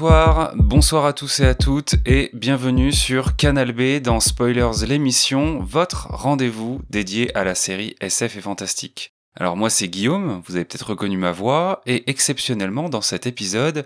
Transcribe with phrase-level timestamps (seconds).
[0.00, 6.06] Bonsoir, à tous et à toutes et bienvenue sur Canal B dans Spoilers l'émission, votre
[6.10, 9.12] rendez-vous dédié à la série SF et fantastique.
[9.34, 13.84] Alors moi c'est Guillaume, vous avez peut-être reconnu ma voix et exceptionnellement dans cet épisode,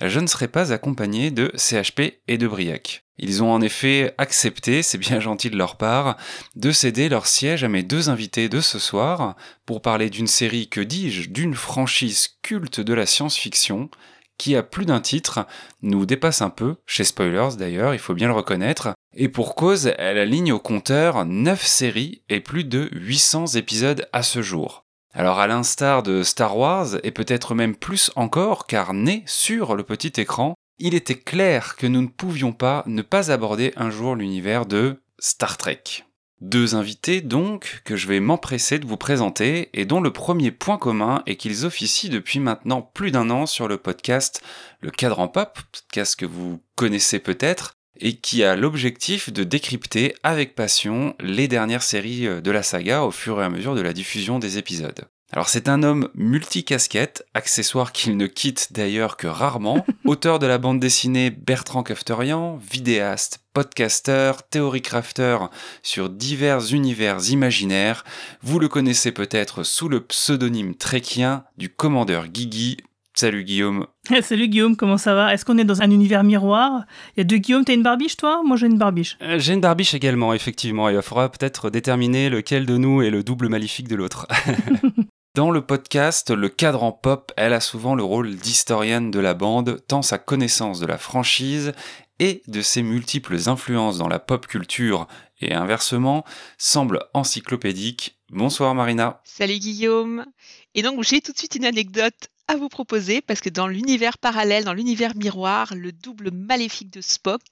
[0.00, 3.02] je ne serai pas accompagné de CHP et de Briac.
[3.18, 6.16] Ils ont en effet accepté, c'est bien gentil de leur part,
[6.54, 9.34] de céder leur siège à mes deux invités de ce soir
[9.66, 13.90] pour parler d'une série, que dis-je, d'une franchise culte de la science-fiction
[14.38, 15.46] qui a plus d'un titre,
[15.82, 19.92] nous dépasse un peu, chez Spoilers d'ailleurs, il faut bien le reconnaître, et pour cause,
[19.98, 24.84] elle aligne au compteur 9 séries et plus de 800 épisodes à ce jour.
[25.12, 29.82] Alors à l'instar de Star Wars, et peut-être même plus encore, car né sur le
[29.82, 34.14] petit écran, il était clair que nous ne pouvions pas ne pas aborder un jour
[34.14, 36.04] l'univers de Star Trek.
[36.40, 40.78] Deux invités donc que je vais m'empresser de vous présenter et dont le premier point
[40.78, 44.40] commun est qu'ils officient depuis maintenant plus d'un an sur le podcast
[44.80, 50.54] Le Cadran Pop, podcast que vous connaissez peut-être, et qui a l'objectif de décrypter avec
[50.54, 54.38] passion les dernières séries de la saga au fur et à mesure de la diffusion
[54.38, 55.08] des épisodes.
[55.30, 60.56] Alors c'est un homme multicasquette, accessoire qu'il ne quitte d'ailleurs que rarement, auteur de la
[60.56, 65.36] bande dessinée Bertrand Kafterian, vidéaste, podcaster, théorie crafter
[65.82, 68.04] sur divers univers imaginaires.
[68.40, 72.78] Vous le connaissez peut-être sous le pseudonyme trekien du commandeur Guigui.
[73.12, 73.86] Salut Guillaume.
[74.22, 75.34] Salut Guillaume, comment ça va?
[75.34, 76.86] Est-ce qu'on est dans un univers miroir?
[77.16, 78.42] Il y a deux Guillaume, t'as une barbiche toi?
[78.46, 79.18] Moi j'ai une barbiche.
[79.20, 80.88] Euh, j'ai une barbiche également, effectivement.
[80.88, 84.26] Il faudra peut-être déterminer lequel de nous est le double maléfique de l'autre.
[85.38, 89.80] Dans le podcast, le cadran pop, elle a souvent le rôle d'historienne de la bande,
[89.86, 91.74] tant sa connaissance de la franchise
[92.18, 95.06] et de ses multiples influences dans la pop culture
[95.40, 96.24] et inversement
[96.58, 98.18] semble encyclopédique.
[98.30, 99.20] Bonsoir Marina.
[99.22, 100.26] Salut Guillaume.
[100.74, 104.18] Et donc j'ai tout de suite une anecdote à vous proposer parce que dans l'univers
[104.18, 107.42] parallèle, dans l'univers miroir, le double maléfique de Spock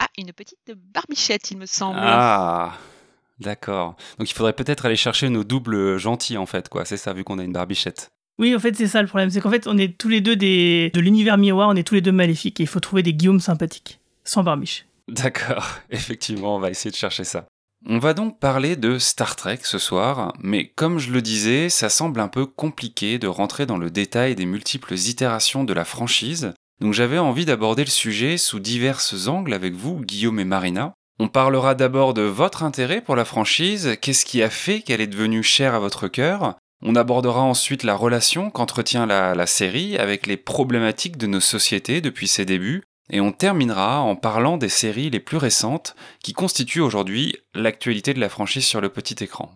[0.00, 1.98] a une petite barbichette, il me semble.
[1.98, 2.74] Ah
[3.42, 3.96] D'accord.
[4.18, 6.84] Donc il faudrait peut-être aller chercher nos doubles gentils en fait, quoi.
[6.84, 8.10] C'est ça, vu qu'on a une barbichette.
[8.38, 9.30] Oui, en fait, c'est ça le problème.
[9.30, 10.90] C'est qu'en fait, on est tous les deux des...
[10.94, 13.40] de l'univers miroir, on est tous les deux maléfiques et il faut trouver des Guillaume
[13.40, 14.86] sympathiques, sans barbiche.
[15.08, 17.46] D'accord, effectivement, on va essayer de chercher ça.
[17.84, 21.88] On va donc parler de Star Trek ce soir, mais comme je le disais, ça
[21.88, 26.54] semble un peu compliqué de rentrer dans le détail des multiples itérations de la franchise,
[26.80, 31.28] donc j'avais envie d'aborder le sujet sous divers angles avec vous, Guillaume et Marina, on
[31.28, 35.42] parlera d'abord de votre intérêt pour la franchise, qu'est-ce qui a fait qu'elle est devenue
[35.42, 36.56] chère à votre cœur?
[36.84, 42.26] On abordera ensuite la relation qu'entretient la, série avec les problématiques de nos sociétés depuis
[42.26, 42.82] ses débuts.
[43.10, 48.20] Et on terminera en parlant des séries les plus récentes qui constituent aujourd'hui l'actualité de
[48.20, 49.52] la franchise sur le petit écran.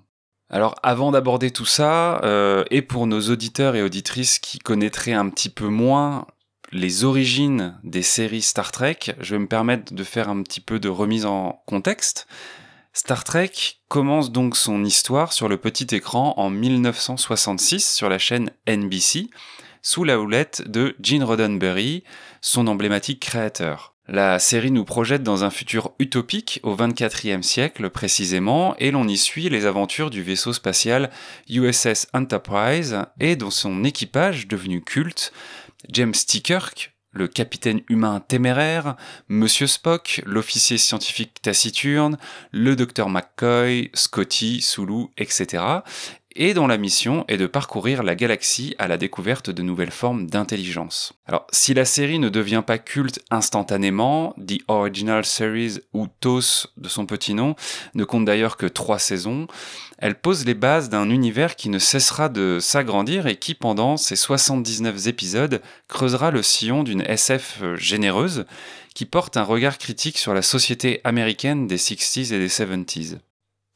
[0.51, 5.29] Alors avant d'aborder tout ça, euh, et pour nos auditeurs et auditrices qui connaîtraient un
[5.29, 6.27] petit peu moins
[6.73, 10.79] les origines des séries Star Trek, je vais me permettre de faire un petit peu
[10.79, 12.27] de remise en contexte.
[12.93, 13.53] Star Trek
[13.89, 19.29] commence donc son histoire sur le petit écran en 1966 sur la chaîne NBC,
[19.83, 22.03] sous la houlette de Gene Roddenberry,
[22.41, 23.93] son emblématique créateur.
[24.09, 29.17] La série nous projette dans un futur utopique au 24e siècle précisément, et l'on y
[29.17, 31.11] suit les aventures du vaisseau spatial
[31.49, 35.33] USS Enterprise et dans son équipage devenu culte,
[35.89, 36.41] James T.
[36.41, 38.97] Kirk, le capitaine humain téméraire,
[39.29, 42.19] Monsieur Spock, l'officier scientifique taciturne,
[42.53, 45.63] le docteur McCoy, Scotty, Sulu, etc.,
[46.37, 50.27] et dont la mission est de parcourir la galaxie à la découverte de nouvelles formes
[50.27, 51.15] d'intelligence.
[51.27, 56.89] Alors, si la série ne devient pas culte instantanément, The Original Series, ou TOS de
[56.89, 57.57] son petit nom,
[57.95, 59.47] ne compte d'ailleurs que trois saisons,
[59.99, 64.17] elle pose les bases d'un univers qui ne cessera de s'agrandir et qui, pendant ses
[64.17, 68.45] 79 épisodes, creusera le sillon d'une SF généreuse
[68.95, 73.19] qui porte un regard critique sur la société américaine des 60s et des 70s.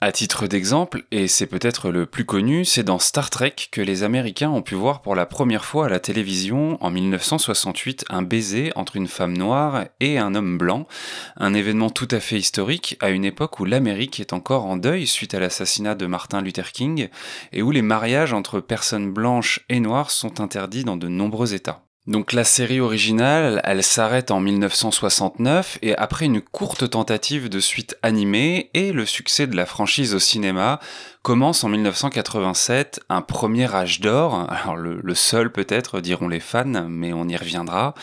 [0.02, 4.02] À titre d'exemple, et c'est peut-être le plus connu, c'est dans Star Trek que les
[4.02, 8.72] Américains ont pu voir pour la première fois à la télévision en 1968 un baiser
[8.76, 10.86] entre une femme noire et un homme blanc,
[11.36, 15.06] un événement tout à fait historique à une époque où l'Amérique est encore en deuil
[15.06, 17.08] suite à l'assassinat de Martin Luther King
[17.52, 21.82] et où les mariages entre personnes blanches et noires sont interdits dans de nombreux États.
[22.06, 27.98] Donc la série originale, elle s'arrête en 1969 et après une courte tentative de suite
[28.02, 30.80] animée et le succès de la franchise au cinéma,
[31.22, 37.12] commence en 1987 un premier âge d'or, alors le, seul peut-être diront les fans, mais
[37.12, 37.94] on y reviendra,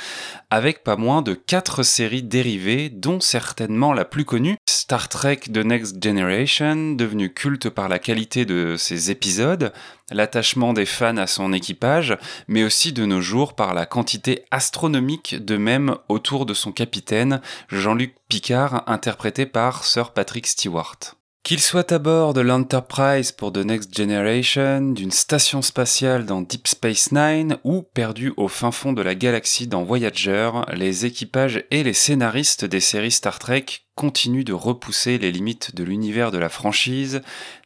[0.52, 5.58] avec pas moins de quatre séries dérivées, dont certainement la plus connue, Star Trek The
[5.58, 9.74] Next Generation, devenu culte par la qualité de ses épisodes,
[10.12, 12.18] l'attachement des fans à son équipage,
[12.48, 17.42] mais aussi de nos jours par la quantité astronomique de mèmes autour de son capitaine,
[17.70, 21.17] Jean-Luc Picard, interprété par Sir Patrick Stewart.
[21.48, 26.68] Qu'il soit à bord de l'Enterprise pour The Next Generation, d'une station spatiale dans Deep
[26.68, 31.84] Space Nine ou perdu au fin fond de la galaxie dans Voyager, les équipages et
[31.84, 33.66] les scénaristes des séries Star Trek
[33.96, 37.22] continuent de repousser les limites de l'univers de la franchise,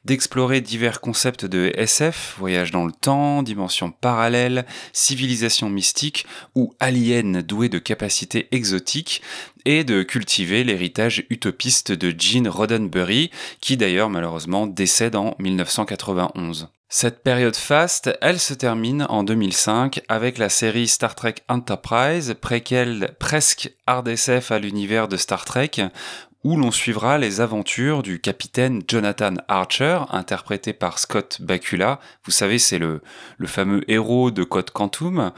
[0.05, 6.25] d'explorer divers concepts de SF, voyage dans le temps, dimension parallèle, civilisation mystique
[6.55, 9.21] ou aliens doués de capacités exotiques,
[9.65, 16.69] et de cultiver l'héritage utopiste de Gene Roddenberry, qui d'ailleurs malheureusement décède en 1991.
[16.93, 23.15] Cette période faste, elle se termine en 2005 avec la série Star Trek Enterprise, préquelle
[23.17, 25.71] presque hard SF à l'univers de Star Trek,
[26.43, 32.57] où l'on suivra les aventures du capitaine Jonathan Archer, interprété par Scott Bakula, vous savez
[32.57, 33.01] c'est le,
[33.45, 35.31] fameux héros de Code Quantum,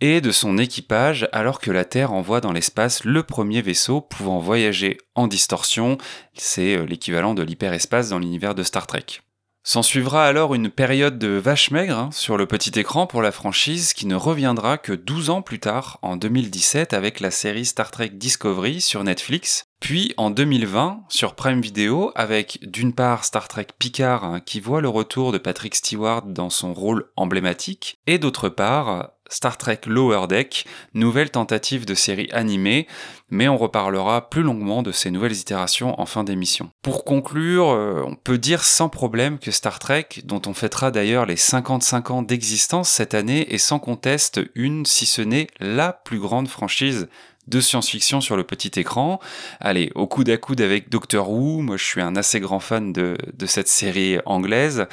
[0.00, 4.38] et de son équipage alors que la Terre envoie dans l'espace le premier vaisseau pouvant
[4.38, 5.98] voyager en distorsion,
[6.34, 9.20] c'est euh, l'équivalent de l'hyperespace dans l'univers de Star Trek.
[9.62, 13.30] S'en suivra alors une période de vache maigre hein, sur le petit écran pour la
[13.30, 17.90] franchise qui ne reviendra que 12 ans plus tard, en 2017, avec la série Star
[17.90, 23.66] Trek Discovery sur Netflix, puis en 2020 sur Prime Video avec d'une part Star Trek
[23.78, 28.48] Picard hein, qui voit le retour de Patrick Stewart dans son rôle emblématique, et d'autre
[28.48, 32.86] part Star Trek Lower Deck, nouvelle tentative de série animée,
[33.30, 36.70] mais on reparlera plus longuement de ces nouvelles itérations en fin d'émission.
[36.82, 41.26] Pour conclure, euh, on peut dire sans problème que Star Trek, dont on fêtera d'ailleurs
[41.26, 46.18] les 55 ans d'existence cette année, est sans conteste une, si ce n'est la plus
[46.18, 47.08] grande franchise
[47.50, 49.20] de science-fiction sur le petit écran.
[49.60, 52.92] Allez, au coude à coude avec Doctor Who, moi je suis un assez grand fan
[52.92, 54.86] de, de cette série anglaise,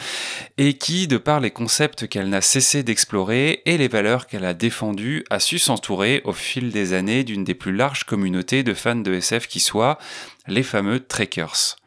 [0.57, 4.53] et qui, de par les concepts qu'elle n'a cessé d'explorer et les valeurs qu'elle a
[4.53, 8.95] défendues, a su s'entourer au fil des années d'une des plus larges communautés de fans
[8.95, 9.97] de SF qui soient
[10.47, 11.77] les fameux Trekkers.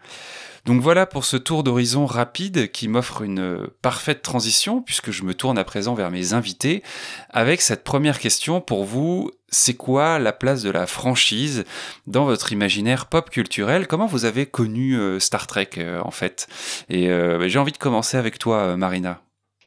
[0.67, 5.35] Donc voilà pour ce tour d'horizon rapide qui m'offre une parfaite transition puisque je me
[5.35, 6.83] tourne à présent vers mes invités
[7.31, 9.31] avec cette première question pour vous.
[9.51, 11.65] C'est quoi la place de la franchise
[12.07, 13.89] dans votre imaginaire pop culturel?
[13.89, 16.47] Comment vous avez connu euh, Star Trek euh, en fait?
[16.89, 19.21] Et euh, bah, j'ai envie de commencer avec toi, Marina.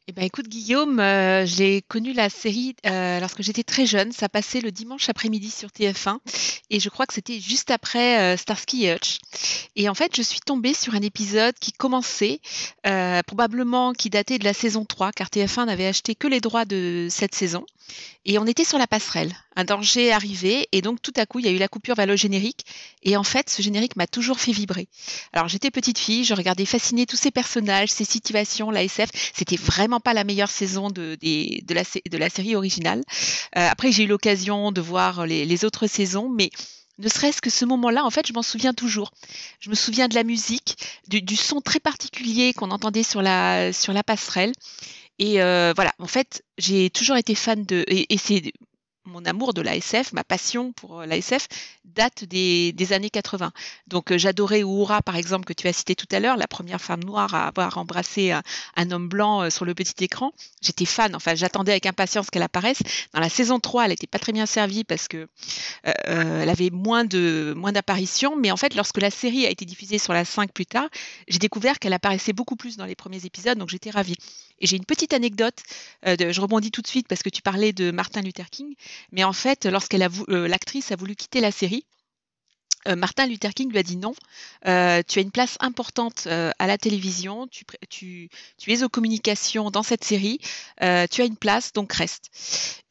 [0.08, 1.02] Eh ben, écoute, Guillaume,
[1.46, 4.12] j'ai connu la série lorsque j'étais très jeune.
[4.12, 6.18] Ça passait le dimanche après-midi sur TF1
[6.70, 9.20] et je crois que c'était juste après euh, Starsky et Hutch.
[9.78, 12.42] Et en fait, je suis tombée sur un épisode qui commençait,
[13.28, 17.08] probablement qui datait de la saison 3, car TF1 n'avait acheté que les droits de
[17.10, 17.66] cette saison.
[18.26, 19.36] Et on était sur la passerelle.
[19.56, 22.06] Un danger arrivait et donc tout à coup, il y a eu la coupure vers
[22.06, 22.66] le générique.
[23.04, 24.88] Et en fait, ce générique m'a toujours fait vibrer.
[25.34, 29.10] Alors j'étais petite fille, je regardais fascinée tous ces personnages, ces situations, la SF.
[29.34, 31.18] C'était vraiment pas la meilleure saison de,
[31.70, 33.04] la, série originale.
[33.58, 36.50] Euh, après, j'ai eu l'occasion de voir les, autres saisons, mais
[37.00, 39.12] ne serait-ce que ce moment-là, en fait, je m'en souviens toujours.
[39.60, 40.78] Je me souviens de la musique,
[41.08, 43.72] du, son très particulier qu'on entendait sur la
[44.06, 44.54] passerelle.
[45.20, 47.84] Et euh, voilà, en fait, j'ai toujours été fan de.
[47.88, 48.51] Et, et c'est
[49.05, 51.48] mon amour de l'ASF, ma passion pour euh, l'ASF
[51.86, 53.51] date des, années 80.
[53.88, 56.81] Donc euh, j'adorais Uhura par exemple que tu as cité tout à l'heure, la première
[56.81, 60.31] femme noire à avoir embrassé un, homme blanc euh, sur le petit écran.
[60.62, 62.81] J'étais fan, enfin j'attendais avec impatience qu'elle apparaisse.
[63.13, 65.27] Dans la saison 3, elle n'était pas très bien servie parce que
[65.83, 70.25] elle avait moins d'apparitions, mais en fait lorsque la série a été diffusée sur la
[70.25, 70.88] 5 plus tard,
[71.27, 74.15] j'ai découvert qu'elle apparaissait beaucoup plus dans les premiers épisodes, donc j'étais ravie.
[74.60, 75.57] Et j'ai une petite anecdote,
[76.05, 78.75] je rebondis tout de suite parce que tu parlais de Martin Luther King.
[79.12, 81.86] Mais en fait, lorsqu'elle euh, l'actrice a voulu quitter la série,
[82.86, 84.14] euh, Martin Luther King lui a dit non,
[84.68, 88.30] euh, tu as une place importante à la télévision, tu,
[88.68, 90.40] es aux communications dans cette série,
[90.82, 92.30] tu as une place, donc reste.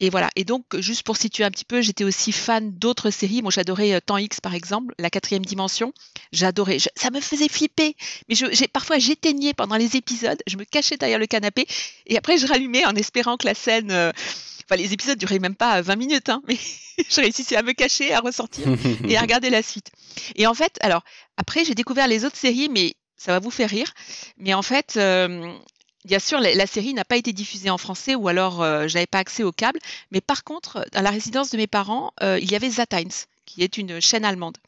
[0.01, 3.43] Et voilà, et donc juste pour situer un petit peu, j'étais aussi fan d'autres séries,
[3.43, 5.93] moi j'adorais Temps X par exemple, la quatrième dimension,
[6.33, 7.95] j'adorais, ça me faisait flipper,
[8.31, 8.37] mais
[8.73, 11.67] parfois j'éteignais pendant les épisodes, je me cachais derrière le canapé,
[12.07, 14.13] et après je rallumais en espérant que la scène
[14.77, 16.57] les épisodes duraient même pas 20 minutes, hein, mais
[17.11, 18.67] je réussissais à me cacher, à ressortir
[19.09, 19.91] et à regarder la suite.
[20.37, 21.03] Et en fait, alors,
[21.37, 23.93] après, j'ai découvert les autres séries, mais ça va vous faire rire.
[24.37, 25.53] Mais en fait, euh,
[26.05, 29.19] Bien sûr, la, série n'a pas été diffusée en français ou alors euh, j'avais pas
[29.19, 29.79] accès au câble.
[30.11, 33.13] Mais par contre, dans la résidence de mes parents, euh, il y avait The Times,
[33.47, 34.59] qui est une chaîne allemande.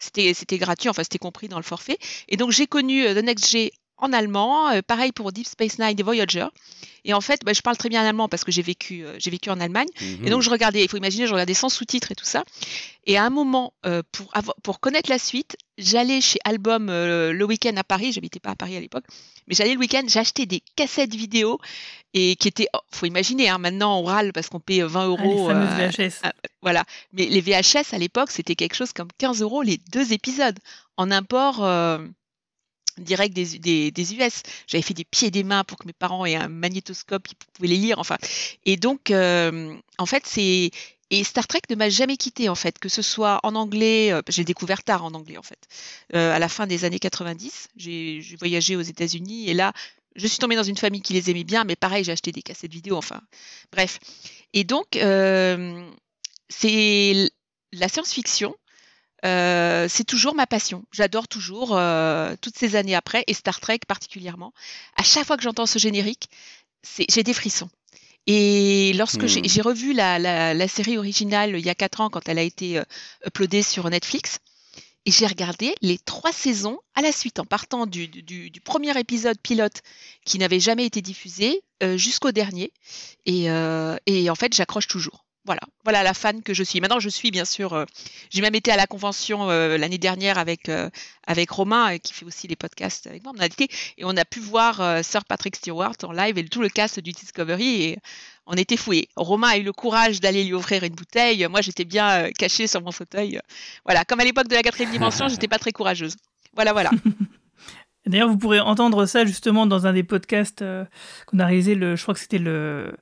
[0.00, 1.98] C'était, c'était gratuit, enfin c'était compris dans le forfait.
[2.28, 4.80] Et donc j'ai connu The Next G en allemand.
[4.86, 6.46] pareil pour Deep Space Nine et Voyager.
[7.04, 9.48] Et en fait, bah, je parle très bien allemand parce que j'ai vécu, j'ai vécu
[9.48, 9.88] en Allemagne.
[10.02, 10.42] Et donc, mhm.
[10.42, 12.44] je regardais, il faut imaginer, je regardais sans sous-titres et tout ça.
[13.06, 13.72] Et à un moment,
[14.12, 18.12] pour, pour connaître la suite, j'allais chez Album le week-end à Paris.
[18.12, 19.04] J'habitais pas à Paris à l'époque.
[19.50, 21.58] Mais j'allais le week-end, j'achetais des cassettes vidéo
[22.14, 25.48] et qui étaient, oh, faut imaginer, hein, maintenant on râle parce qu'on paye 20 euros.
[25.50, 26.30] Ah, les fameuses VHS.
[26.62, 26.84] voilà.
[27.12, 30.58] Mais les VHS à l'époque, c'était quelque chose comme 15 euros les deux épisodes
[30.96, 31.64] en import.
[33.00, 34.42] Direct des, des, US.
[34.66, 37.34] J'avais fait des pieds et des mains pour que mes parents aient un magnétoscope, ils
[37.54, 37.98] pouvaient les lire.
[37.98, 38.16] Enfin,
[38.64, 40.70] et donc, euh, en fait, c'est
[41.12, 44.22] et Star Trek ne m'a jamais quitté en fait, que ce soit en anglais, euh,
[44.28, 45.58] j'ai découvert tard en anglais en fait,
[46.14, 47.68] euh, à la fin des années 90.
[47.76, 49.72] J'ai voyagé aux États-Unis et là,
[50.14, 52.42] je suis tombée dans une famille qui les aimait bien, mais pareil, j'ai acheté des
[52.42, 53.20] cassettes vidéo, enfin,
[53.72, 53.98] bref.
[54.52, 54.86] Et donc,
[56.48, 57.30] c'est
[57.72, 58.54] la science-fiction.
[59.22, 60.84] C'est toujours ma passion.
[60.92, 61.78] J'adore toujours,
[62.40, 64.52] toutes ces années après, et Star Trek particulièrement.
[64.96, 66.28] À chaque fois que j'entends ce générique,
[67.08, 67.70] j'ai des frissons.
[68.26, 69.62] Et lorsque j'ai hmm.
[69.62, 72.84] revu la, série originale il y a quatre ans, quand elle a été euh,
[73.26, 74.38] uploadée sur Netflix,
[75.06, 78.10] et j'ai regardé les trois saisons à la suite, en partant du,
[78.64, 79.80] premier épisode pilote
[80.26, 82.72] qui n'avait jamais été diffusé euh, jusqu'au dernier.
[83.28, 85.24] Euh, et en fait, j'accroche toujours.
[85.46, 86.80] Voilà, voilà la fan que je suis.
[86.80, 87.72] Maintenant, je suis bien sûr.
[87.72, 87.84] Euh,
[88.28, 90.90] j'ai même été à la convention euh, l'année dernière avec euh,
[91.26, 93.32] avec Romain qui fait aussi les podcasts avec moi.
[93.34, 96.60] On a été et on a pu voir Sir Patrick Stewart en live et tout
[96.60, 97.98] le cast du Discovery et
[98.46, 99.08] on était fouillés.
[99.16, 101.46] Romain a eu le courage d'aller lui offrir une bouteille.
[101.48, 103.40] Moi, j'étais bien cachée sur mon fauteuil.
[103.86, 106.16] Voilà, comme à l'époque de la quatrième dimension, j'étais pas très courageuse.
[106.54, 106.90] Voilà, voilà.
[108.06, 110.64] D'ailleurs, vous pourrez entendre ça justement dans un des podcasts
[111.26, 111.74] qu'on a réalisé.
[111.74, 112.92] Le, je crois que c'était le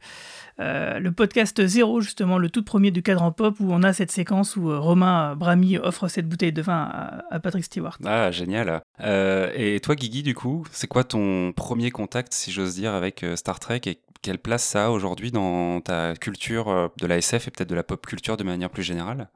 [0.60, 4.10] euh, le podcast zéro, justement, le tout premier du cadran pop, où on a cette
[4.10, 7.96] séquence où euh, Romain Brami offre cette bouteille de vin à, Patrick Stewart.
[8.04, 8.82] Ah, génial.
[9.00, 13.24] Euh, et toi, Guigui, du coup, c'est quoi ton premier contact, si j'ose dire, avec
[13.36, 17.50] Star Trek et quelle place ça a aujourd'hui dans ta culture de la SF et
[17.52, 19.28] peut-être de la pop culture de manière plus générale?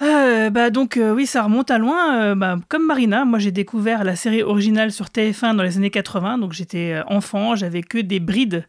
[0.00, 4.42] Bah donc oui ça remonte à loin bah, comme Marina moi j'ai découvert la série
[4.42, 8.64] originale sur TF1 dans les années 80 donc j'étais enfant j'avais que des brides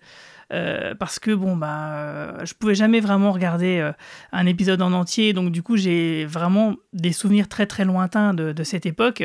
[0.52, 3.94] euh, parce que bon bah euh, je pouvais jamais vraiment regarder euh,
[4.34, 8.52] un épisode en entier donc du coup j'ai vraiment des souvenirs très très lointains de,
[8.52, 9.24] de cette époque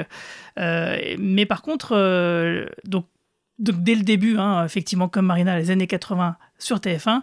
[0.56, 3.06] mais par contre donc
[3.58, 7.22] donc dès le début, hein, effectivement, comme Marina, les années 80 sur TF1.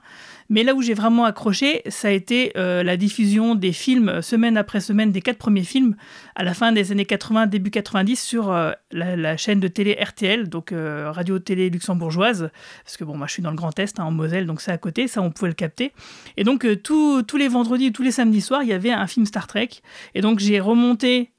[0.49, 4.21] Mais là où j'ai vraiment accroché, ça a été euh, la diffusion des films euh,
[4.21, 5.95] semaine après semaine, des quatre premiers films,
[6.35, 10.49] à la fin des années 80, début 90, sur euh, la, chaîne de télé RTL,
[10.49, 12.49] donc radio-télé luxembourgeoise,
[12.83, 14.71] parce que bon, moi je suis dans le Grand Est, hein, en Moselle, donc c'est
[14.71, 15.91] à côté, ça on pouvait le capter.
[16.37, 19.47] Et donc tous les vendredis, tous les samedis soirs, il y avait un film Star
[19.47, 19.69] Trek.
[20.13, 21.31] Et donc j'ai remonté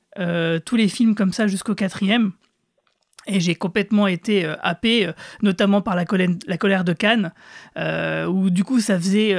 [0.65, 2.33] tous les films comme ça jusqu'au quatrième.
[3.27, 5.13] Et j'ai complètement été euh, happé, euh,
[5.43, 7.33] notamment par la, colère de Cannes,
[7.79, 9.35] euh, où du coup ça faisait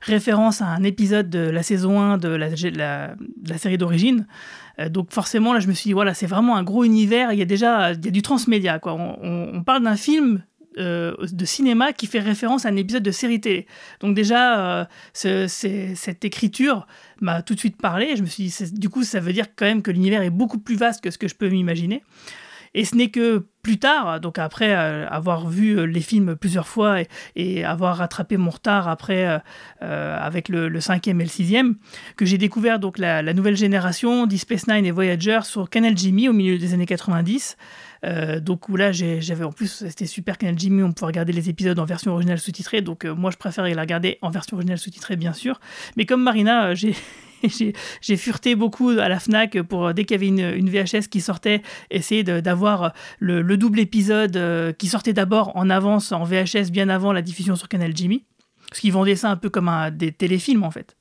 [0.00, 4.26] référence à un épisode de la saison 1 de la, la, série d'origine.
[4.90, 7.42] donc forcément, là je me suis dit, voilà, c'est vraiment un gros univers, il y
[7.42, 8.78] a déjà il y a du transmédia.
[8.78, 8.94] Quoi.
[8.94, 10.42] On, parle d'un film
[10.76, 13.66] de cinéma qui fait référence à un épisode de série télé.
[14.00, 16.86] Donc déjà, cette écriture
[17.20, 18.16] m'a tout de suite parlé.
[18.16, 20.58] Je me suis dit, du coup, ça veut dire quand même que l'univers est beaucoup
[20.58, 22.02] plus vaste que ce que je peux m'imaginer.
[22.74, 26.68] Et ce n'est que plus tard, donc après euh, avoir vu euh, les films plusieurs
[26.68, 26.98] fois
[27.36, 29.40] et, avoir rattrapé mon retard après
[29.82, 31.74] euh, avec le, cinquième et le sixième,
[32.16, 36.28] que j'ai découvert donc la, nouvelle génération Deep Space Nine et Voyager sur Canal Jimmy
[36.28, 37.56] au milieu des années 90.
[38.40, 41.78] Donc où là j'avais en plus c'était super Canal Jimmy on pouvait regarder les épisodes
[41.78, 45.32] en version originale sous-titrée donc moi je préférais la regarder en version originale sous-titrée bien
[45.32, 45.60] sûr
[45.96, 46.94] mais comme Marina j'ai
[48.00, 51.62] j'ai fureté beaucoup à la FNAC pour, dès qu'il y avait une, VHS qui sortait,
[51.90, 57.12] essayer d'avoir le, double épisode euh, qui sortait d'abord en avance en VHS bien avant
[57.12, 58.24] la diffusion sur Canal Jimmy.
[58.68, 60.96] Parce qu'ils vendaient ça un peu comme un, des téléfilms en fait.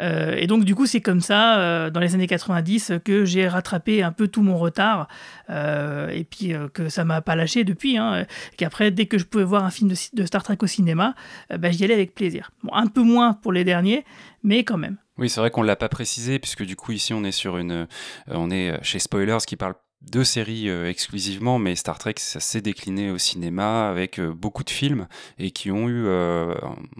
[0.00, 3.46] Euh, et donc du coup c'est comme ça euh, dans les années 90 que j'ai
[3.46, 5.08] rattrapé un peu tout mon retard
[5.48, 7.96] et puis que ça m'a pas lâché depuis.
[7.96, 8.24] Hein,
[8.56, 11.14] Qu'après dès que je pouvais voir un film de, Star Trek au cinéma,
[11.58, 12.52] bah, j'y allais avec plaisir.
[12.72, 14.04] Un peu moins pour les derniers,
[14.44, 14.96] mais quand même.
[15.20, 17.58] Oui, c'est vrai qu'on ne l'a pas précisé, puisque du coup, ici, on est sur
[17.58, 17.72] une.
[17.72, 17.86] Euh,
[18.28, 22.60] on est chez Spoilers qui parle de séries euh, exclusivement, mais Star Trek, ça s'est
[22.60, 25.06] décliné au cinéma avec euh, beaucoup de films
[25.38, 26.06] et qui ont eu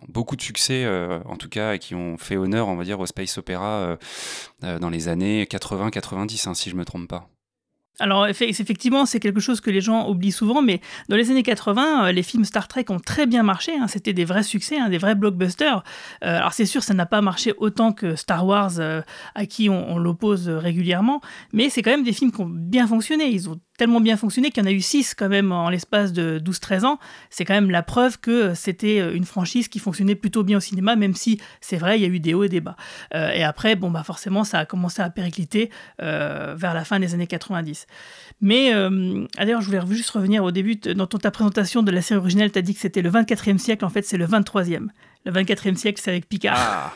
[0.08, 0.86] beaucoup de succès,
[1.24, 3.98] en tout cas, et qui ont fait honneur, on va dire, au space opéra
[4.62, 7.28] dans les années 80-90, hein, si je me trompe pas.
[8.00, 12.06] Alors effectivement, c'est quelque chose que les gens oublient souvent, mais dans les années 80,
[12.06, 13.72] euh, les films Star Trek ont très bien marché.
[13.78, 13.88] Hein.
[13.88, 15.84] C'était des vrais succès, hein, des vrais blockbusters.
[16.24, 19.02] Euh, alors c'est sûr, ça n'a pas marché autant que Star Wars, euh,
[19.34, 21.20] à qui on, l'oppose régulièrement,
[21.52, 23.28] mais c'est quand même des films qui ont bien fonctionné.
[23.28, 26.12] Ils ont tellement bien fonctionné qu'il y en a eu 6 quand même en l'espace
[26.12, 26.98] de 12-13 ans.
[27.30, 30.96] C'est quand même la preuve que c'était une franchise qui fonctionnait plutôt bien au cinéma,
[30.96, 32.76] même si c'est vrai, il y a eu des hauts et des bas.
[33.14, 37.26] et après, bon, bah forcément, ça a commencé à péricliter vers la fin des années
[37.26, 37.86] 90.
[38.42, 38.70] Mais
[39.38, 42.58] d'ailleurs, je voulais juste revenir au début, dans ta présentation de la série originale, tu
[42.58, 44.88] as dit que c'était le 24e siècle, en fait, c'est le 23e.
[45.26, 46.56] Le 24e siècle, c'est avec Picard.
[46.56, 46.94] Ah,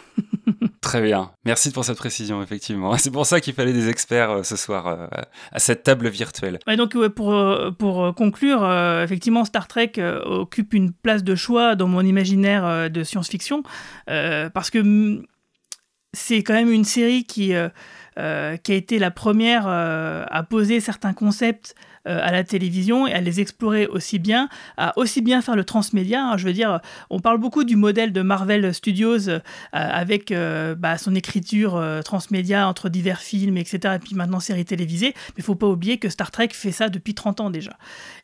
[0.81, 1.31] très bien.
[1.45, 2.97] Merci pour cette précision, effectivement.
[2.97, 5.07] C'est pour ça qu'il fallait des experts euh, ce soir euh,
[5.53, 6.59] à cette table virtuelle.
[6.77, 8.65] donc, pour, euh, pour conclure,
[9.03, 9.93] effectivement, Star Trek
[10.25, 13.63] occupe une place de choix dans mon imaginaire de science-fiction,
[14.07, 15.27] parce que mm,
[16.13, 17.53] c'est quand même une série qui, qui
[18.17, 21.75] a été la première à poser certains concepts
[22.07, 26.25] à la télévision et à les explorer aussi bien, à aussi bien faire le transmédia.
[26.25, 26.37] Hein.
[26.37, 26.81] je veux dire,
[27.11, 29.41] on parle beaucoup du modèle de Marvel Studios euh,
[29.73, 33.95] avec euh, bah, son écriture transmédia entre divers films, etc.
[33.97, 35.15] Et puis maintenant séries télévisées.
[35.15, 37.77] Mais il faut pas oublier que Star Trek fait ça depuis 30 ans déjà.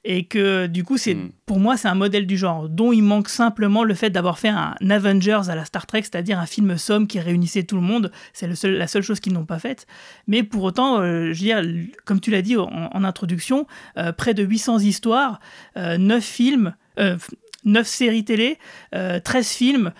[0.04, 1.30] Et que du coup, c'est hmm.
[1.46, 4.49] pour moi, c'est un modèle du genre dont il manque simplement le fait d'avoir fait
[4.49, 8.10] un Avengers à la Star Trek, c'est-à-dire un film somme qui réunissait tout le monde.
[8.32, 9.87] C'est la seule chose qu'ils n'ont pas faite.
[10.26, 11.62] Mais pour autant, je veux dire,
[12.04, 13.66] comme tu l'as dit en introduction,
[13.97, 15.41] euh, près de 800 histoires,
[15.77, 16.75] 9 euh, films.
[17.65, 18.59] 9 euh, séries télé,
[18.93, 19.93] 13 films,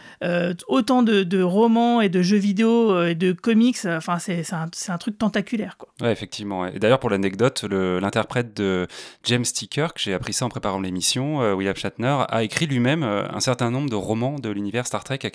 [0.69, 3.79] autant de, romans et de jeux vidéo et de comics.
[3.87, 5.77] Enfin, c'est un, truc tentaculaire.
[5.79, 5.89] Quoi.
[6.01, 6.67] Ouais, effectivement.
[6.67, 8.87] Et d'ailleurs, pour l'anecdote, l'interprète de
[9.25, 9.67] James T.
[9.67, 13.89] Kirk, j'ai appris ça en préparant l'émission, William Shatner, a écrit lui-même un certain nombre
[13.89, 15.21] de romans de l'univers Star Trek.
[15.23, 15.31] À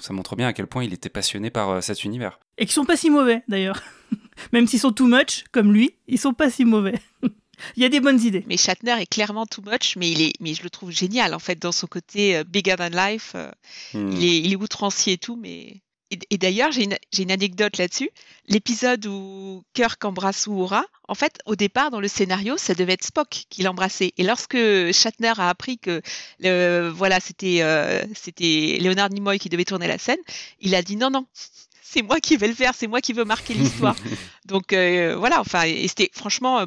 [0.00, 2.38] ça montre bien à quel point il était passionné par cet univers.
[2.56, 3.82] Et qui sont pas si mauvais, d'ailleurs.
[4.52, 6.98] Même s'ils sont too much, comme lui, ils sont pas si mauvais.
[7.76, 8.44] Il y a des bonnes idées.
[8.46, 11.38] Mais Shatner est clairement too much, mais il est, mais je le trouve génial en
[11.38, 13.32] fait dans son côté euh, bigger than life.
[13.34, 13.50] Euh,
[13.94, 14.12] hmm.
[14.12, 15.82] il, est, il est outrancier et tout, mais
[16.30, 18.10] et, d'ailleurs, j'ai une, une, anecdote là-dessus.
[18.48, 23.04] L'épisode où Kirk embrasse Uhura, en fait, au départ, dans le scénario, ça devait être
[23.04, 24.12] Spock qui l'embrassait.
[24.16, 24.56] Et lorsque
[24.90, 26.02] Shatner a appris que
[26.40, 30.18] le, voilà, c'était euh, c'était Leonard Nimoy qui devait tourner la scène,
[30.58, 31.26] il a dit non, non,
[31.80, 33.94] c'est moi qui vais le faire, c'est moi qui veux marquer l'histoire.
[34.46, 36.66] Donc voilà, enfin, et c'était franchement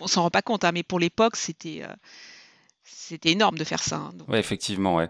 [0.00, 1.92] on s'en rend pas compte, hein, mais pour l'époque, c'était euh,
[2.84, 3.96] c'était énorme de faire ça.
[3.96, 5.08] Hein, oui, effectivement, ouais.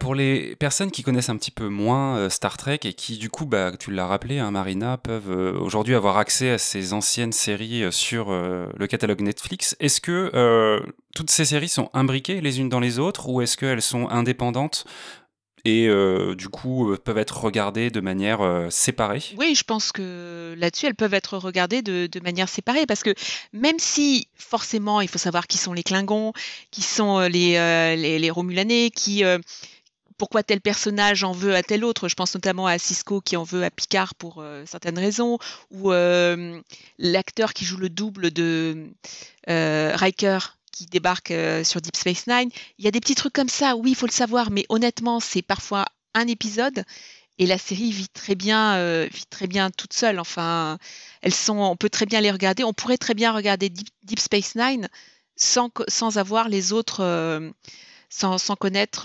[0.00, 3.30] Pour les personnes qui connaissent un petit peu moins euh, Star Trek et qui, du
[3.30, 7.32] coup, bah, tu l'as rappelé, hein, Marina, peuvent euh, aujourd'hui avoir accès à ces anciennes
[7.32, 10.82] séries sur le catalogue Netflix, est-ce que
[11.14, 14.86] toutes ces séries sont imbriquées les unes dans les autres ou est-ce qu'elles sont indépendantes
[15.64, 19.92] et euh, du coup euh, peuvent être regardées de manière euh, séparée Oui, je pense
[19.92, 23.14] que là-dessus, elles peuvent être regardées de, manière séparée parce que
[23.52, 26.32] même si forcément il faut savoir qui sont les Klingons,
[26.70, 27.56] qui sont les,
[27.96, 29.24] les, Romulanais, qui,
[30.18, 32.08] pourquoi tel personnage en veut à tel autre.
[32.08, 35.38] Je pense notamment à Cisco qui en veut à Picard pour certaines raisons,
[35.72, 35.90] ou
[36.98, 38.92] l'acteur qui joue le double de
[39.48, 40.38] Riker
[40.72, 42.50] qui débarque euh, sur Deep Space Nine.
[42.78, 45.20] Il y a des petits trucs comme ça, oui, il faut le savoir, mais honnêtement,
[45.20, 46.84] c'est parfois un épisode
[47.38, 50.18] et la série vit très bien, euh, vit très bien toute seule.
[50.18, 50.78] Enfin,
[51.48, 52.64] on peut très bien les regarder.
[52.64, 54.88] On pourrait très bien regarder Deep, Space Nine
[55.36, 55.70] sans,
[56.16, 57.00] avoir les autres.
[57.00, 57.50] Euh,
[58.10, 59.04] sans, sans, connaître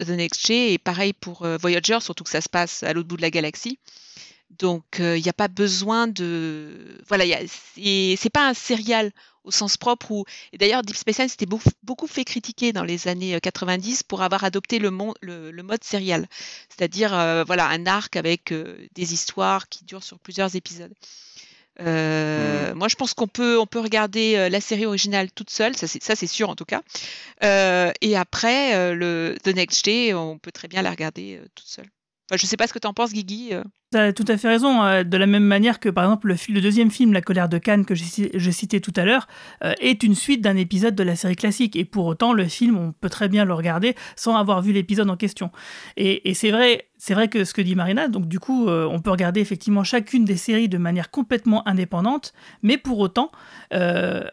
[0.00, 3.16] The Next G et pareil pour Voyager, surtout que ça se passe à l'autre bout
[3.16, 3.78] de la galaxie.
[4.58, 9.12] Donc il n'y a pas besoin de voilà, c'est pas un serial
[9.44, 10.10] au sens propre.
[10.10, 14.02] Où, et d'ailleurs, Deep Space Nine s'était beaucoup, fait critiquer dans les années 90 euh,
[14.08, 16.26] pour avoir adopté le, le, mode serial,
[16.68, 20.92] c'est-à-dire euh, voilà un arc avec euh, des histoires qui durent sur plusieurs épisodes.
[21.78, 22.74] Mmh.
[22.74, 26.26] Moi, je pense qu'on peut, on peut regarder la série originale toute seule, ça c'est
[26.26, 26.82] sûr en tout cas.
[27.42, 31.88] et après, le The Next Day, on peut très bien la regarder toute seule
[32.36, 33.50] je ne sais pas ce que tu en penses, Guigui.
[33.52, 33.64] Euh.
[33.92, 34.82] Tu as tout à fait raison.
[34.84, 37.84] Euh, de la même manière que, par exemple, le, deuxième film, La colère de Cannes,
[37.84, 39.26] que je citais tout à l'heure,
[39.64, 41.74] euh, est une suite d'un épisode de la série classique.
[41.74, 45.10] Et pour autant, le film, on peut très bien le regarder sans avoir vu l'épisode
[45.10, 45.50] en question.
[45.96, 49.10] Et, c'est vrai, c'est vrai que ce que dit Marina, donc du coup, on peut
[49.10, 53.32] regarder effectivement chacune des séries de manière complètement indépendante, mais pour autant,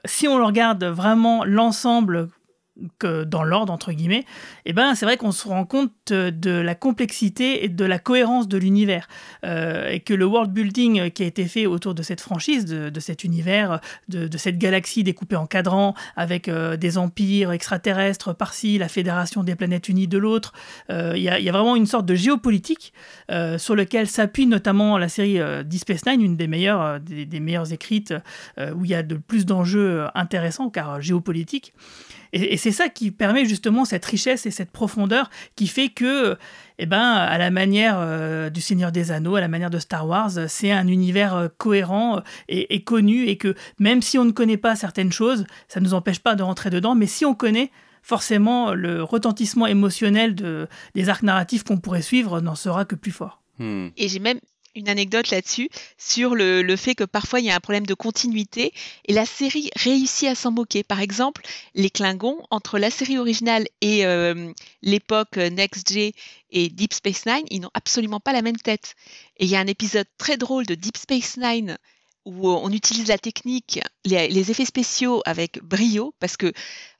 [0.05, 2.29] si on regarde vraiment l'ensemble
[2.99, 4.25] que dans l'ordre entre guillemets,
[4.65, 7.99] et eh ben c'est vrai qu'on se rend compte de la complexité et de la
[7.99, 9.07] cohérence de l'univers
[9.45, 12.99] euh, et que le world building qui a été fait autour de cette franchise, de,
[12.99, 18.87] cet univers, de, cette galaxie découpée en cadrans avec euh, des empires extraterrestres par-ci, la
[18.87, 20.53] Fédération des planètes unies de l'autre,
[20.89, 22.93] euh, il y, a vraiment une sorte de géopolitique
[23.57, 28.13] sur lequel s'appuie notamment la série Deep Space Nine, une des meilleures des, meilleures écrites
[28.57, 31.73] où il y a de plus d'enjeux intéressants car géopolitiques.
[32.33, 36.37] Et, c'est ça qui permet justement cette richesse et cette profondeur qui fait que,
[36.79, 40.07] eh ben, à la manière euh, du Seigneur des Anneaux, à la manière de Star
[40.07, 44.31] Wars, c'est un univers euh, cohérent et, et, connu et que même si on ne
[44.31, 46.95] connaît pas certaines choses, ça ne nous empêche pas de rentrer dedans.
[46.95, 52.39] Mais si on connaît, forcément, le retentissement émotionnel de, des arcs narratifs qu'on pourrait suivre
[52.39, 53.41] n'en sera que plus fort.
[53.59, 53.87] Hmm.
[53.97, 54.39] Et j'ai même
[54.77, 58.71] une anecdote là-dessus, sur le, fait que parfois il y a un problème de continuité
[59.05, 60.83] et la série réussit à s'en moquer.
[60.83, 61.41] Par exemple,
[61.75, 66.13] les Klingons, entre la série originale et euh, l'époque Next G
[66.51, 68.95] et Deep Space Nine, ils n'ont absolument pas la même tête.
[69.37, 71.77] Et il y a un épisode très drôle de Deep Space Nine
[72.27, 76.51] où on utilise la technique, les, effets spéciaux avec brio, parce que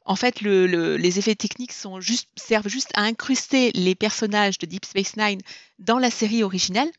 [0.05, 4.85] en fait, les effets techniques sont juste, servent juste à incruster les personnages de Deep
[4.85, 5.41] Space Nine
[5.79, 6.89] dans la série originale.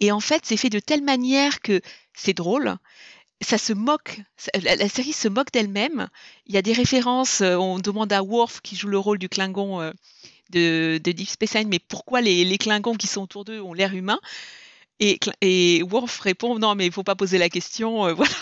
[0.00, 1.80] Et en fait, c'est fait de telle manière que
[2.14, 2.76] c'est drôle.
[3.40, 4.20] Ça se moque,
[4.54, 6.08] la, série se moque d'elle-même.
[6.46, 9.28] Il y a des références, euh, on demande à Worf, qui joue le rôle du
[9.28, 9.92] Klingon euh,
[10.50, 13.94] de, Deep Space Nine, mais pourquoi les, les Klingons qui sont autour d'eux ont l'air
[13.94, 14.20] humain
[15.00, 18.32] et, et Worf répond non mais il faut pas poser la question euh, voilà.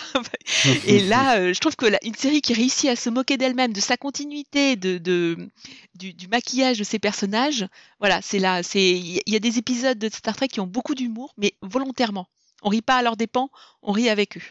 [0.86, 3.96] Et là je trouve que une série qui réussit à se moquer d'elle-même de sa
[3.96, 5.36] continuité de, de
[5.94, 7.66] du, du, maquillage de ses personnages
[8.00, 10.94] voilà c'est là c'est il y a des épisodes de Star Trek qui ont beaucoup
[10.94, 12.28] d'humour mais volontairement.
[12.62, 13.48] On rit pas à leurs dépens
[13.82, 14.42] on rit avec eux.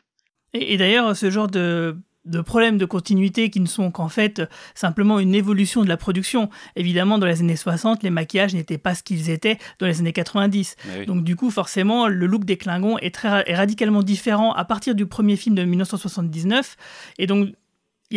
[0.53, 4.41] Et, et d'ailleurs ce genre de de problèmes de continuité qui ne sont qu'en fait
[4.75, 6.49] simplement une évolution de la production.
[6.75, 10.13] Évidemment, dans les années 60, les maquillages n'étaient pas ce qu'ils étaient dans les années
[10.13, 10.75] 90.
[11.07, 14.95] Donc du coup, forcément, le look des Klingons est, très, est radicalement différent à partir
[14.95, 16.77] du premier film de 1979.
[17.17, 17.49] Et donc,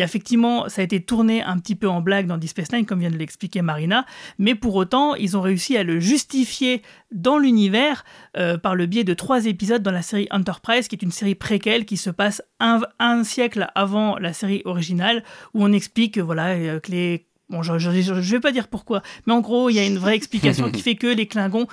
[0.03, 2.87] a effectivement, ça a été tourné un petit peu en blague dans Deep Space Nine,
[2.87, 4.07] comme vient de l'expliquer Marina,
[4.39, 8.05] mais pour autant, ils ont réussi à le justifier dans l'univers
[8.37, 11.35] euh, par le biais de trois épisodes dans la série Enterprise, qui est une série
[11.35, 15.23] préquelle qui se passe un, siècle avant la série originale,
[15.55, 17.27] où on explique voilà, euh, que les...
[17.51, 20.17] Bon, je ne vais pas dire pourquoi, mais en gros, il y a une vraie
[20.17, 21.67] explication qui fait que les Klingons,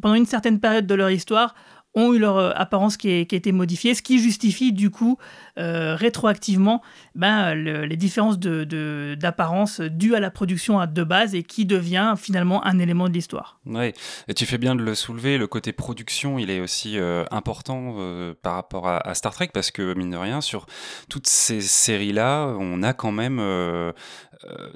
[0.00, 1.54] pendant une certaine période de leur histoire,
[1.94, 5.16] ont eu leur euh, apparence qui, a été modifiée, ce qui justifie du coup
[5.56, 6.82] euh, rétroactivement
[7.14, 12.66] ben, les différences d'apparence de, dues à la production de base et qui devient finalement
[12.66, 13.60] un élément de l'histoire.
[13.64, 13.92] Oui,
[14.26, 17.94] et tu fais bien de le soulever, le côté production, il est aussi euh, important
[18.42, 20.66] par rapport à, Star Trek parce que mine de rien, sur
[21.08, 23.40] toutes ces séries-là, on a quand même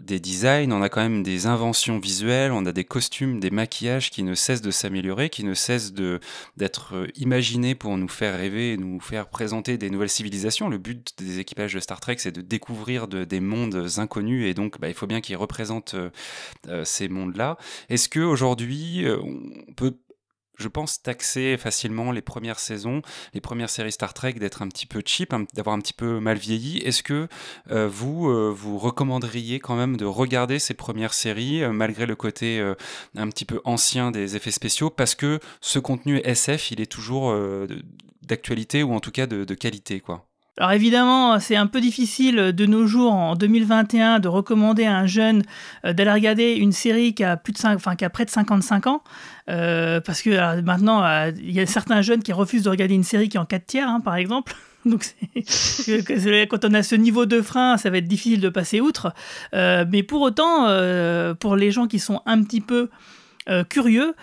[0.01, 4.11] des designs, on a quand même des inventions visuelles, on a des costumes, des maquillages
[4.11, 9.01] qui ne cessent de s'améliorer, qui ne cessent d'être imaginé pour nous faire rêver, nous
[9.01, 10.68] faire présenter des nouvelles civilisations.
[10.69, 14.81] Le but des équipages de Star Trek, c'est de découvrir des mondes inconnus et donc
[14.81, 16.11] bah, il faut bien qu'ils représentent euh,
[16.69, 17.57] euh, ces mondes-là.
[17.89, 19.97] Est-ce que aujourd'hui euh, on peut
[20.61, 23.01] je pense, taxer facilement les premières saisons,
[23.33, 26.37] les premières séries Star Trek d'être un petit peu cheap, d'avoir un petit peu mal
[26.37, 26.79] vieilli?
[26.79, 27.29] Est-ce que
[27.71, 32.61] vous, vous recommanderiez quand même de regarder ces premières séries, malgré le côté
[33.15, 37.33] un petit peu ancien des effets spéciaux, parce que ce contenu SF, il est toujours
[38.23, 40.28] d'actualité ou en tout cas de, de qualité, quoi
[40.59, 45.07] alors évidemment, c'est un peu difficile de nos jours, en 2021, de recommander à un
[45.07, 45.44] jeune
[45.85, 48.31] euh, d'aller regarder une série qui a, plus de 5, enfin, qui a près de
[48.31, 49.03] 55 ans,
[49.49, 53.05] euh, parce que maintenant, euh, il y a certains jeunes qui refusent de regarder une
[53.05, 54.57] série qui est en 4 tiers, hein, par exemple.
[54.85, 55.05] Donc,
[56.51, 59.12] quand on a ce niveau de frein, ça va être difficile de passer outre.
[59.53, 60.66] mais pour autant,
[61.40, 62.88] pour les gens qui sont un petit peu
[63.68, 64.14] curieux,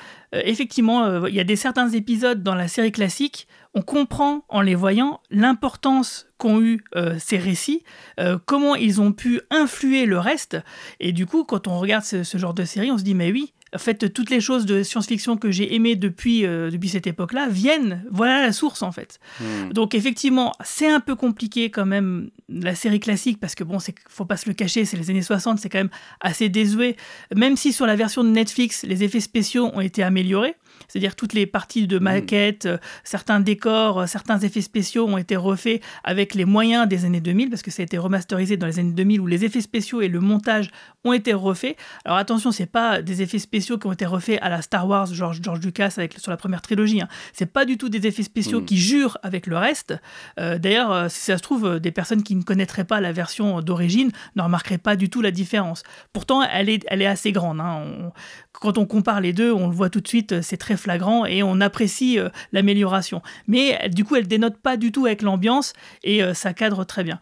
[0.43, 4.73] effectivement, il y a des certains épisodes dans la série classique on comprend en les
[4.73, 7.83] voyant l'importance qu'ont eu euh, ces récits,
[8.21, 10.57] euh, comment ils ont pu influer le reste.
[11.01, 13.53] Et du coup, quand on regarde ce, genre de série, on se dit, mais oui,
[13.75, 17.47] en fait, toutes les choses de science-fiction que j'ai aimées depuis, euh, depuis cette époque-là
[17.49, 19.19] viennent, voilà la source en fait.
[19.39, 19.73] Hmm.
[19.73, 23.93] Donc effectivement, c'est un peu compliqué quand même la série classique parce que bon, c'est
[24.07, 25.89] faut pas se le cacher, c'est les années 60, c'est quand même
[26.21, 26.95] assez désuet.
[27.35, 30.55] Même si sur la version de Netflix, les effets spéciaux ont été améliorés,
[30.87, 32.03] c'est-à-dire toutes les parties de mm.
[32.03, 37.05] maquettes, euh, certains décors, euh, certains effets spéciaux ont été refaits avec les moyens des
[37.05, 39.61] années 2000, parce que ça a été remasterisé dans les années 2000 où les effets
[39.61, 40.69] spéciaux et le montage
[41.03, 41.75] ont été refaits.
[42.03, 45.07] Alors attention, c'est pas des effets spéciaux qui ont été refaits à la Star Wars,
[45.13, 47.01] George, George Lucas avec, sur la première trilogie.
[47.01, 47.07] Hein.
[47.33, 48.65] C'est pas du tout des effets spéciaux mm.
[48.65, 49.95] qui jurent avec le reste.
[50.39, 54.11] Euh, d'ailleurs, si ça se trouve, des personnes qui ne connaîtraient pas la version d'origine
[54.35, 55.83] ne remarqueraient pas du tout la différence.
[56.13, 57.59] Pourtant, elle est, elle est assez grande.
[57.59, 58.11] Hein.
[58.53, 61.43] quand on compare les deux, on le voit tout de suite, c'est très flagrant et
[61.43, 63.21] on apprécie euh, l'amélioration.
[63.47, 67.03] Mais du coup, elle dénote pas du tout avec l'ambiance et euh, ça cadre très
[67.03, 67.19] bien.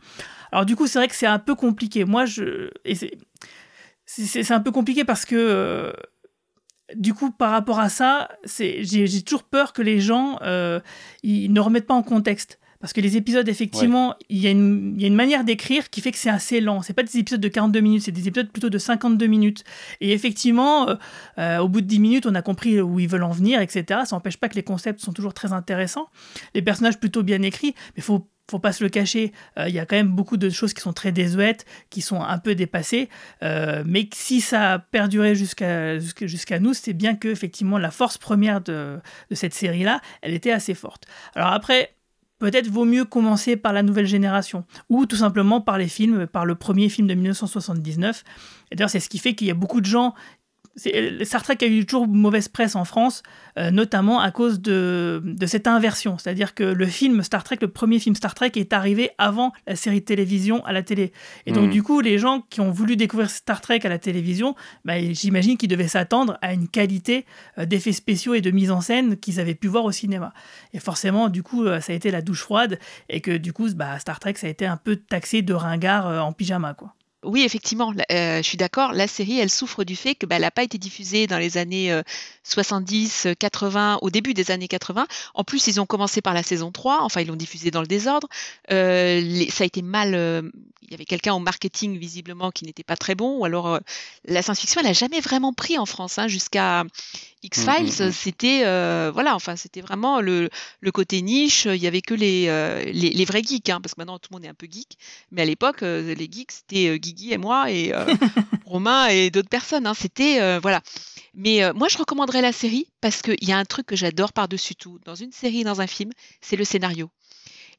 [0.52, 2.06] Alors du coup, c'est vrai que c'est un peu compliqué.
[2.06, 2.70] Moi, je
[4.06, 5.94] c'est un peu compliqué parce que euh,
[6.96, 10.40] du coup, par rapport à ça, j'ai toujours peur que les gens
[11.24, 12.60] ils ne remettent pas en contexte.
[12.84, 16.30] Parce que les épisodes, effectivement, il y, a une manière d'écrire qui fait que c'est
[16.30, 16.82] assez lent.
[16.82, 19.64] C'est pas des épisodes de 42 minutes, c'est des épisodes plutôt de 52 minutes.
[20.02, 20.96] Et effectivement, euh,
[21.38, 24.02] euh, au bout de 10 minutes, on a compris où ils veulent en venir, etc.
[24.04, 26.10] Ça n'empêche pas que les concepts sont toujours très intéressants.
[26.56, 29.74] Les personnages plutôt bien écrits, mais il faut faut pas se le cacher, euh, il
[29.74, 32.54] y a quand même beaucoup de choses qui sont très désuètes, qui sont un peu
[32.56, 33.08] dépassées,
[33.42, 38.60] mais si ça a perduré jusqu'à jusqu'à nous, c'est bien que effectivement la force première
[38.60, 41.06] de, de cette série-là, elle était assez forte.
[41.36, 41.96] Alors après,
[42.40, 46.46] peut-être vaut mieux commencer par la nouvelle génération, ou tout simplement par les films, par
[46.46, 48.24] le premier film de 1979.
[48.72, 50.14] Et d'ailleurs, c'est ce qui fait qu'il y a beaucoup de gens
[50.76, 53.22] Star Trek a eu toujours mauvaise presse en France,
[53.60, 56.18] euh, notamment à cause de, cette inversion.
[56.18, 59.76] C'est-à-dire que le film Star Trek, le premier film Star Trek, est arrivé avant la
[59.76, 61.12] série de télévision à la télé.
[61.46, 61.72] Et donc, hmm.
[61.72, 65.58] du coup, les gens qui ont voulu découvrir Star Trek à la télévision, bah, j'imagine
[65.58, 67.26] qu'ils devaient s'attendre à une qualité
[67.60, 70.34] euh, d'effets spéciaux et de mise en scène qu'ils avaient pu voir au cinéma.
[70.74, 74.00] Et forcément, du coup, ça a été la douche froide et que, du coup, bah,
[74.00, 76.96] Star Trek, ça a été un peu taxé de ringard en pyjama, quoi.
[77.24, 78.94] Oui, effectivement, euh, je suis d'accord.
[78.94, 81.58] La série, elle souffre du fait que bah, elle n'a pas été diffusée dans les
[81.58, 82.02] années
[82.44, 85.08] 70, euh, 80, au début des années 80.
[85.34, 87.88] En plus, ils ont commencé par la saison 3, enfin, ils l'ont diffusée dans le
[87.88, 88.28] désordre.
[88.72, 90.10] Euh, ça a été mal.
[90.82, 93.38] il y avait quelqu'un au marketing, visiblement, qui n'était pas très bon.
[93.38, 93.80] Ou alors,
[94.26, 96.84] la science-fiction, elle n'a jamais vraiment pris en France, hein, jusqu'à
[97.44, 98.12] X-Files, mmh, mmh, mmh.
[98.12, 101.66] c'était euh, voilà, enfin c'était vraiment le, le, côté niche.
[101.66, 104.38] Il y avait que les, euh, les, vrais geeks, hein, parce que maintenant tout le
[104.38, 104.98] monde est un peu geek.
[105.32, 107.94] Mais à l'époque, euh, les geeks c'était Guigui et moi et
[108.66, 109.86] Romain et d'autres personnes.
[109.86, 110.82] Hein, c'était voilà.
[111.34, 114.76] Mais moi, je recommanderais la série parce qu'il y a un truc que j'adore par-dessus
[114.76, 117.10] tout dans une série, dans un film, c'est le scénario.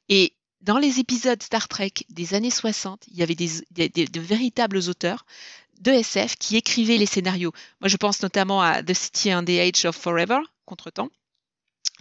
[0.08, 4.78] Et dans les épisodes Star Trek des années 60, il y avait des, de véritables
[4.88, 5.26] auteurs
[5.80, 7.52] de SF qui écrivaient les scénarios.
[7.80, 11.10] Moi, je pense notamment à The City and the Age of Forever, contre-temps.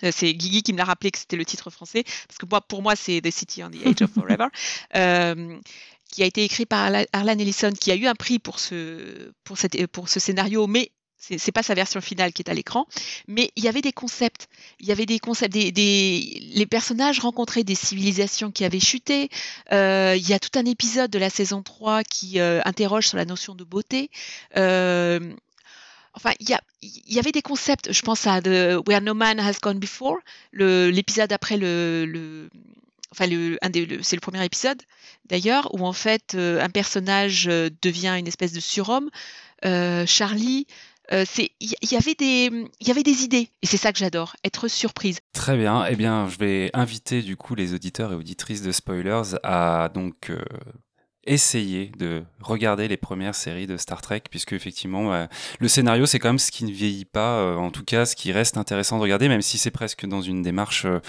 [0.03, 2.61] Euh, c'est Guigui qui me l'a rappelé que c'était le titre français, parce que moi,
[2.61, 4.47] pour moi, c'est The City and the Age of Forever,
[4.95, 5.59] euh,
[6.11, 9.57] qui a été écrit par Arlan Ellison, qui a eu un prix pour ce, pour
[9.57, 10.91] cette, pour ce scénario, mais
[11.37, 12.85] c'est pas sa version finale qui est à l'écran,
[13.27, 14.49] mais il y avait des concepts.
[14.79, 15.53] Il y avait des concepts.
[15.55, 19.29] Les personnages rencontraient des civilisations qui avaient chuté.
[19.71, 23.17] Euh, il y a tout un épisode de la saison 3 qui euh, interroge sur
[23.17, 24.09] la notion de beauté.
[24.57, 25.19] Euh,
[26.13, 27.93] enfin, il y, avait des concepts.
[27.93, 30.17] Je pense à Where No Man Has Gone Before,
[30.51, 32.49] l'épisode après le,
[33.11, 33.25] enfin
[34.01, 34.81] c'est le premier épisode
[35.25, 39.09] d'ailleurs où en fait un personnage devient une espèce de surhomme.
[39.63, 40.67] Charlie
[41.13, 42.49] euh, il y, avait des
[42.79, 45.19] il y avait des idées et c'est ça que j'adore être surprise.
[45.33, 45.85] Très bien.
[45.85, 50.29] Eh bien je vais inviter du coup les auditeurs et auditrices de spoilers à donc
[50.29, 50.41] euh,
[51.25, 55.27] essayer de regarder les premières séries de Star Trek, puisque effectivement,
[55.59, 58.15] le scénario, c'est quand même ce qui ne vieillit pas, euh, en tout cas, ce
[58.15, 60.99] qui reste intéressant de regarder, même si c'est presque dans une démarche euh,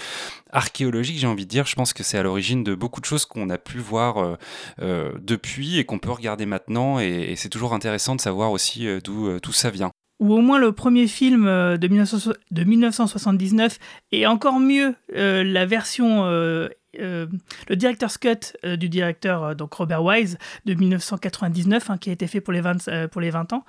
[0.51, 1.65] archéologique, j'ai envie de dire.
[1.65, 4.37] Je pense que c'est à l'origine de beaucoup de choses qu'on a pu voir
[4.79, 9.39] euh, depuis et qu'on peut regarder maintenant, et, c'est toujours intéressant de savoir aussi d'où
[9.39, 11.77] tout ça vient ou au moins le premier film de,
[12.51, 13.79] de 1979,
[14.11, 16.23] et encore mieux la version
[16.99, 17.27] euh,
[17.67, 22.13] le director's cut euh, du directeur euh, donc Robert Wise de 1999 hein, qui a
[22.13, 23.63] été fait pour les 20, pour les 20 ans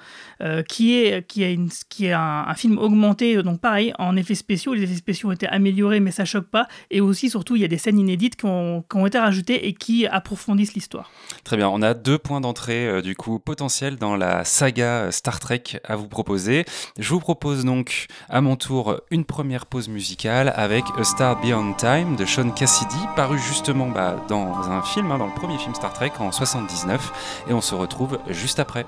[0.68, 4.74] qui est, qui est, qui est un, film augmenté donc pareil en effets spéciaux.
[4.74, 6.68] Les effets spéciaux ont été améliorés mais ça choque pas.
[6.90, 9.66] Et aussi surtout il y a des scènes inédites qui ont, qui ont été rajoutées
[9.66, 11.10] et qui approfondissent l'histoire.
[11.44, 11.68] Très bien.
[11.68, 16.08] On a deux points d'entrée du coup potentiels dans la saga Star Trek à vous
[16.08, 16.64] proposer.
[16.98, 21.74] Je vous propose donc à mon tour une première pause musicale avec A Star Beyond
[21.74, 25.74] Time de Sean Cassidy paru justement bah, dans un film, hein, dans le premier film
[25.74, 28.84] Star Trek en 79, et on se retrouve juste après.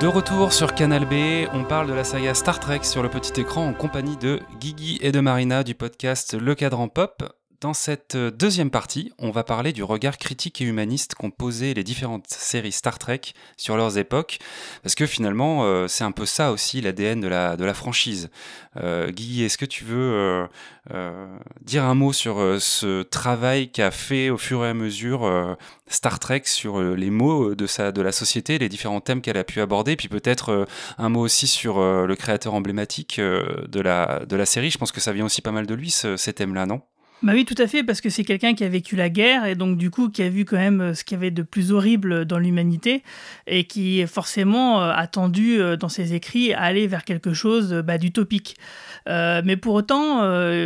[0.00, 3.40] De retour sur Canal B, on parle de la saga Star Trek sur le petit
[3.40, 7.22] écran en compagnie de Guigui et de Marina du podcast Le Cadran Pop.
[7.66, 11.74] Dans cette euh, deuxième partie, on va parler du regard critique et humaniste qu'ont posé
[11.74, 13.20] les différentes séries Star Trek
[13.56, 14.38] sur leurs époques,
[14.84, 18.30] parce que finalement, euh, c'est un peu ça aussi l'ADN de la, franchise.
[18.76, 20.46] Euh, Guy, est-ce que tu veux
[21.60, 25.56] dire un mot sur ce travail qu'a fait au fur et à mesure
[25.88, 29.96] Star Trek sur les mots de, la société, les différents thèmes qu'elle a pu aborder,
[29.96, 34.70] puis peut-être un mot aussi sur le créateur emblématique de la série.
[34.70, 36.82] Je pense que ça vient aussi pas mal de lui, ces thèmes-là, non?
[37.22, 39.54] Bah oui, tout à fait, parce que c'est quelqu'un qui a vécu la guerre et
[39.54, 41.72] donc du coup qui a vu quand même euh, ce qu'il y avait de plus
[41.72, 43.02] horrible dans l'humanité
[43.46, 47.72] et qui forcément euh, a tendu euh, dans ses écrits à aller vers quelque chose
[47.86, 48.56] bah, d'utopique.
[49.06, 50.20] mais pour autant,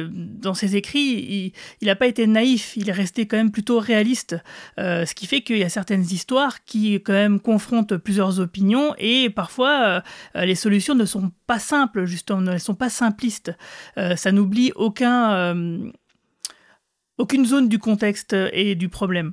[0.09, 4.37] dans ses écrits, il n'a pas été naïf, il est resté quand même plutôt réaliste,
[4.79, 9.29] ce qui fait qu'il y a certaines histoires qui quand même confrontent plusieurs opinions et
[9.29, 10.03] parfois
[10.35, 13.53] les solutions ne sont pas simples, justement, elles ne sont pas simplistes.
[13.97, 15.93] ça n'oublie aucun
[17.21, 19.33] aucune zone du contexte et du problème.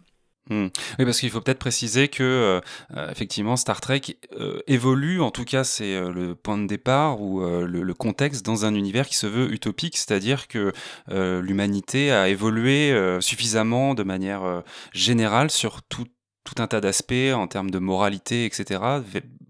[0.50, 0.68] Hmm.
[0.98, 2.62] Oui, parce qu'il faut peut-être préciser que euh,
[2.96, 4.02] euh, effectivement Star Trek
[4.40, 8.76] euh, évolue, en tout cas c'est le point de départ ou le, contexte dans un
[8.76, 10.72] univers qui se veut utopique, c'est-à-dire que
[11.10, 16.06] l'humanité a évolué suffisamment de manière générale sur tout,
[16.48, 18.80] tout un tas d'aspects en termes de moralité, etc.,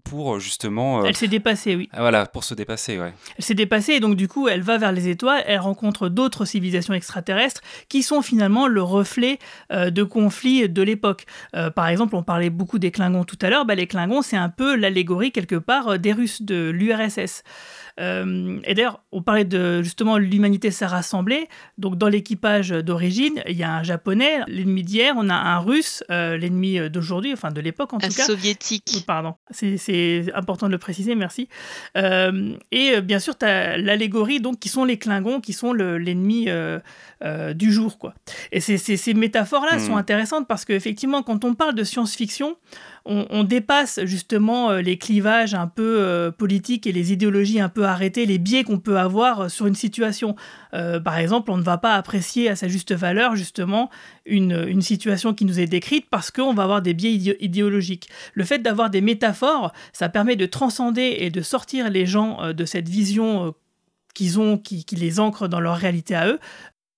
[0.08, 1.00] pour euh, justement.
[1.00, 1.88] Euh, elle s'est dépassée, oui.
[1.92, 3.12] Ah, voilà, pour se dépasser, ouais.
[3.36, 6.44] Elle s'est dépassée et donc du coup, elle va vers les étoiles, elle rencontre d'autres
[6.44, 9.38] civilisations extraterrestres qui sont finalement le reflet
[9.70, 11.26] euh, de conflits de l'époque.
[11.74, 14.48] par exemple, on parlait beaucoup des Klingons tout à l'heure, bah, les Klingons, c'est un
[14.48, 17.42] peu l'allégorie quelque part des Russes de l'URSS.
[17.98, 21.48] Euh, et d'ailleurs, on parlait de justement l'humanité s'est rassemblée.
[21.78, 26.04] Donc dans l'équipage d'origine, il y a un japonais, l'ennemi d'hier, on a un russe,
[26.10, 28.22] euh, l'ennemi d'aujourd'hui, enfin de l'époque en tout cas.
[28.22, 29.04] Un soviétique.
[29.06, 31.48] Pardon, c'est important de le préciser, merci.
[31.96, 36.48] Euh, et bien sûr, tu as l'allégorie donc qui sont les Klingons, qui sont l'ennemi
[37.54, 38.14] du jour, quoi.
[38.52, 39.98] Et ces métaphores-là sont hmm.
[39.98, 42.56] intéressantes parce qu'effectivement, quand on parle de science-fiction,
[43.04, 47.84] on, dépasse justement euh, les clivages un peu euh, politiques et les idéologies un peu
[47.84, 50.36] arrêtées, les biais qu'on peut avoir euh, sur une situation.
[50.72, 53.90] par exemple, on ne va pas apprécier à sa juste valeur justement
[54.26, 58.08] une, situation qui nous est décrite parce qu'on va avoir des biais idéologiques.
[58.34, 62.64] Le fait d'avoir des métaphores, ça permet de transcender et de sortir les gens de
[62.64, 63.54] cette vision
[64.14, 66.38] qu'ils ont, qui, les ancre dans leur réalité à eux,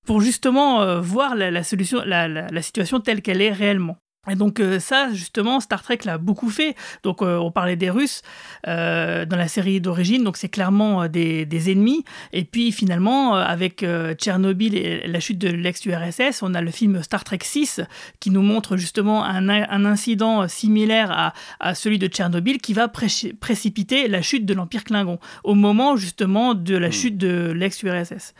[0.04, 3.96] pour justement voir la, solution, la situation telle qu'elle est réellement.
[4.28, 6.76] Et donc euh, ça, justement, Star Trek l'a beaucoup fait.
[7.04, 8.20] Donc euh, on parlait des Russes
[8.68, 12.04] euh, dans la série d'origine, donc c'est clairement des, ennemis.
[12.34, 13.84] Et puis finalement, avec
[14.16, 17.80] Tchernobyl et la chute de l'ex-URSS, on a le film Star Trek 6
[18.18, 19.48] qui nous montre justement un,
[19.84, 25.54] incident similaire à, celui de Tchernobyl qui va précipiter la chute de l'Empire Klingon au
[25.54, 26.92] moment justement de la hmm.
[26.92, 28.34] chute de l'ex-URSS.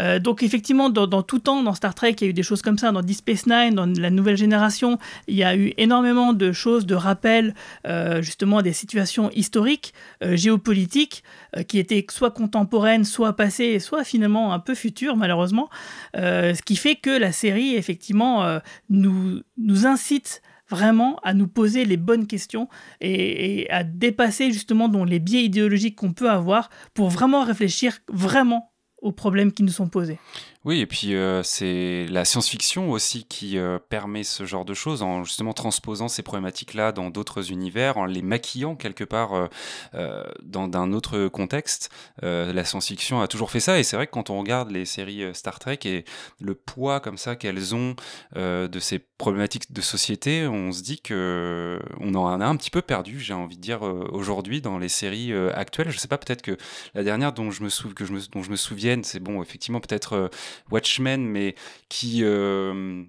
[0.00, 2.62] Euh, donc effectivement, dans, tout temps, dans Star Trek, il y a eu des choses
[2.62, 2.92] comme ça.
[2.92, 6.86] Dans Deep Space Nine, dans la nouvelle génération, il y a eu énormément de choses,
[6.86, 7.54] de rappels
[7.86, 11.22] euh, justement des situations historiques, euh, géopolitiques,
[11.66, 15.70] qui étaient soit contemporaines, soit passées, soit finalement un peu futures, malheureusement.
[16.14, 19.42] ce qui fait que la série, effectivement, nous,
[19.86, 22.68] incite vraiment à nous poser les bonnes questions
[23.00, 27.98] et, et à dépasser justement dans les biais idéologiques qu'on peut avoir pour vraiment réfléchir
[28.08, 28.70] vraiment
[29.02, 30.18] aux problèmes qui nous sont posés.
[30.64, 35.02] Oui, et puis euh, c'est la science-fiction aussi qui euh, permet ce genre de choses
[35.02, 39.48] en justement transposant ces problématiques-là dans d'autres univers, en les maquillant quelque part
[39.94, 41.90] euh, dans un autre contexte.
[42.22, 45.22] la science-fiction a toujours fait ça, et c'est vrai que quand on regarde les séries
[45.32, 46.04] Star Trek et
[46.40, 47.94] le poids comme ça qu'elles ont
[48.34, 52.82] de ces problématiques de société, on se dit que on en a un petit peu
[52.82, 55.90] perdu, j'ai envie de dire aujourd'hui dans les séries actuelles.
[55.90, 56.56] Je sais pas, peut-être que
[56.94, 60.30] la dernière dont je me, me, dont je me souvienne, c'est bon, effectivement peut-être
[60.70, 61.54] Watchmen, mais
[61.88, 63.04] qui euh,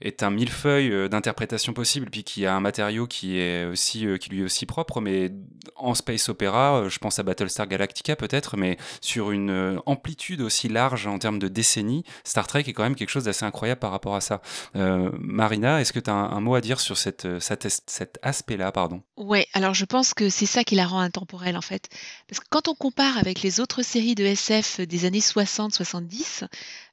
[0.00, 4.18] est un millefeuille euh, d'interprétation possible, puis qui a un matériau qui est aussi euh,
[4.18, 5.00] qui lui est aussi propre.
[5.00, 5.32] Mais
[5.76, 10.68] en space opéra, euh, je pense à Battlestar Galactica peut-être, mais sur une amplitude aussi
[10.68, 13.90] large en termes de décennies, Star Trek est quand même quelque chose d'assez incroyable par
[13.90, 14.40] rapport à ça.
[14.74, 19.02] Marina, est-ce que tu as un, mot à dire sur cette, cet aspect-là, pardon?
[19.16, 21.88] Ouais, alors je pense que c'est ça qui la rend intemporelle en fait,
[22.28, 26.46] parce que quand on compare avec les autres séries de SF des années 60-70,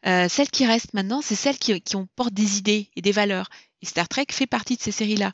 [0.04, 3.50] celles qui restent maintenant, c'est celles qui, qui portent des idées et des valeurs.
[3.82, 5.34] Et Star Trek fait partie de ces séries-là.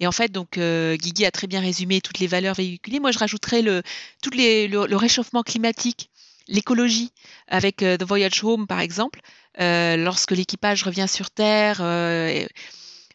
[0.00, 3.00] Et en fait, donc Guigui a très bien résumé toutes les valeurs véhiculées.
[3.00, 3.82] Moi, je rajouterais le,
[4.22, 6.10] tout le, réchauffement climatique,
[6.48, 7.12] l'écologie,
[7.48, 9.20] avec The Voyage Home, par exemple,
[9.58, 11.80] lorsque l'équipage revient sur Terre.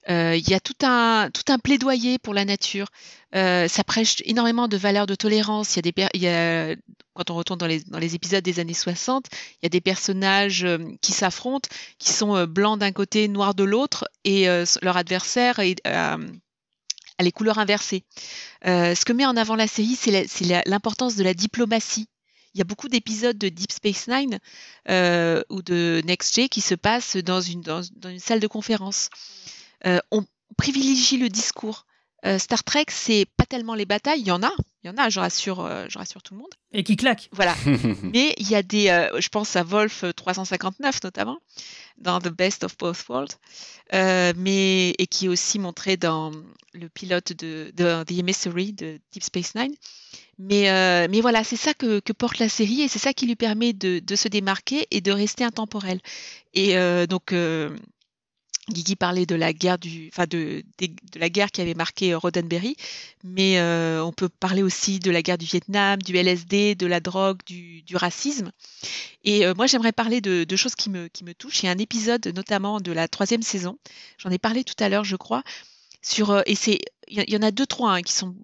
[0.08, 2.88] Il y a tout un, tout un plaidoyer pour la nature.
[3.34, 5.76] ça prêche énormément de valeurs de tolérance.
[5.76, 6.78] Il y a des,
[7.14, 9.82] quand on retourne dans les, dans les épisodes des années 60, il y a des
[9.82, 10.66] personnages
[11.02, 14.48] qui s'affrontent, qui sont blancs d'un côté, noirs de l'autre, et
[14.82, 15.82] leur adversaire est,
[17.20, 18.04] les couleurs inversées.
[18.64, 22.08] ce que met en avant la série, c'est l'importance de la diplomatie.
[22.54, 24.40] Il y a beaucoup d'épisodes de Deep Space Nine
[24.88, 29.10] ou de Next G qui se passent dans une, dans une salle de conférence.
[29.86, 30.24] Euh, on
[30.58, 31.86] privilégie le discours.
[32.24, 34.52] Euh, Star Trek, c'est pas tellement les batailles, il y en a,
[34.84, 36.54] il y en a, je rassure, euh, je rassure tout le monde.
[36.72, 37.30] Et qui claque.
[37.32, 37.56] Voilà.
[38.04, 41.40] Mais il y a des, je pense à Wolf 359 notamment,
[41.98, 43.38] dans The Best of Both Worlds,
[44.38, 46.32] mais et qui est aussi montré dans
[46.74, 49.74] le pilote de, The Emissary de Deep Space Nine.
[50.38, 53.74] Mais, mais voilà, c'est ça que, porte la série et c'est ça qui lui permet
[53.74, 56.00] de, de, se démarquer et de rester intemporel.
[56.54, 56.76] Et
[57.08, 57.34] donc
[58.72, 62.18] Guigui parlait de la guerre du, enfin de, de, la guerre qui avait marqué euh,
[62.18, 62.76] Roddenberry,
[63.24, 67.00] mais euh, on peut parler aussi de la guerre du Vietnam, du LSD, de la
[67.00, 68.52] drogue, du, du racisme.
[69.24, 71.64] Et euh, moi, j'aimerais parler de, de, choses qui me, qui me touchent.
[71.64, 73.78] Il y a un épisode notamment de la troisième saison.
[74.18, 75.44] J'en ai parlé tout à l'heure, je crois.
[76.02, 78.36] Sur et c'est, il y, en a deux trois hein, qui sont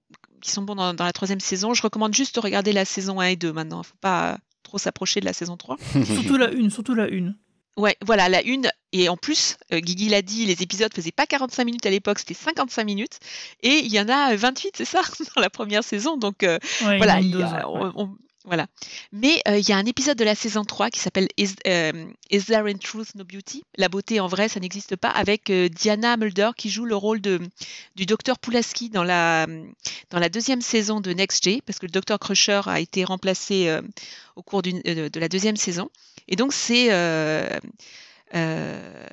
[0.42, 1.74] qui sont bons dans, dans, la troisième saison.
[1.74, 3.78] Je recommande juste de regarder la saison 1 et 2 maintenant.
[3.78, 5.78] Il ne faut pas trop s'approcher de la saison 3.
[6.06, 7.36] surtout la une, surtout la une.
[7.78, 8.70] Ouais, voilà, la une.
[8.92, 12.20] Et en plus, euh, Guigui l'a dit, les épisodes faisaient pas 45 minutes à l'époque,
[12.20, 13.20] c'était 55 minutes.
[13.62, 15.02] Et il y en a 28, c'est ça,
[15.36, 16.18] dans la première saison.
[16.18, 17.20] Donc euh, voilà,
[18.48, 18.66] voilà.
[19.12, 22.70] Mais euh, il y a un épisode de la saison 3 qui s'appelle Is, There
[22.70, 23.64] in Truth No Beauty?
[23.78, 27.40] La beauté en vrai, ça n'existe pas, avec Diana Mulder qui joue le rôle de,
[27.96, 29.46] du docteur Pulaski dans la,
[30.10, 33.80] dans la deuxième saison de Next J, parce que le docteur Crusher a été remplacé
[34.36, 35.90] au cours de la deuxième saison.
[36.28, 37.48] Et donc, c'est euh,
[38.36, 39.08] euh,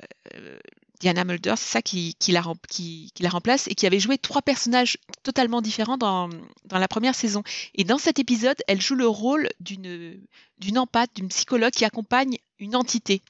[0.99, 5.97] Diana Mulder, c'est ça qui, la, remplace et qui avait joué trois personnages totalement différents
[5.97, 6.29] dans,
[6.71, 7.43] la première saison.
[7.73, 12.75] Et dans cet épisode, elle joue le rôle d'une empathe, d'une psychologue qui accompagne une
[12.75, 13.21] entité.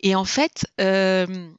[0.00, 1.50] Et en fait, euh,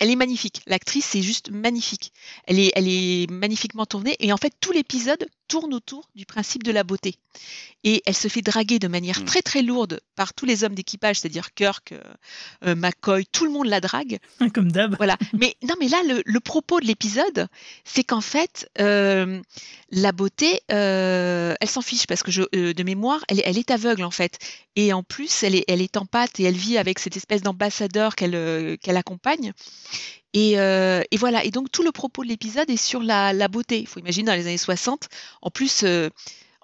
[0.00, 0.62] elle est magnifique.
[0.66, 2.12] L'actrice est juste magnifique.
[2.46, 4.16] Elle est magnifiquement tournée.
[4.18, 7.16] Et en fait, tout l'épisode tourne autour du principe de la beauté.
[7.82, 9.24] Et elle se fait draguer de manière mm.
[9.24, 12.00] très très lourde par tous les hommes d'équipage, c'est-à-dire Kirk, euh,
[12.64, 14.18] euh, McCoy, tout le monde la drague.
[14.54, 14.96] Comme d'hab.
[14.96, 15.16] Voilà.
[15.32, 17.48] Mais non, mais là, le, propos de l'épisode,
[17.84, 19.40] c'est qu'en fait, euh,
[19.90, 24.10] la beauté, elle s'en fiche parce que je, de mémoire, elle, elle, est aveugle en
[24.10, 24.38] fait.
[24.76, 27.42] Et en plus, elle est, elle est en pâte et elle vit avec cette espèce
[27.42, 29.52] d'ambassadeur qu'elle qu'elle accompagne.
[30.34, 31.44] Et, et, voilà.
[31.44, 33.80] Et donc tout le propos de l'épisode est sur la, beauté.
[33.80, 35.08] Il faut imaginer dans les années 60.
[35.42, 35.84] En plus,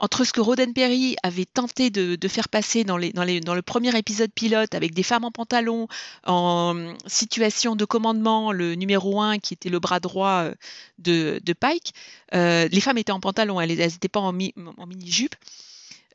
[0.01, 4.95] entre ce que Roddenberry avait tenté de, faire passer dans, le premier épisode pilote avec
[4.95, 5.87] des femmes en pantalon,
[6.27, 10.55] en situation de commandement, le numéro 1 qui était le bras droit euh,
[10.99, 11.93] de, Pike,
[12.35, 15.35] euh, les femmes étaient en pantalon, elles n'étaient pas en, mini-jupe.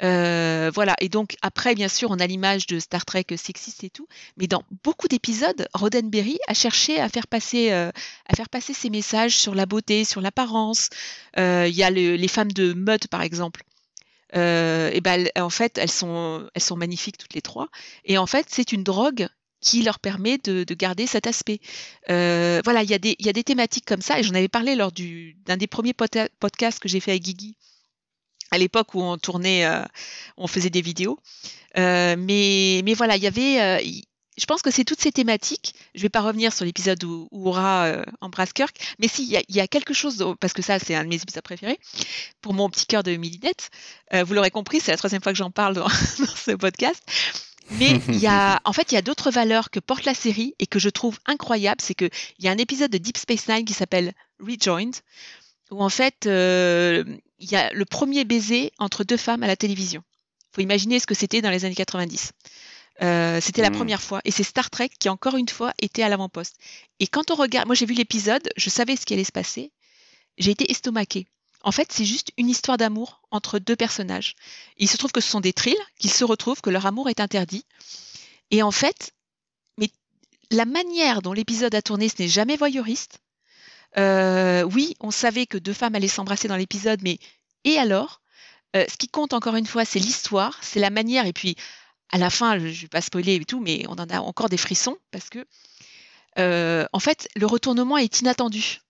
[0.03, 3.89] Euh, voilà, et donc après, bien sûr, on a l'image de Star Trek sexiste et
[3.89, 8.89] tout, mais dans beaucoup d'épisodes, Roddenberry a cherché à faire passer, à faire passer ses
[8.89, 10.89] messages sur la beauté, sur l'apparence.
[11.37, 13.63] Il y a les femmes de Mudd, par exemple,
[14.35, 17.69] euh, et ben en fait elles sont elles sont magnifiques toutes les trois.
[18.03, 19.27] Et en fait c'est une drogue
[19.61, 21.59] qui leur permet de, garder cet aspect.
[22.09, 24.91] Euh, voilà, il y, y a des thématiques comme ça, et j'en avais parlé lors
[24.91, 27.57] d'un des premiers podcasts que j'ai fait avec Guigui,
[28.51, 29.83] à l'époque où on tournait, euh,
[30.37, 31.19] on faisait des vidéos.
[31.75, 33.81] mais, mais voilà, il y avait,
[34.37, 35.73] je pense que c'est toutes ces thématiques.
[35.93, 39.23] Je ne vais pas revenir sur l'épisode où, où Aura euh, embrasse Kirk, mais si,
[39.25, 41.79] il y, a quelque chose, parce que ça, c'est un de mes épisodes préférés,
[42.41, 43.69] pour mon petit cœur de Millinette.
[44.13, 45.89] Euh, vous l'aurez compris, c'est la troisième fois que j'en parle dans,
[46.35, 47.01] ce podcast.
[47.71, 50.53] Mais il y a, en fait, il y a d'autres valeurs que porte la série
[50.59, 51.81] et que je trouve incroyables.
[51.81, 54.95] C'est qu'il y a un épisode de Deep Space Nine qui s'appelle Rejoined,
[55.71, 57.03] où en fait, euh,
[57.39, 60.03] il y a le premier baiser entre deux femmes à la télévision.
[60.51, 62.31] Il faut imaginer ce que c'était dans les années 90.
[63.01, 63.75] Euh, c'était la hmm.
[63.75, 64.21] première fois.
[64.23, 66.55] Et c'est Star Trek qui, encore une fois, était à l'avant-poste.
[66.99, 69.71] Et quand on regarde, moi j'ai vu l'épisode, je savais ce qui allait se passer.
[70.37, 71.27] J'ai été estomaquée.
[71.61, 74.35] En fait, c'est juste une histoire d'amour entre deux personnages.
[74.77, 77.19] il se trouve que ce sont des trilles, qu'ils se retrouvent, que leur amour est
[77.19, 77.65] interdit.
[78.51, 79.13] Et en fait,
[79.77, 79.89] mais
[80.51, 83.19] la manière dont l'épisode a tourné, ce n'est jamais voyeuriste.
[83.97, 87.19] Euh, oui, on savait que deux femmes allaient s'embrasser dans l'épisode, mais
[87.63, 88.21] et alors?
[88.75, 91.25] Euh, Ce qui compte encore une fois, c'est l'histoire, c'est la manière.
[91.25, 91.55] Et puis,
[92.11, 94.49] à la fin, je ne vais pas spoiler et tout, mais on en a encore
[94.49, 95.45] des frissons parce que,
[96.39, 98.81] euh, en fait, le retournement est inattendu.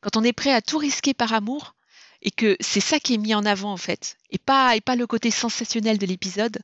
[0.00, 1.74] quand on est prêt à tout risquer par amour,
[2.22, 4.96] et que c'est ça qui est mis en avant en fait, et pas, et pas
[4.96, 6.58] le côté sensationnel de l'épisode,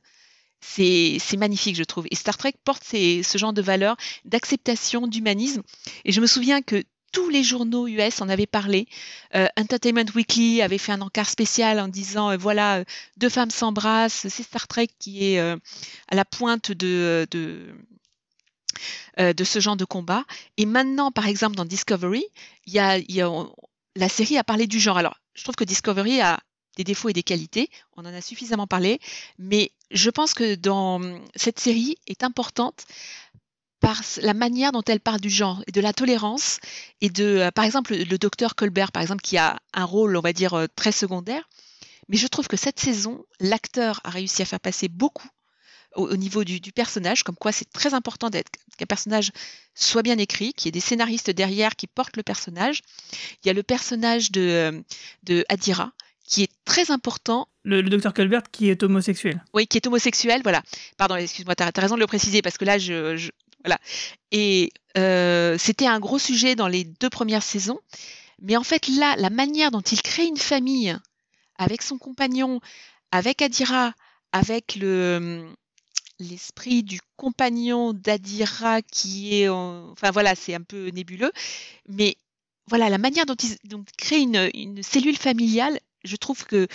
[0.61, 2.07] c'est magnifique, je trouve.
[2.11, 5.61] Et Star Trek porte ce genre de valeurs, d'acceptation, d'humanisme.
[6.05, 6.83] Et je me souviens que
[7.15, 8.87] tous les journaux US en avaient parlé.
[9.35, 12.83] Euh, Entertainment Weekly avait fait un encart spécial en disant euh, voilà,
[13.15, 15.55] deux femmes s'embrassent, c'est Star Trek qui est à
[16.11, 17.73] la pointe de, de,
[19.19, 20.25] euh, ce genre de combat.
[20.57, 22.25] Et maintenant, par exemple, dans Discovery,
[22.67, 22.99] y a,
[23.95, 24.97] la série a parlé du genre.
[24.97, 26.39] Alors, je trouve que Discovery a
[26.75, 28.99] des défauts et des qualités, on en a suffisamment parlé,
[29.39, 30.99] mais je pense que dans
[31.33, 32.85] cette série est importante
[33.79, 36.59] par la manière dont elle parle du genre et de la tolérance
[37.01, 40.21] et de, euh, par exemple, le docteur Colbert, par exemple, qui a un rôle, on
[40.21, 41.47] va dire, euh, très secondaire.
[42.07, 45.27] Mais je trouve que cette saison, l'acteur a réussi à faire passer beaucoup
[45.95, 49.31] au, niveau du, personnage, comme quoi c'est très important d'être qu'un personnage
[49.73, 52.81] soit bien écrit, qu'il y ait des scénaristes derrière qui portent le personnage.
[53.43, 54.81] Il y a le personnage de, euh,
[55.23, 55.93] de Adira,
[56.27, 57.47] qui est très important.
[57.63, 59.43] Le, docteur Colbert qui est homosexuel.
[59.53, 60.61] Oui, qui est homosexuel, voilà.
[60.97, 63.29] Pardon, excuse-moi, tu as, raison de le préciser, parce que là, je...
[63.65, 63.79] voilà.
[64.31, 67.79] Et euh, c'était un gros sujet dans les deux premières saisons.
[68.41, 70.95] Mais en fait, là, la manière dont il crée une famille
[71.57, 72.59] avec son compagnon,
[73.11, 73.93] avec Adira,
[74.31, 75.47] avec le,
[76.19, 81.31] l'esprit du compagnon d'Adira qui est, enfin voilà, c'est un peu nébuleux,
[81.87, 82.17] mais
[82.67, 86.67] voilà la manière dont ils créent une, cellule familiale, je trouve que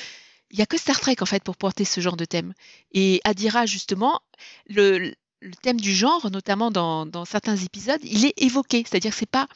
[0.53, 2.55] il y a que Star Trek en fait pour porter ce genre de thème.
[2.93, 4.21] Et Adira justement,
[4.67, 5.15] le,
[5.63, 9.49] thème du genre, notamment dans, certains épisodes, il est évoqué, c'est-à-dire c'est pas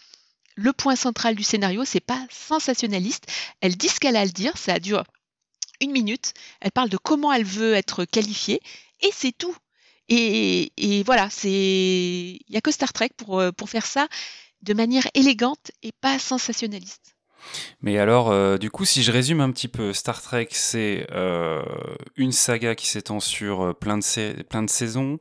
[0.57, 3.27] le point central du scénario, c'est pas sensationnaliste.
[3.61, 5.05] Elle dit ce qu'elle a à le dire, ça dure
[5.81, 6.33] une minute.
[6.61, 8.61] Elle parle de comment elle veut être qualifiée
[9.01, 9.57] et c'est tout.
[10.09, 14.07] Et, voilà, c'est il n'y a que Star Trek pour, euh, pour faire ça
[14.63, 17.15] de manière élégante et pas sensationnaliste.
[17.83, 21.63] Mais alors, euh, du coup, si je résume un petit peu, Star Trek, c'est euh,
[22.17, 25.19] une saga qui s'étend sur plein de, plein de saisons,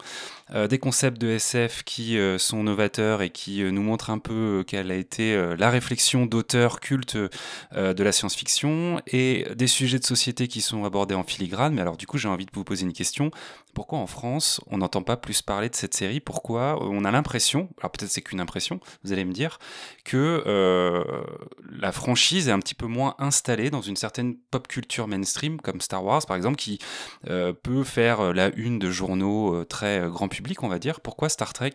[0.53, 4.95] des concepts de SF qui sont novateurs et qui nous montrent un peu quelle a
[4.95, 10.85] été la réflexion d'auteurs cultes de la science-fiction, et des sujets de société qui sont
[10.85, 11.73] abordés en filigrane.
[11.73, 13.31] Mais alors, du coup, j'ai envie de vous poser une question.
[13.73, 16.19] Pourquoi en France on n'entend pas plus parler de cette série?
[16.19, 19.57] Pourquoi on a l'impression, alors peut-être c'est qu'une impression, vous allez me dire,
[20.05, 21.03] que euh,
[21.71, 25.81] la franchise est un petit peu moins installée dans une certaine pop culture mainstream comme
[25.81, 26.77] Star Wars par exemple, qui
[27.29, 31.01] euh, peut faire la une de journaux euh, très grand public, on va dire.
[31.01, 31.73] Pourquoi Star Trek,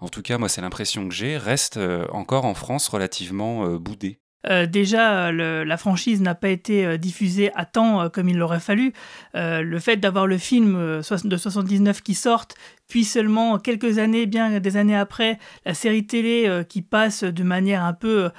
[0.00, 1.78] en tout cas moi c'est l'impression que j'ai, reste
[2.10, 4.20] encore en France relativement boudé?
[4.46, 8.60] Euh, déjà, la franchise n'a pas été euh, diffusée à temps euh, comme il l'aurait
[8.60, 8.92] fallu.
[9.34, 12.54] le fait d'avoir le film de 79 qui sorte,
[12.88, 17.84] puis seulement quelques années, bien des années après, la série télé qui passe de manière
[17.84, 18.30] un peu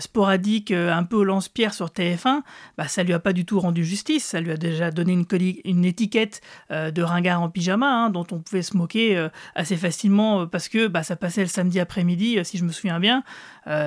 [0.00, 2.42] sporadique, un peu au lance-pierre sur TF1,
[2.76, 4.24] bah, ça lui a pas du tout rendu justice.
[4.24, 5.26] Ça lui a déjà donné une,
[5.64, 10.68] une étiquette de ringard en pyjama, hein, dont on pouvait se moquer assez facilement parce
[10.68, 13.22] que bah, ça passait le samedi après-midi, si je me souviens bien.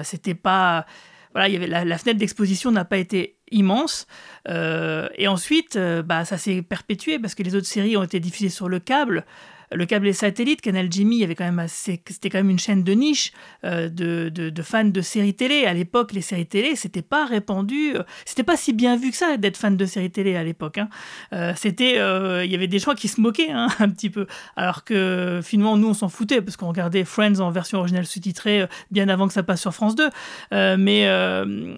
[0.03, 0.85] C'était pas
[1.33, 4.07] voilà, il y avait la, fenêtre d'exposition n'a pas été immense.
[4.49, 8.19] Euh, et ensuite, euh, bah, ça s'est perpétué parce que les autres séries ont été
[8.19, 9.25] diffusées sur le câble
[9.73, 11.25] le câble et satellite, Canal Jimmy,
[11.67, 13.31] c'était quand même une chaîne de niche
[13.63, 15.65] euh, de, fans de séries télé.
[15.65, 19.17] À l'époque, les séries télé, c'était pas répandu, euh, c'était pas si bien vu que
[19.17, 20.77] ça d'être fan de séries télé à l'époque.
[20.77, 20.89] Hein.
[21.33, 24.83] Euh, c'était, il y avait des gens qui se moquaient hein, un petit peu, alors
[24.83, 29.09] que finalement nous on s'en foutait parce qu'on regardait Friends en version originale sous-titrée bien
[29.09, 30.09] avant que ça passe sur France 2.
[30.51, 31.07] mais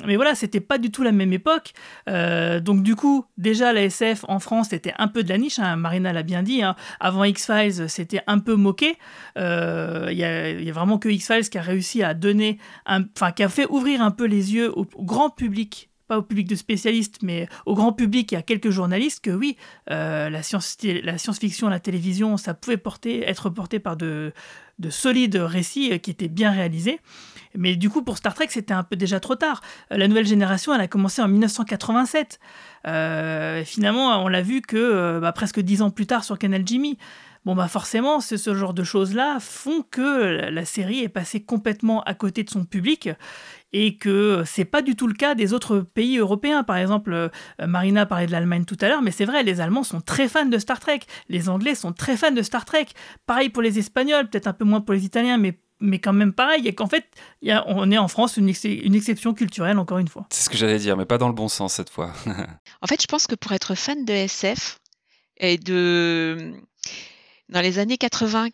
[0.06, 1.74] mais voilà, c'était pas du tout la même époque.
[2.08, 5.60] donc du coup, déjà la SF en France c'était un peu de la niche.
[5.60, 5.76] Hein.
[5.76, 6.62] Marina l'a bien dit.
[7.00, 8.98] Avant X Files c'était un peu moqué.
[9.38, 13.50] Euh, il y, a vraiment que X-Files qui a réussi à donner, enfin, qui a
[13.50, 17.48] fait ouvrir un peu les yeux au, grand public pas au public de spécialistes, mais
[17.66, 19.56] au grand public et à quelques journalistes, que oui,
[19.90, 24.34] euh, la, science, la science-fiction, la télévision, ça pouvait porter, être porté par de,
[24.80, 27.00] de solides récits qui étaient bien réalisés.
[27.56, 29.62] Mais du coup, pour Star Trek, c'était un peu déjà trop tard.
[29.90, 32.40] La nouvelle génération, elle a commencé en 1987.
[32.88, 36.98] Euh, finalement, on l'a vu que bah, presque dix ans plus tard sur Canal Jimmy
[37.46, 42.02] bon bah forcément, ce, ce genre de choses-là font que la série est passée complètement
[42.04, 43.10] à côté de son public
[43.74, 46.64] et que c'est pas du tout le cas des autres pays européens.
[46.64, 47.30] Par exemple, euh,
[47.66, 50.46] Marina parlait de l'Allemagne tout à l'heure, mais c'est vrai, les Allemands sont très fans
[50.46, 52.88] de Star Trek, les Anglais sont très fans de Star Trek.
[53.26, 56.32] Pareil pour les Espagnols, peut-être un peu moins pour les Italiens, mais mais quand même
[56.32, 57.06] pareil, et qu'en fait,
[57.42, 60.26] y a, on est en France une, une, exception culturelle, encore une fois.
[60.30, 62.14] C'est ce que j'allais dire, mais pas dans le bon sens cette fois.
[62.82, 64.80] en fait, je pense que pour être fan de SF
[65.38, 66.54] et de
[67.50, 68.52] dans les années 80-90,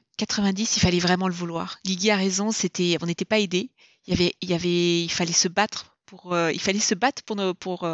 [0.76, 1.80] il fallait vraiment le vouloir.
[1.86, 3.72] Guigui a raison, c'était, on n'était pas aidé.
[4.08, 7.22] Il y avait, il y avait, il fallait se battre pour il fallait se battre
[7.24, 7.88] pour nos, pour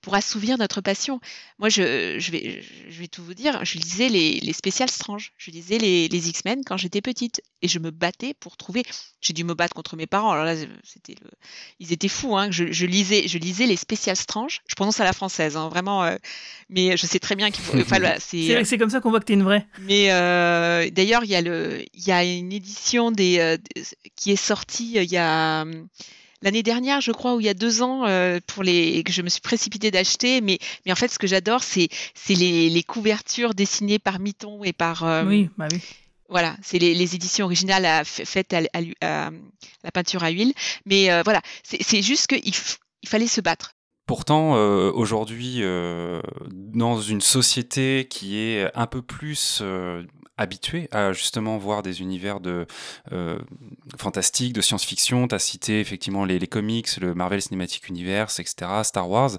[0.00, 1.20] pour assouvir notre passion.
[1.58, 5.32] Moi, je, je, vais, je vais tout vous dire, je lisais les, les Special Strange,
[5.36, 8.84] je lisais les, les X-Men quand j'étais petite, et je me battais pour trouver.
[9.20, 10.30] J'ai dû me battre contre mes parents.
[10.30, 11.28] Alors là, c'était, le...
[11.80, 12.36] ils étaient fous.
[12.36, 12.50] Hein.
[12.50, 14.60] Je, je, lisais, je lisais les Special Strange.
[14.68, 16.04] Je prononce à la française, hein, vraiment.
[16.04, 16.16] Euh,
[16.68, 17.76] mais je sais très bien qu'il faut.
[17.78, 19.66] Enfin, c'est, c'est, comme ça qu'on voit que tu es une vraie.
[19.80, 23.56] Mais euh, d'ailleurs, il y a le, y a une édition des, euh,
[24.14, 25.64] qui est sortie il y a
[26.42, 29.22] l'année dernière, je crois, ou il y a deux ans, euh, pour les que je
[29.22, 30.40] me suis précipitée d'acheter.
[30.40, 34.64] Mais, mais en fait, ce que j'adore, c'est c'est les, les, couvertures dessinées par Miton
[34.64, 35.04] et par.
[35.04, 35.80] Euh, oui, bah oui.
[36.30, 38.60] Voilà, c'est les, les, éditions originales à, faites à,
[39.00, 39.30] à,
[39.82, 40.52] la peinture à huile.
[40.84, 42.54] Mais euh, voilà, c'est juste qu'il
[43.02, 43.74] il fallait se battre.
[44.08, 50.02] Pourtant, euh, aujourd'hui, euh, dans une société qui est un peu plus euh,
[50.38, 52.66] habituée à justement voir des univers de
[53.96, 58.70] fantastiques, de science-fiction, tu as cité effectivement les, les, comics, le Marvel Cinematic Universe, etc.,
[58.82, 59.38] Star Wars,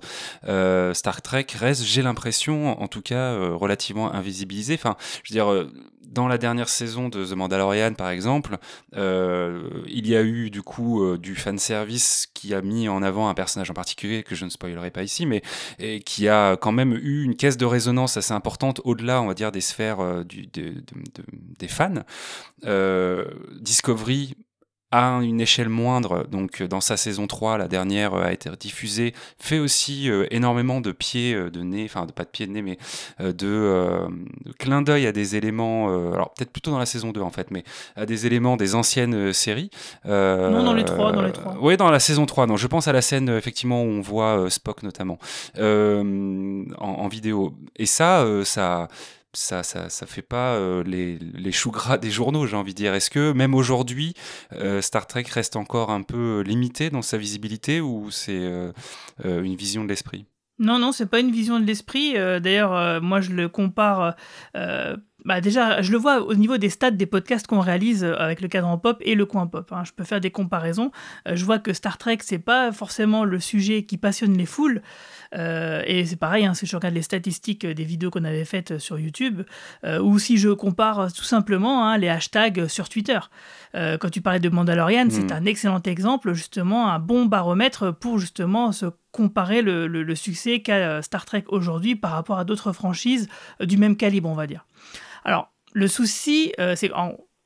[0.93, 4.75] Star Trek reste, j'ai l'impression, en tout cas, relativement invisibilisé.
[4.75, 5.69] Enfin, je veux dire
[6.11, 8.57] dans la dernière saison de The Mandalorian, par exemple,
[8.95, 13.03] euh, il y a eu du coup euh, du fan service qui a mis en
[13.03, 15.41] avant un personnage en particulier que je ne spoilerai pas ici, mais
[16.05, 19.51] qui a quand même eu une caisse de résonance assez importante au-delà, on va dire,
[19.51, 22.03] des sphères euh, des fans.
[23.59, 24.35] Discovery
[24.91, 29.59] à une échelle moindre, donc dans sa saison 3, la dernière a été diffusée, fait
[29.59, 32.79] aussi euh, énormément de pieds, euh, de nez, enfin pas de pieds de nez, mais
[33.21, 37.29] euh, de, clin d'œil à des éléments, alors peut-être plutôt dans la saison 2 en
[37.29, 37.63] fait, mais
[37.95, 39.69] à des éléments des anciennes séries.
[40.05, 41.57] non, dans les 3, dans les 3.
[41.61, 44.49] Oui, dans la saison 3, non, je pense à la scène effectivement où on voit
[44.49, 45.19] Spock notamment
[45.57, 47.53] en, en, vidéo.
[47.75, 48.87] Et ça, ça
[49.33, 52.77] ça, ça, ça fait pas euh, les, les choux gras des journaux, j'ai envie de
[52.77, 52.93] dire.
[52.93, 54.13] Est-ce que même aujourd'hui,
[54.53, 58.71] euh, Star Trek reste encore un peu limité dans sa visibilité ou c'est euh,
[59.23, 60.25] une vision de l'esprit?
[60.57, 62.15] Non, non, c'est pas une vision de l'esprit.
[62.15, 64.15] D'ailleurs, moi, je le compare
[65.25, 68.41] bah déjà, je le vois au niveau des stats des podcasts qu'on réalise euh, avec
[68.41, 69.71] le cadran pop et le coin pop.
[69.71, 69.83] Hein.
[69.85, 70.91] Je peux faire des comparaisons.
[71.27, 74.81] Euh, je vois que Star Trek, c'est pas forcément le sujet qui passionne les foules.
[75.35, 78.77] Euh, et c'est pareil, hein, si je regarde les statistiques des vidéos qu'on avait faites
[78.77, 79.43] sur YouTube,
[80.01, 83.19] ou si je compare tout simplement hein, les hashtags sur Twitter.
[83.73, 85.33] quand tu parlais de Mandalorian, c'est hmm.
[85.33, 91.01] un excellent exemple, justement, un bon baromètre pour justement se comparer le, le succès qu'a
[91.01, 93.27] Star Trek aujourd'hui par rapport à d'autres franchises
[93.59, 94.65] du même calibre, on va dire.
[95.23, 96.91] Alors, le souci, euh, c'est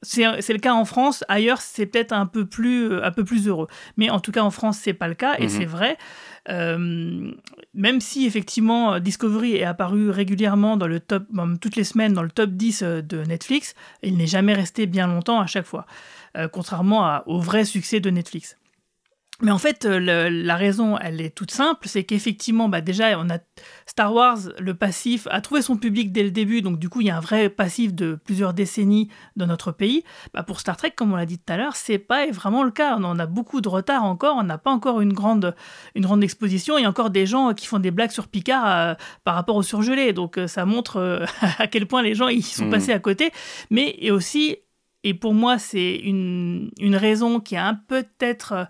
[0.06, 1.24] c'est le cas en France.
[1.30, 3.68] Ailleurs, c'est peut-être un peu plus euh, un peu plus heureux.
[3.96, 5.50] Mais en tout cas, en France, c'est pas le cas et mhm.
[5.50, 5.98] c'est vrai.
[6.50, 7.32] Euh,
[7.74, 11.24] même si effectivement Discovery est apparu régulièrement dans le top,
[11.62, 15.40] toutes les semaines dans le top 10 de Netflix, il n'est jamais resté bien longtemps
[15.40, 15.86] à chaque fois,
[16.52, 18.58] contrairement au vrai succès de Netflix.
[19.44, 23.30] Mais en fait, euh, la raison, elle est toute simple, c'est qu'effectivement, bah déjà, on
[23.30, 23.40] a
[23.86, 27.08] Star Wars, le passif, a trouvé son public dès le début, donc du coup, il
[27.08, 30.06] y a un vrai passif de plusieurs décennies dans notre pays.
[30.34, 32.72] Bah, pour Star Trek, comme on l'a dit tout à l'heure, c'est pas vraiment le
[32.72, 32.98] cas.
[32.98, 35.54] On a beaucoup de retard encore, on n'a pas encore une grande,
[35.94, 36.78] une grande exposition.
[36.78, 38.94] Il y a encore des gens qui font des blagues sur Picard euh,
[39.26, 41.26] par rapport au surgelé, donc euh, ça montre
[41.60, 42.72] à quel point les gens y sont mmh.
[42.72, 43.32] passés à côté.
[43.70, 44.56] Mais et aussi,
[45.04, 48.68] et pour moi, c'est une, une raison qui a un peut-être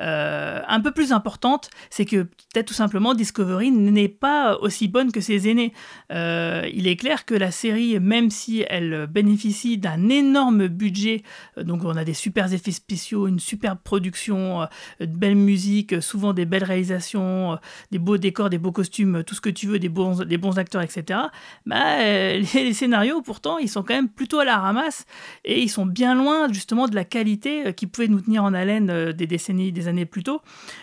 [0.00, 5.12] euh, un peu plus importante, c'est que peut-être tout simplement Discovery n'est pas aussi bonne
[5.12, 5.72] que ses aînés.
[6.12, 11.22] Euh, il est clair que la série, même si elle bénéficie d'un énorme budget,
[11.58, 14.66] euh, donc on a des super effets spéciaux, une superbe production,
[15.00, 17.58] de belle musique, souvent des belles réalisations,
[17.90, 21.20] des beaux décors, des beaux costumes, tout ce que tu veux, des bons, acteurs, etc.
[21.66, 25.06] Bah, les, scénarios, pourtant, ils sont quand même plutôt à la ramasse
[25.44, 29.12] et ils sont bien loin justement de la qualité qui pouvait nous tenir en haleine
[29.12, 30.40] des décennies, des années plus tôt,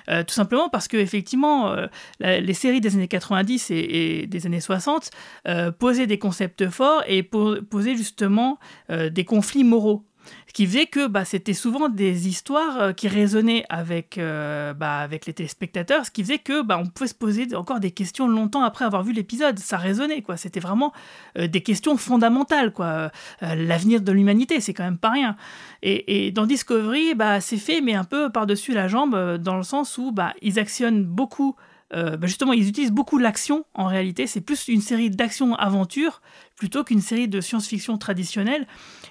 [0.10, 1.88] euh, tout simplement parce que effectivement, euh,
[2.20, 5.10] les séries des années 90 et, des années 60
[5.47, 10.06] euh, posaient des concepts forts et posaient justement des conflits moraux
[10.47, 14.99] ce qui faisait que bah, c'était souvent des histoires euh, qui résonnaient avec, euh, bah,
[14.99, 18.28] avec les téléspectateurs, ce qui faisait que bah, on pouvait se poser encore des questions
[18.28, 19.59] longtemps après avoir vu l'épisode.
[19.59, 20.38] Ça résonnait, quoi.
[20.38, 20.91] C'était vraiment
[21.38, 23.11] euh, des questions fondamentales, quoi.
[23.41, 25.36] L'avenir de l'humanité, c'est quand même pas rien.
[25.82, 29.63] Et, et dans Discovery, bah, c'est fait, mais un peu par-dessus la jambe, dans le
[29.63, 31.55] sens où bah, ils actionnent beaucoup
[31.92, 34.28] bah, justement, ils utilisent beaucoup l'action en réalité.
[34.28, 36.22] C'est plus une série d'action-aventure
[36.56, 38.68] plutôt qu'une série de science-fiction traditionnelle.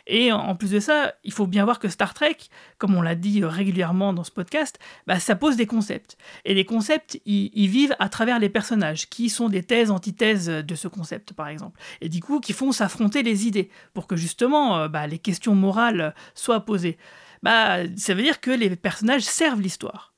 [0.07, 2.37] Et en plus de ça, il faut bien voir que Star Trek,
[2.79, 6.17] comme on l'a dit régulièrement dans ce podcast, bah, ça pose des concepts.
[6.45, 10.75] Et les concepts, ils, vivent à travers les personnages, qui sont des thèses, antithèses de
[10.75, 11.81] ce concept, par exemple.
[12.01, 15.55] Et du coup, qui font s'affronter les idées, pour que justement euh, bah, les questions
[15.55, 16.99] morales soient posées.
[17.45, 20.10] Ça veut dire que les personnages servent l'histoire.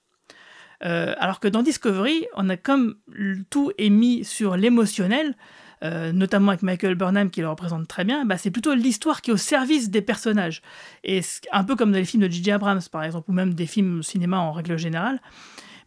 [0.83, 2.97] Alors que dans Discovery, on a comme
[3.51, 5.37] tout est mis sur l'émotionnel,
[5.85, 9.31] euh, notamment avec Michael Burnham qui le représente très bien, bah, c'est plutôt l'histoire qui
[9.31, 10.63] est au service des personnages.
[11.03, 11.21] Et
[11.51, 12.53] un peu comme dans les films de J.J.
[12.53, 15.21] Abrams, par exemple, ou même des films cinéma en règle générale.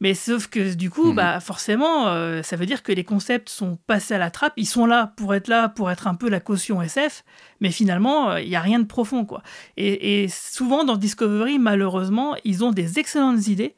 [0.01, 1.15] Mais sauf que du coup, mhm.
[1.15, 4.51] bah, forcément, euh, ça veut dire que les concepts sont passés à la trappe.
[4.57, 7.23] Ils sont là pour être là, pour être un peu la caution SF,
[7.61, 9.23] mais finalement, euh, il n'y a rien de profond.
[9.23, 9.41] quoi.
[9.77, 13.75] Et, et, souvent, dans Discovery, malheureusement, ils ont des excellentes idées,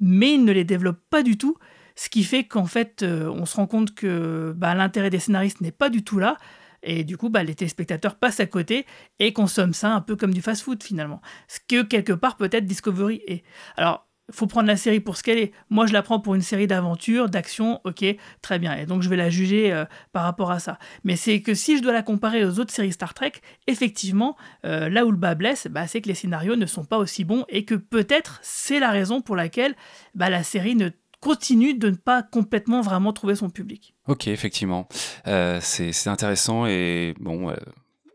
[0.00, 1.56] mais ils ne les développent pas du tout.
[1.96, 5.60] Ce qui fait qu'en fait, euh, on se rend compte que bah, l'intérêt des scénaristes
[5.60, 6.36] n'est pas du tout là.
[6.82, 8.86] Et du coup, bah, les téléspectateurs passent à côté
[9.18, 11.20] et consomment ça un peu comme du fast-food finalement.
[11.46, 13.44] Ce que quelque part peut-être Discovery est.
[13.76, 15.52] Alors, faut prendre la série pour ce qu'elle est.
[15.68, 18.04] Moi, je la prends pour une série d'aventures, d'actions, ok,
[18.42, 18.76] très bien.
[18.76, 20.78] Et donc, je vais la juger euh, par rapport à ça.
[21.04, 23.32] Mais c'est que si je dois la comparer aux autres séries Star Trek,
[23.66, 26.98] effectivement, euh, là où le bas blesse, bah, c'est que les scénarios ne sont pas
[26.98, 29.74] aussi bons et que peut-être c'est la raison pour laquelle
[30.14, 33.94] bah, la série ne continue de ne pas complètement vraiment trouver son public.
[34.08, 34.88] Ok, effectivement.
[35.26, 37.52] Euh, c'est intéressant et bon,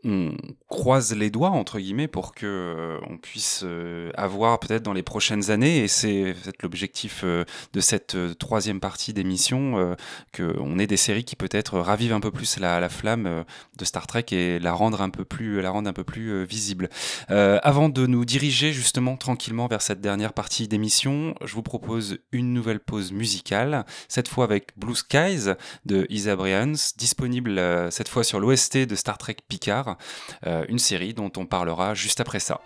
[0.04, 0.36] on
[0.68, 5.02] croise les doigts entre guillemets pour que euh, on puisse euh, avoir peut-être dans les
[5.02, 9.96] prochaines années et c'est peut-être l'objectif euh, de cette troisième partie d'émission
[10.32, 13.44] que on ait des séries qui peut-être ravivent un peu plus la, la flamme
[13.76, 16.88] de Star Trek et la rendre un peu plus la rendre un peu plus visible.
[17.28, 22.52] avant de nous diriger justement tranquillement vers cette dernière partie d'émission, je vous propose une
[22.52, 25.52] nouvelle pause musicale cette fois avec Blue Skies
[25.84, 29.95] de Isa Bryans disponible cette fois sur l'OST de Star Trek Picard
[30.44, 32.60] une série dont on parlera juste après ça.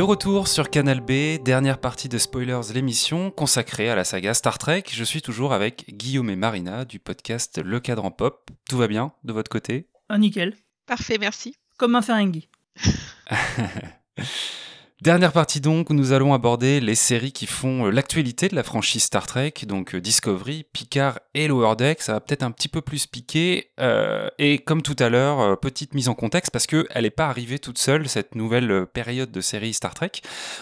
[0.00, 4.56] De retour sur Canal B, dernière partie de Spoilers, l'émission consacrée à la saga Star
[4.56, 4.84] Trek.
[4.90, 8.50] Je suis toujours avec Guillaume et Marina du podcast Le Cadran Pop.
[8.66, 9.90] Tout va bien de votre côté?
[10.08, 10.56] Ah, nickel.
[10.86, 11.54] Parfait, merci.
[11.76, 12.48] Comme un Ferengi.
[15.02, 19.04] Dernière partie donc, nous allons aborder les séries qui font euh, l'actualité de la franchise
[19.04, 22.02] Star Trek, donc euh, Discovery, Picard et Lower Deck.
[22.02, 23.70] Ça va peut-être un petit peu plus piquer.
[23.80, 27.58] Euh, et comme tout à l'heure, petite mise en contexte parce qu'elle n'est pas arrivée
[27.58, 30.12] toute seule, cette nouvelle période de série Star Trek.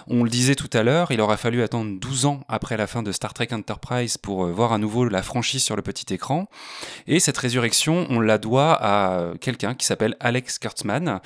[0.06, 3.02] On le disait tout à l'heure, il aura fallu attendre 12 ans après la fin
[3.02, 6.48] de Star Trek Enterprise pour voir à nouveau la franchise sur le petit écran.
[7.08, 11.20] Et cette résurrection, on la doit à quelqu'un qui s'appelle Alex Kurtzman,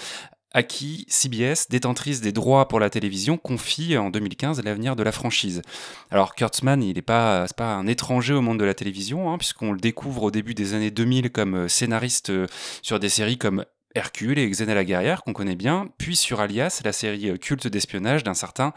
[0.55, 5.13] à qui CBS, détentrice des droits pour la télévision, confie en 2015 l'avenir de la
[5.13, 5.63] franchise.
[6.11, 9.81] Alors Kurtzman, il n'est pas, un étranger au monde de la télévision, hein, puisqu'on le
[9.81, 12.47] découvre au début des années 2000 comme euh, scénariste euh,
[12.83, 16.81] sur des séries comme Hercule et Xena la guerrière, qu'on connaît bien, puis sur Alias,
[16.85, 18.73] la série euh, culte d'espionnage d'un certain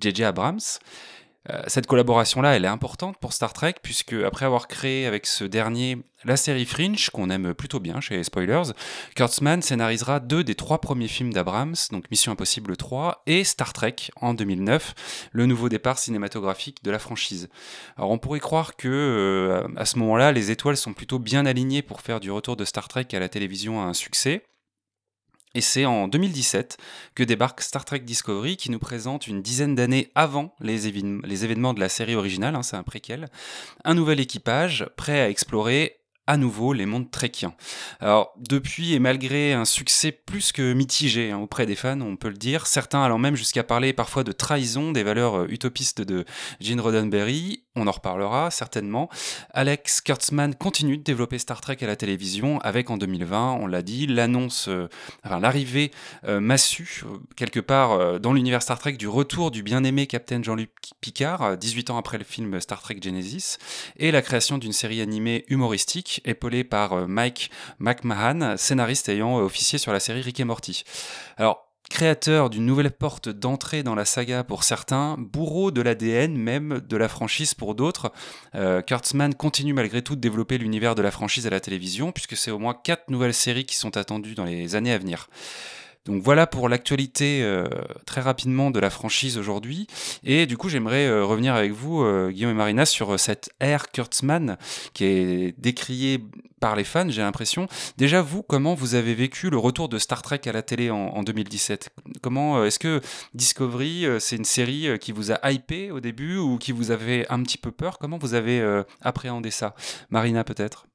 [0.00, 0.24] J.J.
[0.24, 0.60] Abrams.
[1.50, 5.44] Euh, cette collaboration-là, elle est importante pour Star Trek, puisque après avoir créé avec ce
[5.44, 8.72] dernier la série Fringe, qu'on aime plutôt bien chez Spoilers,
[9.14, 13.94] Kurtzman scénarisera deux des trois premiers films d'Abrams, donc Mission Impossible 3 et Star Trek
[14.16, 17.48] en 2009, le nouveau départ cinématographique de la franchise.
[17.96, 21.82] Alors on pourrait croire que euh, à ce moment-là, les étoiles sont plutôt bien alignées
[21.82, 24.42] pour faire du retour de Star Trek à la télévision un succès.
[25.58, 26.76] Et c'est en 2017
[27.16, 31.80] que débarque Star Trek Discovery qui nous présente une dizaine d'années avant les, événements de
[31.80, 33.28] la série originale, hein, c'est un préquel,
[33.84, 35.96] un nouvel équipage prêt à explorer
[36.28, 37.54] à nouveau les mondes trekiens.
[37.98, 42.28] Alors depuis et malgré un succès plus que mitigé hein, auprès des fans, on peut
[42.28, 46.24] le dire, certains allant même jusqu'à parler parfois de trahison des valeurs euh, utopistes de
[46.60, 49.08] Gene Roddenberry, on en reparlera certainement.
[49.52, 53.82] Alex Kurtzman continue de développer Star Trek à la télévision avec en 2020, on l'a
[53.82, 54.88] dit, l'annonce, euh,
[55.24, 55.90] l'arrivée
[56.24, 57.04] euh, massue
[57.36, 60.70] quelque part dans l'univers Star Trek du retour du bien-aimé Captain Jean-Luc
[61.00, 63.58] Picard, 18 ans après le film Star Trek Genesis,
[63.96, 69.42] et la création d'une série animée humoristique épaulé par euh, Mike McMahon, scénariste ayant euh,
[69.42, 70.84] officié sur la série Rick et Morty.
[71.36, 76.80] Alors, créateur d'une nouvelle porte d'entrée dans la saga pour certains, bourreau de l'ADN même
[76.86, 78.12] de la franchise pour d'autres,
[78.54, 82.36] euh, Kurtzman continue malgré tout de développer l'univers de la franchise à la télévision, puisque
[82.36, 85.28] c'est au moins quatre nouvelles séries qui sont attendues dans les années à venir.
[86.08, 87.68] Donc voilà pour l'actualité euh,
[88.06, 89.86] très rapidement de la franchise aujourd'hui.
[90.24, 93.90] Et du coup, j'aimerais euh, revenir avec vous, euh, Guillaume et Marina, sur cette ère
[93.90, 94.56] Kurtzman
[94.94, 96.24] qui est décriée
[96.60, 97.68] par les fans, j'ai l'impression.
[97.98, 101.22] Déjà, vous, comment vous avez vécu le retour de Star Trek à la télé en,
[101.22, 101.90] 2017
[102.22, 103.00] Comment est-ce que
[103.34, 107.42] Discovery, c'est une série qui vous a hypé au début ou qui vous avait un
[107.42, 107.98] petit peu peur?
[107.98, 109.76] Comment vous avez appréhendé ça?
[110.10, 110.88] Marina, peut-être?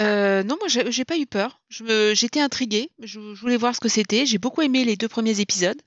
[0.00, 1.60] Euh, non, moi j'ai pas eu peur.
[1.68, 2.90] J'étais intriguée.
[3.02, 4.24] Je, voulais voir ce que c'était.
[4.26, 5.80] J'ai beaucoup aimé les deux premiers épisodes.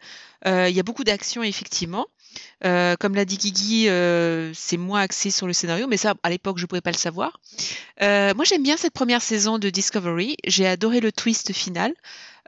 [0.45, 2.07] Euh, il y a beaucoup d'action effectivement.
[2.66, 3.88] Euh, comme l'a dit Guigui,
[4.53, 6.97] c'est moins axé sur le scénario, mais ça, à l'époque, je ne pouvais pas le
[6.97, 7.39] savoir.
[8.01, 10.38] moi, j'aime bien cette première saison de Discovery.
[10.45, 11.93] J'ai adoré le twist final.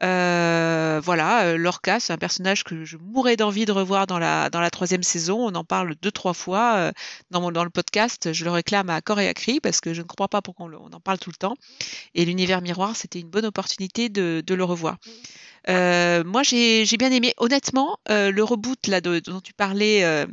[0.03, 4.49] Euh, voilà, euh, Lorca, c'est un personnage que je mourrais d'envie de revoir dans la,
[4.49, 5.39] dans la troisième saison.
[5.39, 6.91] On en parle deux, trois fois euh,
[7.31, 8.33] dans, mon, dans le podcast.
[8.33, 10.67] Je le réclame à corps et à cri parce que je ne comprends pas pourquoi
[10.67, 11.55] on, en parle tout le temps.
[12.13, 14.97] Et l'univers miroir, c'était une bonne opportunité de, de le revoir.
[15.67, 17.33] moi, j'ai bien aimé.
[17.37, 20.25] Honnêtement, le reboot là dont tu parlais,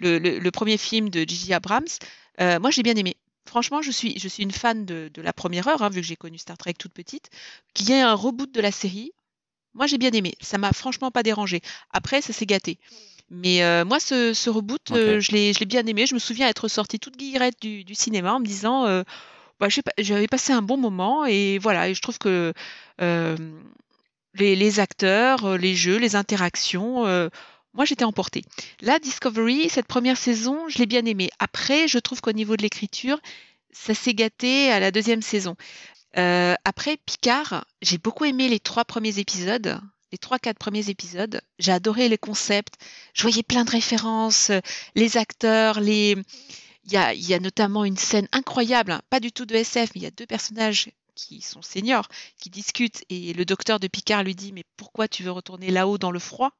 [0.00, 1.86] le, le, premier film de Gigi Abrams,
[2.38, 3.16] moi j'ai bien aimé
[3.50, 6.16] franchement, je suis, je suis une fan de, la première heure, hein, vu que j'ai
[6.16, 7.30] connu Star Trek toute petite.
[7.74, 9.12] Qu'il y ait un reboot de la série,
[9.74, 10.34] moi j'ai bien aimé.
[10.40, 11.60] Ça m'a franchement pas dérangé.
[11.92, 12.78] Après, ça s'est gâté.
[13.28, 16.06] Mais euh, moi, ce, reboot, euh, je l'ai bien aimé.
[16.06, 19.02] Je me souviens être sortie toute guillerette du, cinéma en me disant, euh,
[19.58, 19.66] bah,
[19.98, 21.88] j'avais passé un bon moment et voilà.
[21.88, 22.52] Et je trouve que
[23.00, 27.04] les, les, acteurs, les jeux, les interactions,
[27.72, 28.42] moi, j'étais emportée.
[28.80, 31.30] La Discovery, cette première saison, je l'ai bien aimée.
[31.38, 33.20] Après, je trouve qu'au niveau de l'écriture,
[33.72, 35.56] ça s'est gâté à la deuxième saison.
[36.16, 41.40] Euh, après, Picard, j'ai beaucoup aimé les trois premiers épisodes, les trois, quatre premiers épisodes.
[41.60, 42.74] J'ai adoré les concepts.
[43.14, 44.50] Je voyais plein de références,
[44.96, 46.16] les acteurs, les.
[46.84, 49.54] Il y a, il y a notamment une scène incroyable, hein, pas du tout de
[49.54, 52.08] SF, mais il y a deux personnages qui sont seniors,
[52.38, 55.98] qui discutent, et le docteur de Picard lui dit Mais pourquoi tu veux retourner là-haut
[55.98, 56.52] dans le froid?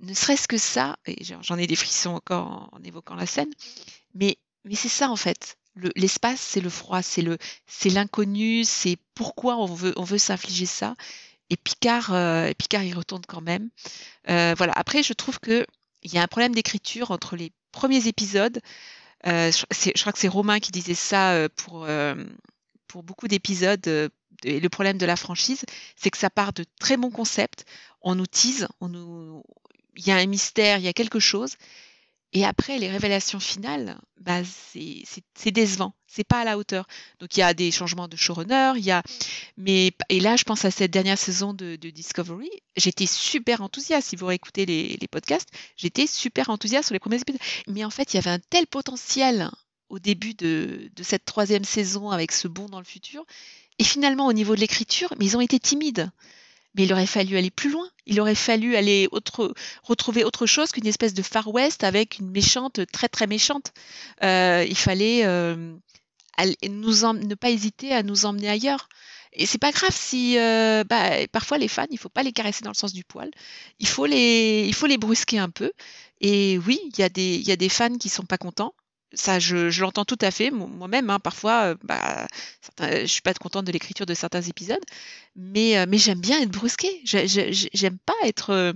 [0.00, 3.50] Ne serait-ce que ça, et j'en ai des frissons encore en, évoquant la scène,
[4.14, 4.38] mais,
[4.72, 5.56] c'est ça en fait.
[5.94, 10.94] L'espace, c'est le froid, c'est l'inconnu, c'est pourquoi on veut, s'infliger ça.
[11.50, 13.68] Et Picard, euh, Picard, il retourne quand même.
[14.28, 14.72] Euh, voilà.
[14.74, 15.66] Après, je trouve que
[16.02, 18.58] il y a un problème d'écriture entre les premiers épisodes.
[19.26, 21.86] Euh, je, crois que c'est Romain qui disait ça pour,
[22.88, 23.86] pour beaucoup d'épisodes.
[24.44, 27.66] et le problème de la franchise, c'est que ça part de très bons concepts.
[28.00, 29.42] On nous tease, on nous,
[29.96, 31.56] il y a un mystère, il y a quelque chose.
[32.32, 35.94] Et après, les révélations finales, bah, c'est décevant.
[36.06, 36.86] C'est pas à la hauteur.
[37.18, 39.02] Donc il y a des changements de showrunner, il y a,
[39.56, 44.08] mais et là je pense à cette dernière saison de, Discovery, j'étais super enthousiaste.
[44.08, 47.40] Si vous réécoutez les, les podcasts, j'étais super enthousiaste sur les premiers épisodes.
[47.68, 49.50] Mais en fait, il y avait un tel potentiel
[49.88, 53.24] au début de, de cette troisième saison avec ce bond dans le futur.
[53.78, 56.10] Et finalement, au niveau de l'écriture, ils ont été timides.
[56.76, 57.88] Mais il aurait fallu aller plus loin.
[58.06, 62.30] Il aurait fallu aller autre, retrouver autre chose qu'une espèce de Far West avec une
[62.30, 63.72] méchante très très méchante.
[64.22, 65.74] Euh, il fallait euh,
[66.38, 68.88] ne pas hésiter à nous emmener ailleurs.
[69.32, 72.62] Et c'est pas grave si euh, bah, parfois les fans, il faut pas les caresser
[72.64, 73.30] dans le sens du poil.
[73.80, 75.72] Il faut les, il faut les brusquer un peu.
[76.20, 78.74] Et oui, il y a des, y a des fans qui sont pas contents
[79.12, 80.50] ça, je, l'entends tout à fait.
[80.50, 82.26] Moi-même, hein, parfois, euh, bah,
[82.80, 84.84] je suis pas contente de l'écriture de certains épisodes,
[85.36, 87.02] mais, euh, mais j'aime bien être brusquée.
[87.04, 88.72] J'aime pas être euh,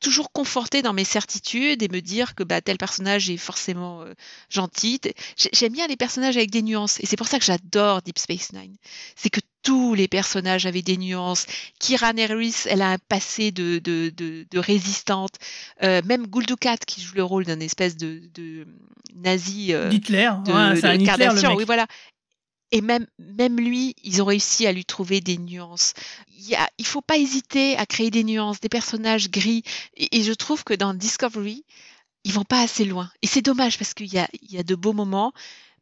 [0.00, 4.04] toujours confortée dans mes certitudes et me dire que bah, tel personnage est forcément
[4.48, 5.00] gentil.
[5.36, 8.52] J'aime bien les personnages avec des nuances, et c'est pour ça que j'adore Deep Space
[8.52, 8.76] Nine.
[9.16, 11.46] C'est que tous les personnages avaient des nuances.
[11.78, 15.34] Kira Harris, elle a un passé de, de, de, résistante.
[15.82, 18.66] Euh, même Guldukat, qui joue le rôle d'un espèce de, de
[19.14, 19.72] nazi.
[19.72, 20.52] Euh, Hitler, c'est
[20.84, 21.56] un Hitler, le mec.
[21.56, 21.86] oui, voilà.
[22.72, 25.94] Et même, même lui, ils ont réussi à lui trouver des nuances.
[26.38, 29.64] Il ne il faut pas hésiter à créer des nuances, des personnages gris.
[29.96, 31.64] Et, je trouve que dans Discovery,
[32.24, 33.10] ils vont pas assez loin.
[33.22, 35.32] Et c'est dommage parce qu'il y a, il y a de beaux moments.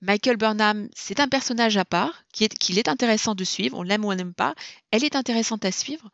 [0.00, 4.12] Michael Burnham, c'est un personnage à part, qu'il est intéressant de suivre, on l'aime ou
[4.12, 4.54] on n'aime pas,
[4.90, 6.10] elle est intéressante à suivre.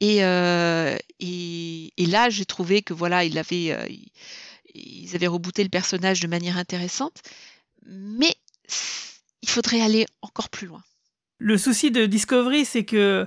[0.00, 3.86] Et, euh, et, là, j'ai trouvé que voilà, il avait, euh,
[4.74, 7.22] ils avaient rebooté le personnage de manière intéressante,
[7.86, 8.34] mais
[9.42, 10.82] il faudrait aller encore plus loin.
[11.38, 13.26] Le souci de Discovery, c'est que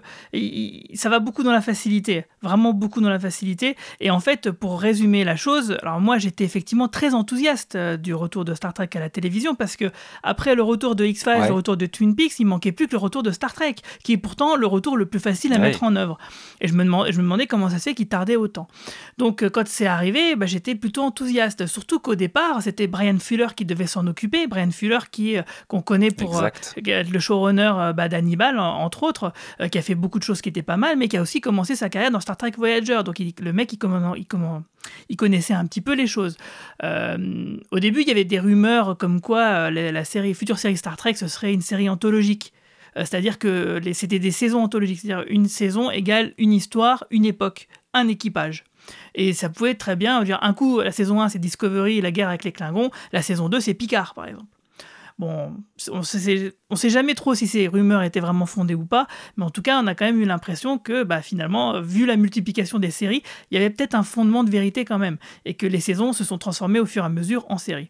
[0.96, 3.76] ça va beaucoup dans la facilité, vraiment beaucoup dans la facilité.
[4.00, 8.16] Et en fait, pour résumer la chose, alors moi j'étais effectivement très enthousiaste euh, du
[8.16, 9.92] retour de Star Trek à la télévision parce que
[10.24, 12.98] après le retour de X-Files, le retour de Twin Peaks, il manquait plus que le
[12.98, 15.96] retour de Star Trek, qui est pourtant le retour le plus facile à mettre en
[15.96, 16.18] œuvre.
[16.62, 18.68] Et je me, demandais, je me demandais comment ça se fait qu'il tardait autant.
[19.20, 23.50] Donc euh, quand c'est arrivé, bah, j'étais plutôt enthousiaste, surtout qu'au départ, c'était Brian Fuller
[23.56, 24.48] qui devait s'en occuper.
[24.48, 26.42] Brian Fuller qui euh, qu'on connaît pour
[26.76, 30.64] le showrunner bah, d'Hannibal, entre autres, euh, qui a fait beaucoup de choses qui étaient
[30.64, 33.02] pas mal, mais qui a aussi commencé sa carrière dans Star Trek Voyager.
[33.04, 33.80] Donc le mec, il,
[34.16, 34.26] il,
[35.10, 36.38] il connaissait un petit peu les choses.
[36.82, 40.78] Euh, au début, il y avait des rumeurs comme quoi euh, la, série, future série
[40.78, 42.54] Star Trek, ce serait une série anthologique.
[42.96, 48.08] C'est-à-dire que c'était des saisons anthologiques, c'est-à-dire une saison égale une histoire, une époque, un
[48.08, 48.64] équipage.
[49.14, 52.30] Et ça pouvait très bien dire un coup, la saison 1 c'est Discovery la guerre
[52.30, 54.59] avec les Klingons, la saison 2 c'est Picard par exemple.
[55.20, 55.52] Bon,
[55.92, 59.06] on ne sait jamais trop si ces rumeurs étaient vraiment fondées ou pas,
[59.36, 62.16] mais en tout cas, on a quand même eu l'impression que bah, finalement, vu la
[62.16, 65.68] multiplication des séries, il y avait peut-être un fondement de vérité quand même, et que
[65.68, 67.90] les saisons se sont transformées au fur et à mesure en séries.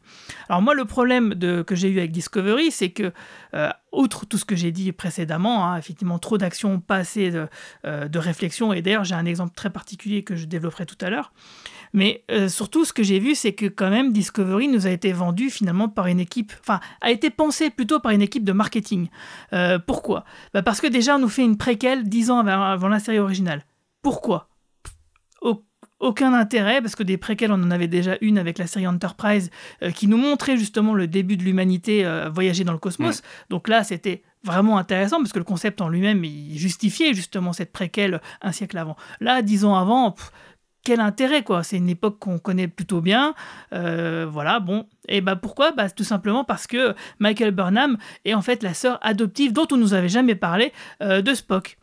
[0.49, 3.13] Alors moi, le problème que j'ai eu avec Discovery, c'est que,
[3.53, 7.47] euh, outre tout ce que j'ai dit précédemment, hein, effectivement, trop d'action, pas assez de,
[7.85, 11.09] euh, de réflexion, et d'ailleurs, j'ai un exemple très particulier que je développerai tout à
[11.09, 11.33] l'heure,
[11.93, 15.11] mais euh, surtout, ce que j'ai vu, c'est que quand même Discovery nous a été
[15.11, 19.09] vendu finalement par une équipe, enfin, a été pensé plutôt par une équipe de marketing.
[19.87, 20.25] Pourquoi?
[20.53, 23.65] Bah Parce que déjà, on nous fait une préquelle dix ans avant, la série originale.
[24.01, 24.49] Pourquoi?
[25.99, 29.49] Aucun intérêt, parce que des préquelles, on en avait déjà une avec la série Enterprise,
[29.83, 33.21] euh, qui nous montrait justement le début de l'humanité voyager dans le cosmos.
[33.49, 37.71] Donc là, c'était vraiment intéressant, parce que le concept en lui-même, il justifiait justement cette
[37.71, 38.95] préquelle un siècle avant.
[39.19, 40.15] Là, dix ans avant,
[40.83, 43.33] quel intérêt quoi C'est une époque qu'on connaît plutôt bien,
[43.73, 44.59] euh, voilà.
[44.59, 45.71] Bon, et bah pourquoi?
[45.71, 49.77] Bah tout simplement parce que Michael Burnham est en fait la sœur adoptive dont on
[49.77, 50.71] nous avait jamais parlé
[51.01, 51.77] euh, de Spock.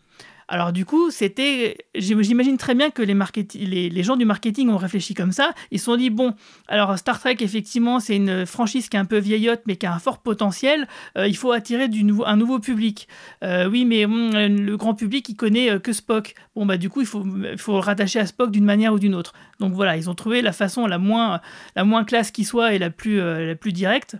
[0.49, 5.13] Alors du coup, c'était, j'imagine très bien que les, les, gens du marketing ont réfléchi
[5.13, 5.53] comme ça.
[5.73, 6.35] Ils se sont dit bon,
[6.69, 9.93] alors Star Trek effectivement c'est une franchise qui est un peu vieillotte mais qui a
[9.93, 10.87] un fort potentiel.
[11.19, 11.89] Euh, il faut attirer
[12.27, 13.09] un nouveau public.
[13.43, 16.35] Euh, oui, mais le grand public il connaît euh, que Spock.
[16.55, 17.25] Bon bah du coup il faut,
[17.57, 19.33] faut le rattacher à Spock d'une manière ou d'une autre.
[19.59, 21.41] Donc voilà, ils ont trouvé la façon la moins,
[21.75, 24.17] la moins classe qui soit et la plus, la plus directe.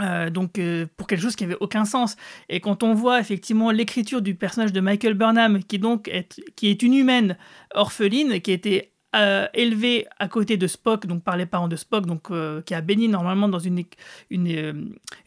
[0.00, 2.16] Euh, donc euh, pour quelque chose qui avait aucun sens.
[2.48, 6.68] Et quand on voit effectivement l'écriture du personnage de Michael Burnham, qui donc est, qui
[6.68, 7.36] est une humaine
[7.74, 12.06] orpheline, qui été euh, élevé à côté de Spock, donc par les parents de Spock,
[12.06, 14.72] donc euh, qui a béni normalement dans une, euh,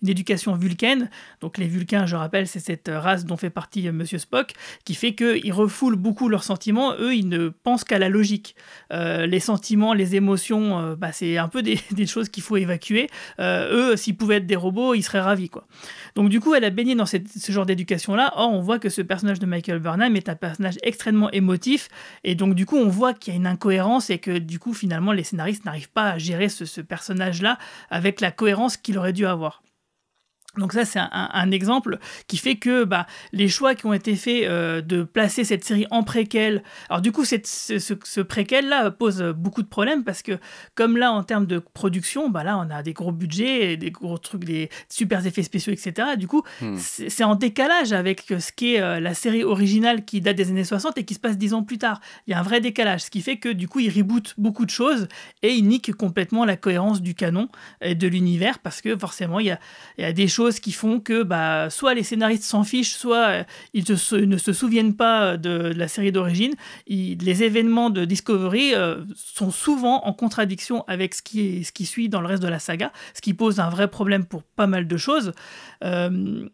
[0.02, 1.12] une, éducation vulcaine.
[1.40, 4.54] Donc les Vulcains, je rappelle, c'est cette race dont fait partie Monsieur Spock,
[4.86, 6.96] qui fait qu'ils refoulent beaucoup leurs sentiments.
[6.98, 8.56] Eux, ils ne pensent qu'à la logique.
[8.92, 11.78] les sentiments, les émotions, bah, c'est un peu des,
[12.08, 13.08] choses qu'il faut évacuer.
[13.40, 15.68] eux, s'ils pouvaient être des robots, ils seraient ravis, quoi.
[16.16, 17.20] Donc du coup, elle a baigné dans ce
[17.50, 18.34] genre d'éducation-là.
[18.38, 21.90] Or, on voit que ce personnage de Michael Burnham est un personnage extrêmement émotif,
[22.24, 23.75] et donc du coup, on voit qu'il y a une incohérence
[24.10, 27.58] et que du coup, finalement, les scénaristes n'arrivent pas à gérer ce personnage-là
[27.90, 29.62] avec la cohérence qu'il aurait dû avoir.
[30.58, 34.45] Donc ça, c'est un, exemple qui fait que bah, les choix qui ont été faits
[34.45, 39.22] euh, de placer cette série en préquel, alors du coup, cette, ce, ce préquel-là pose
[39.38, 40.39] beaucoup de problèmes parce que
[40.74, 44.18] comme là, en termes de production, bah là, on a des gros budgets, des gros
[44.18, 46.16] trucs, des super effets spéciaux, etc.
[46.18, 46.76] Du coup, hmm.
[46.78, 50.97] c'est en décalage avec ce qu'est euh, la série originale qui date des années 60
[50.97, 52.01] et qui se passe dix ans plus tard.
[52.28, 54.66] Il y a un vrai décalage, ce qui fait que du coup, il reboot beaucoup
[54.66, 55.08] de choses
[55.41, 57.49] et il nique complètement la cohérence du canon
[57.82, 59.60] et de l'univers parce que forcément, il y a,
[59.97, 63.28] il y a des choses qui font que bah, soit les scénaristes s'en fichent, soit
[63.28, 63.43] euh,
[63.74, 66.54] ils ne se souviennent pas de, la série d'origine.
[66.88, 72.10] Les événements de Discovery euh, sont souvent en contradiction avec ce qui, ce qui suit
[72.10, 74.88] dans le reste de la saga, ce qui pose un vrai problème pour pas mal
[74.88, 75.34] de choses.
[75.84, 76.48] Euh,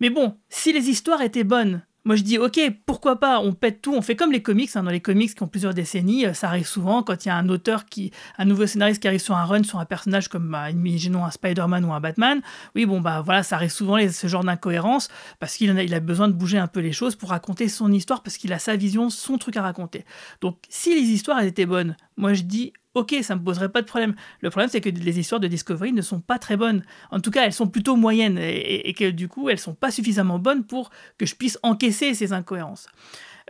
[0.00, 3.82] mais bon, si les histoires étaient bonnes, moi, je dis, ok, pourquoi pas, on pète
[3.82, 4.70] tout, on fait comme les comics.
[4.76, 7.30] Hein, dans les comics qui ont plusieurs décennies, euh, ça arrive souvent quand il y
[7.32, 10.28] a un auteur qui, un nouveau scénariste qui arrive sur un run sur un personnage
[10.28, 12.42] comme, bah, imaginons un Spider-Man ou un Batman.
[12.76, 15.08] Oui, bon, bah voilà, ça arrive souvent ce genre d'incohérence
[15.40, 17.90] parce qu'il a, il a besoin de bouger un peu les choses pour raconter son
[17.90, 20.04] histoire parce qu'il a sa vision, son truc à raconter.
[20.40, 23.86] Donc, si les histoires étaient bonnes, moi je dis, ok, ça me poserait pas de
[23.86, 24.14] problème.
[24.40, 26.82] Le problème, c'est que les histoires de Discovery ne sont pas très bonnes.
[27.10, 30.38] En tout cas, elles sont plutôt moyennes et, que du coup, elles sont pas suffisamment
[30.38, 32.88] bonnes pour que je puisse encaisser ces incohérences.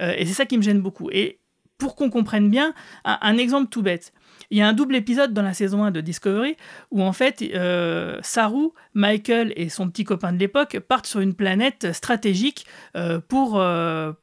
[0.01, 1.11] Euh, et c'est ça qui me gêne beaucoup.
[1.11, 1.39] Et
[1.79, 4.13] pour qu'on comprenne bien, un, exemple tout bête.
[4.51, 6.57] Il y a un double épisode dans la saison 1 de Discovery
[6.91, 11.35] où en fait euh, Saru, Michael et son petit copain de l'époque partent sur une
[11.35, 12.67] planète stratégique
[12.97, 13.63] euh, pour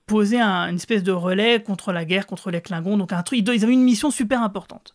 [0.06, 2.98] poser une espèce de relais contre la guerre, contre les Klingons.
[2.98, 4.94] Donc un truc, ils avaient une mission super importante.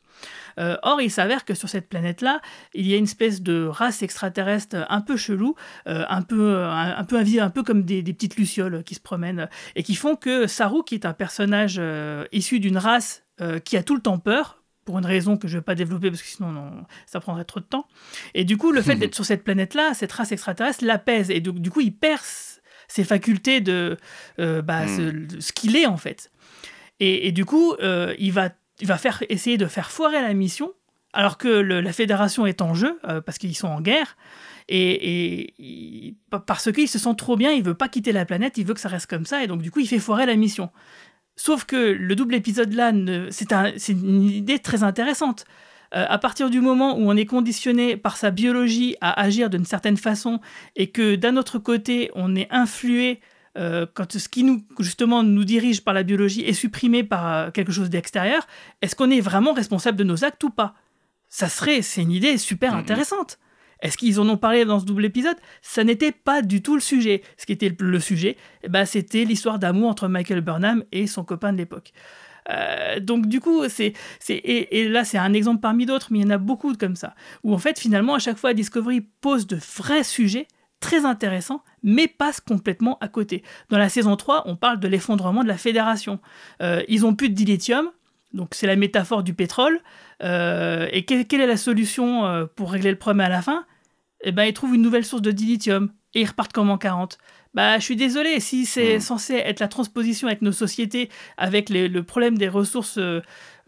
[0.58, 2.40] Euh, or, il s'avère que sur cette planète-là,
[2.74, 5.54] il y a une espèce de race extraterrestre un peu chelou,
[5.86, 9.82] euh, un peu un, peu un peu comme des, petites lucioles qui se promènent et
[9.82, 13.24] qui font que Saru, qui est un personnage euh, issu d'une race
[13.64, 14.57] qui a tout le temps peur,
[14.88, 16.72] pour une raison que je ne vais pas développer parce que sinon
[17.04, 17.86] ça prendrait trop de temps.
[18.32, 21.70] Et du coup, le fait d'être sur cette planète-là, cette race extraterrestre l'apaise et du,
[21.70, 22.22] coup, il perd
[22.88, 23.98] ses facultés de
[24.38, 25.40] bah, hmm.
[25.40, 26.30] ce, qu'il est en fait.
[27.00, 27.76] Et, et du coup,
[28.18, 28.48] il va
[28.80, 30.72] il va faire, essayer de faire foirer la mission,
[31.12, 34.16] alors que la fédération est en jeu, euh, parce qu'ils sont en guerre,
[34.68, 36.14] et,
[36.46, 38.80] parce qu'il se sent trop bien, il veut pas quitter la planète, il veut que
[38.80, 40.70] ça reste comme ça, et donc du coup il fait foirer la mission.
[41.38, 42.92] Sauf que le double épisode là,
[43.30, 45.44] c'est une idée très intéressante.
[45.94, 49.64] Euh, à partir du moment où on est conditionné par sa biologie à agir d'une
[49.64, 50.40] certaine façon
[50.76, 53.20] et que d'un autre côté on est influé
[53.56, 57.50] euh, quand ce qui nous justement nous dirige par la biologie est supprimé par euh,
[57.52, 58.46] quelque chose d'extérieur,
[58.82, 60.74] est-ce qu'on est vraiment responsable de nos actes ou pas?
[61.28, 62.80] Ça serait, c'est une idée super mm-hmm.
[62.80, 63.38] intéressante.
[63.80, 65.36] Est-ce qu'ils en ont parlé dans ce double épisode?
[65.62, 67.22] Ça n'était pas du tout le sujet.
[67.36, 68.36] Ce qui était le sujet,
[68.68, 71.92] ben, c'était l'histoire d'amour entre Michael Burnham et son copain de l'époque.
[72.50, 73.92] Euh, donc du coup, c'est,
[74.28, 77.14] et, là c'est un exemple parmi d'autres, mais il y en a beaucoup comme ça,
[77.44, 80.46] où en fait finalement à chaque fois Discovery pose de vrais sujets
[80.80, 83.42] très intéressant, mais passe complètement à côté.
[83.68, 86.20] Dans la saison 3, on parle de l'effondrement de la fédération.
[86.62, 87.90] Euh, ils ont plus de dilithium,
[88.32, 89.80] donc c'est la métaphore du pétrole.
[90.22, 93.66] Euh, et quelle, est la solution pour régler le problème à la fin?
[94.22, 97.18] Eh ben, ils trouvent une nouvelle source de dilithium et ils repartent comme en 40.
[97.54, 99.00] Bah, je suis désolé, si c'est hmm.
[99.00, 102.98] censé être la transposition avec nos sociétés, avec le problème des ressources,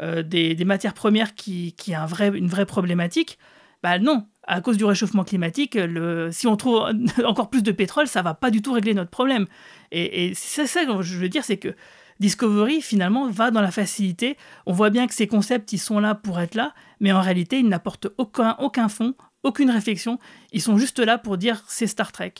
[0.00, 3.38] des, matières premières qui, qui est un vrai, une vraie problématique,
[3.82, 6.92] bah non, à cause du réchauffement climatique, le, si on trouve
[7.24, 9.46] encore plus de pétrole, ça va pas du tout régler notre problème.
[9.92, 11.74] Et, c'est ça que je veux dire, c'est que
[12.18, 14.36] Discovery, finalement, va dans la facilité.
[14.66, 17.58] On voit bien que ces concepts, ils sont là pour être là, mais en réalité,
[17.58, 20.18] ils n'apportent aucun, aucun fond, aucune réflexion.
[20.52, 22.34] Ils sont juste là pour dire c'est Star Trek.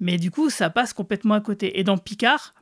[0.00, 1.78] Mais du coup, ça passe complètement à côté.
[1.78, 2.54] Et dans Picard,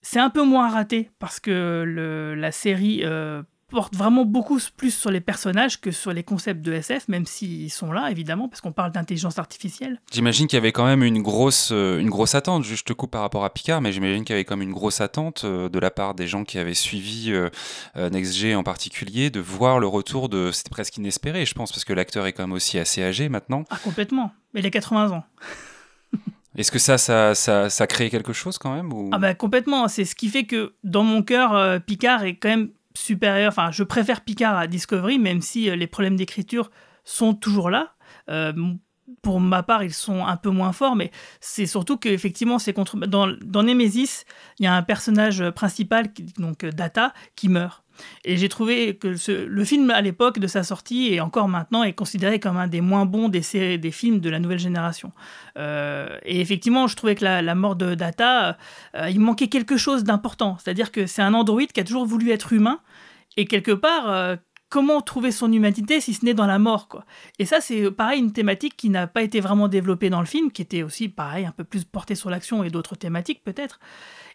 [0.00, 3.42] c'est un peu moins raté parce que la série euh,
[3.72, 7.70] porte vraiment beaucoup plus sur les personnages que sur les concepts de SF, même s'ils
[7.70, 10.00] sont là, évidemment, parce qu'on parle d'intelligence artificielle.
[10.12, 13.10] J'imagine qu'il y avait quand même une grosse, euh, une grosse attente, juste te coupe
[13.10, 15.70] par rapport à Picard, mais j'imagine qu'il y avait quand même une grosse attente euh,
[15.70, 17.48] de la part des gens qui avaient suivi euh,
[17.96, 20.50] NextG en particulier, de voir le retour de...
[20.52, 23.64] C'était presque inespéré, je pense, parce que l'acteur est quand même aussi assez âgé maintenant.
[23.70, 24.32] Ah, complètement.
[24.52, 25.24] Mais il a 80 ans.
[26.56, 29.08] Est-ce que ça ça, ça, ça crée quelque chose quand même ou...
[29.12, 32.68] Ah bah complètement, c'est ce qui fait que dans mon cœur, Picard est quand même
[32.94, 36.70] supérieur, enfin je préfère Picard à Discovery, même si euh, les problèmes d'écriture
[37.04, 37.94] sont toujours là.
[38.28, 38.52] Euh,
[39.20, 41.10] pour ma part, ils sont un peu moins forts, mais
[41.40, 42.96] c'est surtout qu'effectivement, c'est contre...
[42.96, 44.24] dans, dans Nemesis,
[44.58, 47.81] il y a un personnage principal, donc Data, qui meurt.
[48.24, 49.14] Et j'ai trouvé que
[49.46, 52.80] le film à l'époque de sa sortie et encore maintenant est considéré comme un des
[52.80, 55.12] moins bons des, séries, des films de la nouvelle génération.
[55.58, 58.56] Euh, et effectivement, je trouvais que la, mort de Data,
[58.96, 60.56] euh, il manquait quelque chose d'important.
[60.58, 62.80] C'est-à-dire que c'est un androïde qui a toujours voulu être humain
[63.36, 64.38] Et quelque part,
[64.72, 67.04] comment trouver son humanité si ce n'est dans la mort quoi
[67.38, 70.50] Et ça, c'est pareil une thématique qui n'a pas été vraiment développée dans le film,
[70.50, 73.80] qui était aussi pareil un peu plus portée sur l'action et d'autres thématiques peut-être.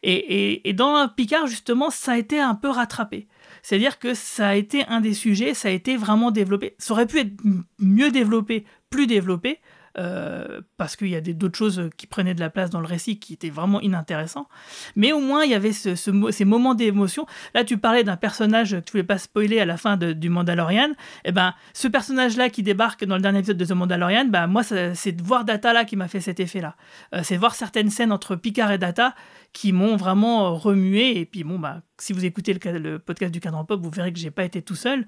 [0.03, 3.27] Et, dans Picard, justement, ça a été un peu rattrapé.
[3.61, 6.75] C'est-à-dire que ça a été un des sujets, ça a été vraiment développé.
[6.77, 7.33] Ça aurait pu être
[7.79, 9.59] mieux développé, plus développé,
[9.99, 13.17] euh, parce qu'il y a d'autres choses qui prenaient de la place dans le récit
[13.17, 14.47] qui étaient vraiment inintéressants.
[14.95, 17.25] Mais au moins, il y avait ce, ces moments d'émotion.
[17.55, 20.89] Là, tu parlais d'un personnage que tu voulais pas spoiler à la fin du Mandalorian.
[20.89, 24.45] Et eh ben, ce personnage-là qui débarque dans le dernier épisode de The Mandalorian, ben,
[24.45, 26.75] moi, c'est de voir Data là qui m'a fait cet effet-là.
[27.15, 29.15] Euh, c'est voir certaines scènes entre Picard et Data
[29.51, 31.17] qui m'ont vraiment remué.
[31.17, 34.19] Et puis, bon, bah, si vous écoutez le, podcast du cadran pop, vous verrez que
[34.19, 35.07] j'ai pas été tout seul.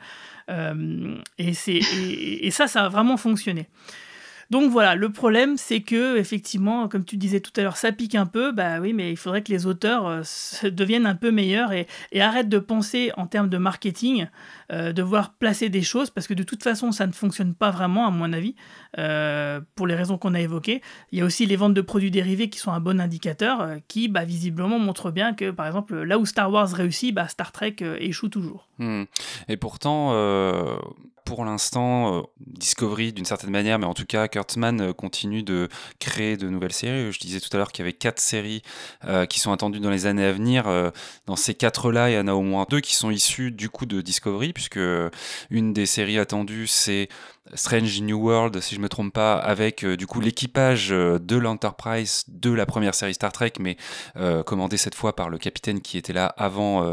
[0.49, 1.53] Euh, et,
[2.47, 3.69] et ça, ça a vraiment fonctionné.
[4.49, 8.15] Donc voilà, le problème, c'est que effectivement, comme tu disais tout à l'heure, ça pique
[8.15, 8.51] un peu.
[8.51, 10.21] Bah oui, mais il faudrait que les auteurs euh,
[10.69, 11.87] deviennent un peu meilleurs et,
[12.19, 14.27] arrêtent de penser en termes de marketing,
[14.71, 17.71] euh, de voir placer des choses, parce que de toute façon, ça ne fonctionne pas
[17.71, 18.55] vraiment, à mon avis,
[18.97, 20.81] euh, pour les raisons qu'on a évoquées.
[21.11, 24.07] Il y a aussi les ventes de produits dérivés qui sont un bon indicateur, qui
[24.07, 27.77] bah, visiblement montrent bien que, par exemple, là où Star Wars réussit, bah, Star Trek
[27.99, 28.67] échoue toujours.
[28.77, 29.03] Hmm.
[29.47, 30.13] Et pourtant,
[31.29, 35.69] pour l'instant, euh, Discovery d'une certaine manière, mais en tout cas, Kurtzman euh, continue de
[35.99, 37.11] créer de nouvelles séries.
[37.11, 38.63] Je disais tout à l'heure qu'il y avait quatre séries
[39.05, 40.65] euh, qui sont attendues dans les années à venir.
[41.27, 43.85] dans ces quatre-là, il y en a au moins deux qui sont issues du coup
[43.85, 44.79] de Discovery, puisque
[45.49, 47.07] une des séries attendues, c'est
[47.53, 52.51] Strange New World, si je me trompe pas, avec du coup l'équipage de l'Enterprise de
[52.51, 53.77] la première série Star Trek, mais
[54.45, 56.83] commandé cette fois par le capitaine qui était là avant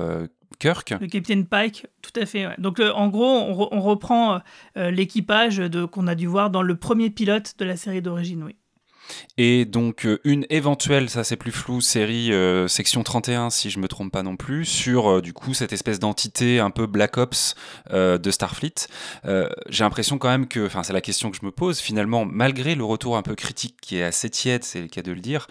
[0.59, 0.95] Kirk.
[1.01, 2.49] Le capitaine Pike, tout à fait.
[2.59, 4.41] Donc euh, en gros, on, reprend
[4.77, 5.63] euh, l'équipage
[5.93, 8.57] qu'on a dû voir dans le premier pilote de la série d'origine, oui.
[9.39, 13.79] Et donc euh, une éventuelle, ça c'est plus flou, série euh, section 31 si je
[13.79, 17.17] me trompe pas non plus, sur euh, du coup cette espèce d'entité un peu Black
[17.19, 17.55] Ops
[17.93, 18.89] de Starfleet.
[19.69, 22.75] J'ai l'impression quand même que, enfin c'est la question que je me pose, finalement malgré
[22.75, 25.47] le retour un peu critique qui est assez tiède, c'est le cas de le dire,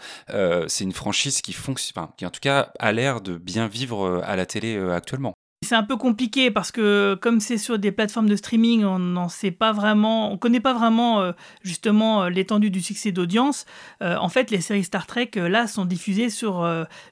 [0.67, 4.35] c'est une franchise qui fonctionne, qui en tout cas a l'air de bien vivre à
[4.35, 5.35] la télé actuellement.
[5.65, 9.29] C'est un peu compliqué parce que comme c'est sur des plateformes de streaming, on n'en
[9.29, 11.31] sait pas vraiment, on connaît pas vraiment euh,
[11.63, 13.65] justement euh, l'étendue du succès d'audience.
[14.03, 16.63] Euh, en fait, les séries Star Trek là sont diffusées sur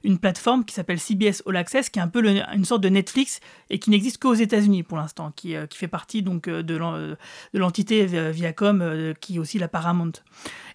[0.04, 3.40] une plateforme qui s'appelle CBS All Access, qui est un peu une sorte de Netflix
[3.70, 7.16] et qui n'existe qu'aux États-Unis pour l'instant, qui, fait partie donc de
[7.52, 10.12] l'entité Viacom qui est aussi la Paramount.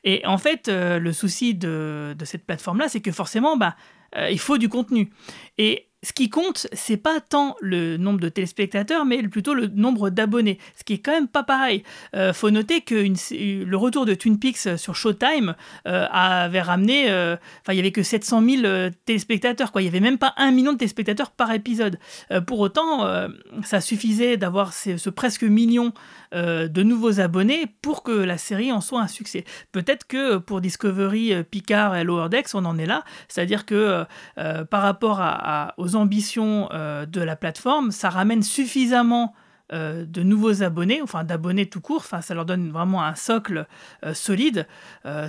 [0.03, 3.75] Et en fait, le souci de, de cette plateforme là, c'est que forcément, bah,
[4.29, 5.11] il faut du contenu.
[5.57, 10.09] Et ce qui compte, c'est pas tant le nombre de téléspectateurs, mais plutôt le nombre
[10.09, 11.83] d'abonnés, ce qui est quand même pas pareil.
[12.15, 15.55] Euh, faut noter que le retour de Twin Peaks sur Showtime
[15.87, 19.81] euh, avait ramené, euh, enfin il y avait que 700 000 téléspectateurs, quoi.
[19.81, 21.99] Il y avait même pas un million de téléspectateurs par épisode.
[22.47, 23.05] pour autant,
[23.63, 25.93] ça suffisait d'avoir ce, presque million
[26.33, 29.43] de nouveaux abonnés pour que la série en soit un succès.
[29.71, 34.05] Peut-être que pour Discovery, Picard et Lower Decks, on en est là, c'est-à-dire que
[34.35, 39.33] par rapport à, aux ambitions euh, de la plateforme, ça ramène suffisamment
[39.73, 43.67] euh, de nouveaux abonnés, enfin d'abonnés tout court, enfin ça leur donne vraiment un socle
[44.03, 44.67] euh, solide,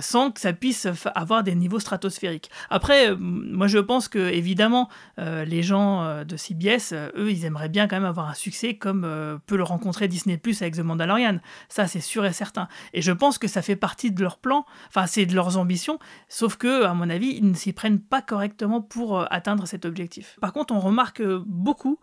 [0.01, 2.49] sans que ça puisse avoir des niveaux stratosphériques.
[2.69, 7.95] Après, moi je pense que évidemment les gens de CBS, eux, ils aimeraient bien quand
[7.95, 9.01] même avoir un succès comme
[9.45, 11.39] peut le rencontrer Disney Plus avec The Mandalorian.
[11.69, 12.67] Ça c'est sûr et certain.
[12.93, 15.99] Et je pense que ça fait partie de leur plan, enfin c'est de leurs ambitions,
[16.27, 20.37] sauf que à mon avis ils ne s'y prennent pas correctement pour atteindre cet objectif.
[20.41, 21.99] Par contre, on remarque beaucoup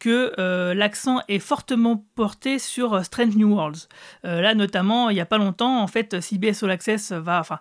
[0.00, 3.86] que euh, l'accent est fortement porté sur euh, Strange New Worlds.
[4.24, 7.60] Euh, là, notamment, il n'y a pas longtemps, en fait, CBS All Access va, enfin,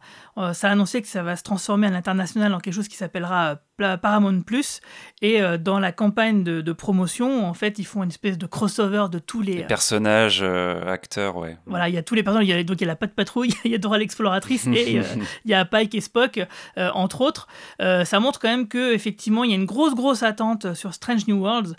[0.53, 3.59] ça a annoncé que ça va se transformer à l'international en quelque chose qui s'appellera
[3.97, 4.81] Paramount Plus.
[5.21, 9.05] Et euh, dans la campagne de, promotion, en fait, ils font une espèce de crossover
[9.11, 11.57] de tous les, les personnages, euh, acteurs, ouais.
[11.65, 12.47] Voilà, il y a tous les personnages.
[12.47, 14.67] Il y a, donc il y a la Patte Patrouille, il y a Dora l'exploratrice
[14.67, 15.03] et euh,
[15.45, 16.39] il y a Pike et Spock,
[16.77, 17.47] entre autres.
[17.79, 21.27] ça montre quand même que effectivement, il y a une grosse grosse attente sur Strange
[21.27, 21.75] New Worlds.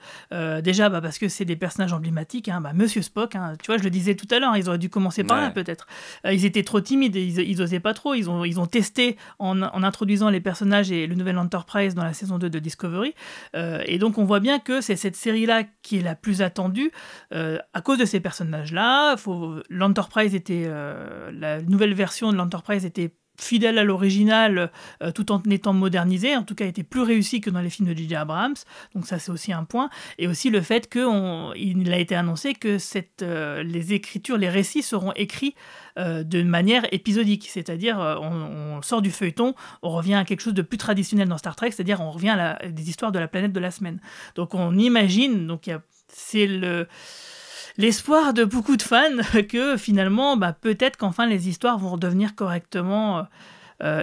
[0.62, 2.48] déjà, bah, parce que c'est des personnages emblématiques.
[2.48, 4.78] Hein, bah, Monsieur Spock, hein, tu vois, je le disais tout à l'heure, ils auraient
[4.78, 5.86] dû commencer par là peut-être.
[6.24, 8.14] ils étaient trop timides, ils, ils osaient pas trop.
[8.14, 12.04] Ils ont ils ont testé en, en introduisant les personnages et le nouvel Enterprise dans
[12.04, 13.14] la saison 2 de Discovery.
[13.54, 16.90] Euh, et donc on voit bien que c'est cette série-là qui est la plus attendue
[17.32, 19.16] euh, à cause de ces personnages-là.
[19.68, 24.70] L'Enterprise était, euh, la nouvelle version de l'Enterprise était fidèle à l'original
[25.14, 27.96] tout en étant modernisé, en tout cas était plus réussi que dans les films de
[27.96, 28.14] J.J.
[28.16, 28.54] Abrams,
[28.94, 32.78] donc ça c'est aussi un point, et aussi le fait qu'il a été annoncé que
[32.78, 35.54] cette, les écritures, les récits seront écrits
[35.98, 40.54] euh, de manière épisodique, c'est-à-dire euh, on, sort du feuilleton, on revient à quelque chose
[40.54, 43.52] de plus traditionnel dans Star Trek, c'est-à-dire on revient à des histoires de la planète
[43.52, 44.00] de la semaine.
[44.34, 45.70] Donc on imagine, donc
[46.08, 46.86] c'est le
[47.76, 49.16] l'espoir de beaucoup de fans
[49.48, 53.26] que finalement, bah, peut-être qu'enfin les histoires vont redevenir correctement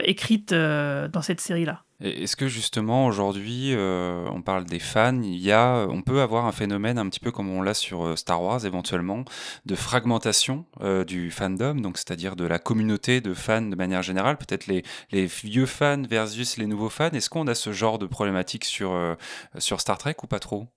[0.03, 1.84] écrites dans cette série-là.
[1.99, 6.45] Est-ce que justement aujourd'hui, euh, on parle des fans, il y a, on peut avoir
[6.45, 9.26] un phénomène un petit peu comme on l'a sur euh, Star Wars éventuellement,
[9.65, 14.38] de fragmentation euh, du fandom, donc c'est-à-dire de la communauté de fans de manière générale,
[14.38, 17.10] peut-être les, les, vieux fans versus les nouveaux fans.
[17.10, 18.95] Est-ce qu'on a ce genre de problématique sur,
[19.57, 20.68] sur Star Trek ou pas trop?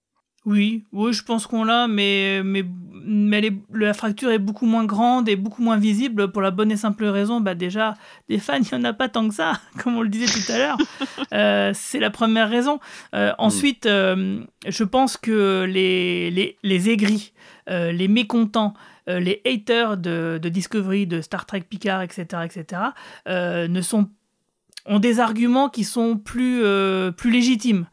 [0.46, 2.64] Oui, oui, je pense qu'on l'a, mais, mais,
[3.04, 6.78] mais la fracture est beaucoup moins grande et beaucoup moins visible pour la bonne et
[6.78, 7.42] simple raison.
[7.42, 7.94] Bah déjà,
[8.30, 10.52] des fans, il n'y en a pas tant que ça, comme on le disait tout
[10.52, 10.78] à l'heure.
[11.32, 12.80] Euh, c'est la première raison.
[13.14, 17.32] Euh, ensuite, euh, je pense que les, les, les aigris,
[17.68, 18.74] les mécontents,
[19.06, 22.82] les haters de, de, Discovery, de Star Trek Picard, etc., etc.,
[23.28, 24.08] ne sont,
[24.86, 26.64] ont des arguments qui sont plus,
[27.16, 27.86] plus légitimes.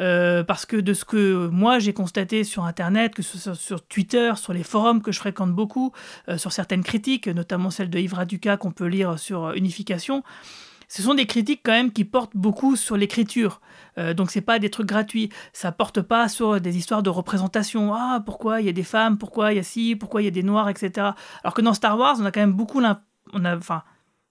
[0.00, 3.82] Euh, parce que de ce que moi j'ai constaté sur Internet, que ce soit sur
[3.82, 5.92] Twitter, sur les forums que je fréquente beaucoup,
[6.28, 10.22] euh, sur certaines critiques, notamment celle de Yves Raduca qu'on peut lire sur euh, Unification,
[10.88, 13.60] ce sont des critiques quand même qui portent beaucoup sur l'écriture.
[14.16, 15.28] donc c'est pas des trucs gratuits.
[15.52, 17.94] Ça porte pas sur des histoires de représentation.
[17.94, 20.28] Ah pourquoi il y a des femmes, pourquoi il y a ci, pourquoi il y
[20.28, 21.10] a des noirs, etc.
[21.44, 23.84] Alors que dans Star Wars, on a quand même beaucoup on a, enfin,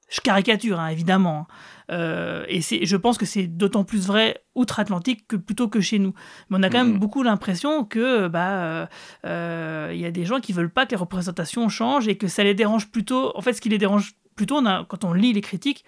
[0.10, 1.48] je caricature, hein, évidemment.
[1.50, 1.54] Hein.
[1.92, 6.14] Euh, et je pense que c'est d'autant plus vrai outre-Atlantique que plutôt que chez nous.
[6.50, 7.00] Mais on a quand même mhm.
[7.00, 8.86] beaucoup l'impression que bah euh,
[9.26, 12.28] euh, il y a des gens qui veulent pas que les représentations changent et que
[12.28, 13.36] ça les dérange plutôt.
[13.36, 15.84] En fait, ce qui les dérange plutôt, on a, quand on lit les critiques,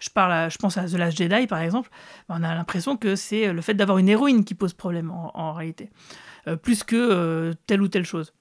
[0.00, 1.88] je, parle je pense à The Last Jedi par exemple,
[2.28, 5.52] on a l'impression que c'est le fait d'avoir une héroïne qui pose problème en, en
[5.52, 5.90] réalité,
[6.62, 8.32] plus que telle ou telle chose.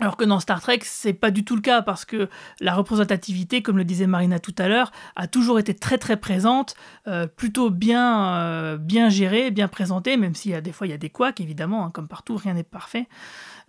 [0.00, 2.30] Alors que dans Star Trek, c'est pas du tout le cas parce que
[2.60, 6.74] la représentativité, comme le disait Marina tout à l'heure, a toujours été très très présente,
[7.06, 10.90] euh, plutôt bien euh, bien gérée, bien présentée, même s'il y a des fois il
[10.90, 13.08] y a des couacs évidemment, hein, comme partout, rien n'est parfait.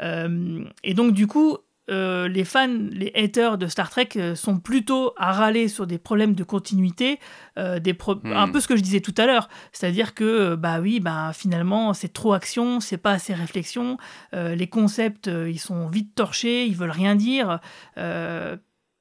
[0.01, 1.57] Euh, et donc du coup,
[1.91, 5.97] euh, les fans, les haters de Star Trek euh, sont plutôt à râler sur des
[5.97, 7.19] problèmes de continuité,
[7.57, 8.51] euh, des un hmm.
[8.51, 12.13] peu ce que je disais tout à l'heure, c'est-à-dire que bah oui, bah finalement c'est
[12.13, 13.97] trop action, c'est pas assez réflexion,
[14.33, 17.59] les concepts ils sont vite torchés, ils veulent rien dire.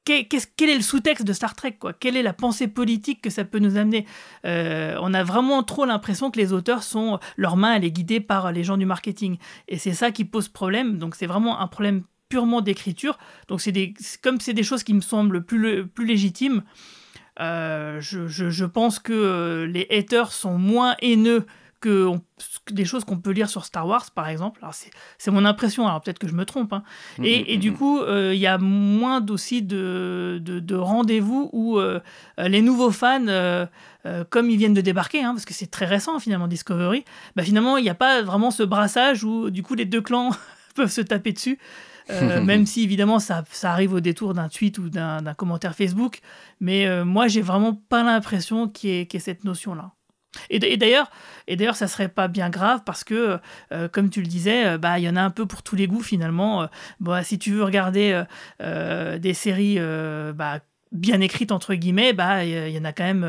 [0.04, 0.26] Quel,
[0.56, 1.92] quel est le sous-texte de Star Trek quoi?
[1.92, 4.06] Quelle est la pensée politique que ça peut nous amener?
[4.44, 8.52] On a vraiment trop l'impression que les auteurs sont leur main elle est guidée par
[8.52, 9.38] les gens du marketing
[9.68, 10.98] et c'est ça qui pose problème.
[10.98, 13.18] Donc c'est vraiment un problème purement d'écriture.
[13.48, 13.92] Donc c'est des,
[14.22, 16.62] comme c'est des choses qui me semblent plus, plus légitimes,
[17.40, 21.46] euh, je, je, pense que euh, les haters sont moins haineux
[21.80, 22.10] que,
[22.70, 24.60] des choses qu'on peut lire sur Star Wars, par exemple.
[24.62, 24.74] Alors
[25.16, 26.74] c'est mon impression, alors peut-être que je me trompe.
[26.74, 26.82] Hein.
[27.22, 31.80] Et, et, du coup, euh, il y a moins aussi de, de, de rendez-vous où
[32.38, 33.66] les nouveaux fans,
[34.28, 37.04] comme ils viennent de débarquer, hein, parce que c'est très récent finalement Discovery,
[37.34, 40.30] bah, finalement il n'y a pas vraiment ce brassage où du coup les deux clans
[40.74, 41.58] peuvent se taper dessus.
[42.10, 46.20] Euh, même si évidemment ça, ça, arrive au détour d'un tweet ou d'un commentaire Facebook.
[46.60, 49.92] Mais euh, moi, j'ai vraiment pas l'impression qu'il y, ait cette notion-là.
[50.48, 51.10] Et, d'ailleurs,
[51.48, 53.38] et d'ailleurs, ça serait pas bien grave parce que,
[53.72, 55.88] euh, comme tu le disais, bah il y en a un peu pour tous les
[55.88, 56.68] goûts finalement.
[57.00, 58.22] Bon, si tu veux regarder
[58.60, 59.78] des séries
[60.34, 60.60] bah,
[60.92, 63.26] bien écrites entre guillemets, bah il y, en a quand même,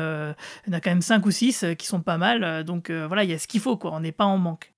[0.64, 2.62] il y en a quand même cinq ou six qui sont pas mal.
[2.62, 3.92] Donc voilà, il y a ce qu'il faut quoi.
[3.92, 4.71] On n'est pas en manque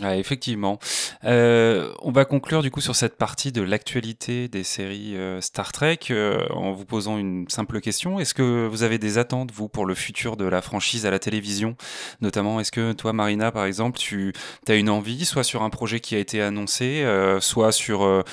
[0.00, 0.78] effectivement.
[1.24, 5.72] Euh, on va conclure du coup sur cette partie de l'actualité des séries euh, Star
[5.72, 8.18] Trek euh, en vous posant une simple question.
[8.18, 11.18] Est-ce que vous avez des attentes, vous, pour le futur de la franchise à la
[11.18, 11.76] télévision?
[12.20, 14.32] Notamment, est-ce que toi, Marina, par exemple, tu
[14.68, 17.04] as une envie, soit sur un projet qui a été annoncé,
[17.40, 18.24] soit sur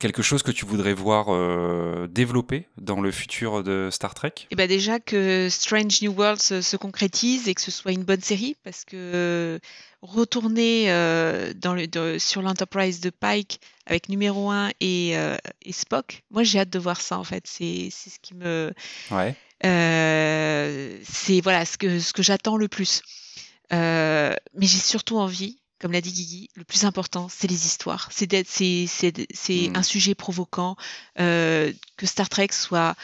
[0.00, 1.26] quelque chose que tu voudrais voir
[2.08, 4.32] développer dans le futur de Star Trek?
[4.50, 8.20] Eh ben déjà que Strange New Worlds se concrétise et que ce soit une bonne
[8.20, 9.60] série, parce que
[10.04, 16.22] retourner euh, dans le, sur l'Enterprise de Pike avec numéro 1 et, euh, et Spock,
[16.30, 17.46] moi j'ai hâte de voir ça en fait.
[17.46, 18.72] C'est ce qui me.
[19.10, 19.34] Ouais.
[19.64, 23.02] Euh, c'est voilà ce que, ce que j'attends le plus.
[23.70, 28.08] mais j'ai surtout envie, comme l'a dit Guigui, le plus important, c'est les histoires.
[28.12, 29.76] C'est c'est mm.
[29.76, 30.76] un sujet provoquant,
[31.16, 31.72] que
[32.02, 32.94] Star Trek soit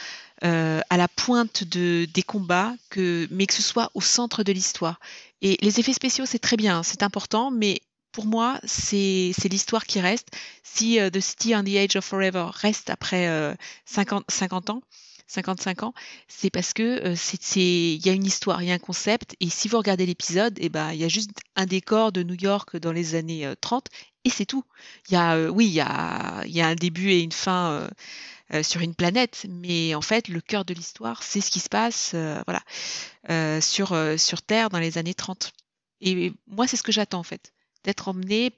[0.41, 4.99] à la pointe de, des combats, que, mais que ce soit au centre de l'histoire.
[5.41, 7.81] Et les effets spéciaux, c'est très bien, c'est important, mais
[8.11, 10.29] pour moi, c'est l'histoire qui reste.
[10.63, 13.55] Si euh, The City on the Age of Forever reste après
[13.85, 14.81] 50, euh, 50 ans,
[15.27, 15.93] 55 ans,
[16.27, 17.15] c'est parce que euh,
[17.55, 20.57] il y a une histoire, il y a un concept, et si vous regardez l'épisode,
[20.59, 23.87] eh ben il y a juste un décor de New York dans les années 30
[24.25, 24.65] et c'est tout.
[25.09, 27.89] Il y a oui, il y a y a un début et une fin
[28.53, 31.69] euh, sur une planète, mais en fait, le cœur de l'histoire, c'est ce qui se
[31.69, 32.61] passe euh, voilà,
[33.29, 35.53] euh, sur, sur Terre dans les années 30.
[36.01, 37.53] Et moi, c'est ce que j'attends, en fait,
[37.85, 38.51] d'être emmené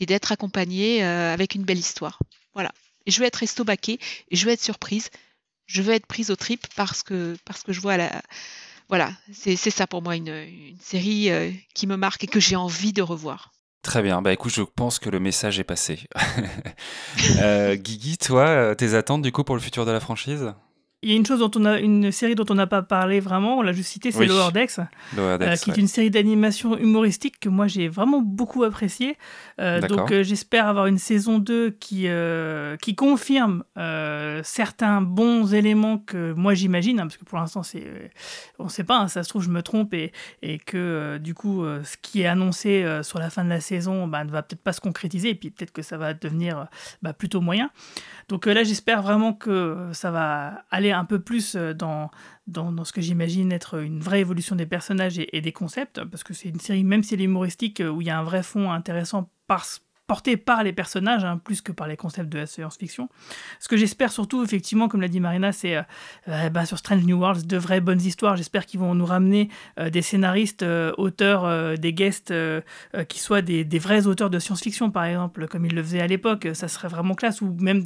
[0.00, 2.18] et d'être accompagnée avec une belle histoire.
[2.54, 2.72] Voilà.
[3.06, 4.00] Et je veux être estomaquée
[4.30, 5.10] et je veux être surprise.
[5.66, 8.22] Je veux être prise au trip parce que, parce que je vois la.
[8.88, 11.30] Voilà, c'est ça pour moi une série
[11.74, 13.52] qui me marque et que j'ai envie de revoir.
[13.82, 16.06] Très bien, bah écoute, je pense que le message est passé.
[17.40, 20.52] euh, Guigui, toi, tes attentes du coup pour le futur de la franchise?
[21.02, 23.20] Il y a une chose dont on a une série dont on n'a pas parlé
[23.20, 24.80] vraiment, on l'a juste cité, c'est Lower Decks,
[25.16, 29.16] euh, qui est une série d'animation humoristique que moi j'ai vraiment beaucoup appréciée.
[29.60, 32.06] Euh, donc euh, j'espère avoir une saison 2 qui,
[32.82, 33.64] qui confirme
[34.42, 38.10] certains bons éléments que moi j'imagine, hein, parce que pour l'instant c'est
[38.58, 40.12] on ne sait pas, hein, ça se trouve je me trompe et,
[40.42, 44.22] et que du coup ce qui est annoncé sur la fin de la saison bah,
[44.24, 46.66] ne va peut-être pas se concrétiser et puis peut-être que ça va devenir
[47.00, 47.70] bah, plutôt moyen.
[48.28, 52.10] Donc là j'espère vraiment que ça va aller un peu plus euh, dans,
[52.46, 56.34] dans, ce que j'imagine être une vraie évolution des personnages et, des concepts, parce que
[56.34, 58.42] c'est une série, même si elle est humoristique, euh, où il y a un vrai
[58.42, 59.30] fond intéressant
[60.06, 63.08] porté par les personnages, hein, plus que par les concepts de la science-fiction.
[63.60, 67.18] Ce que j'espère surtout, effectivement, comme l'a dit Marina, c'est euh, bah, sur Strange New
[67.18, 68.36] Worlds, de vraies bonnes histoires.
[68.36, 69.50] J'espère qu'ils vont nous ramener
[69.92, 70.64] des scénaristes,
[70.98, 72.34] auteurs, des guests,
[73.08, 76.08] qui soient des, des, vrais auteurs de science-fiction, par exemple, comme ils le faisaient à
[76.08, 76.48] l'époque.
[76.54, 77.84] Ça serait vraiment classe, ou même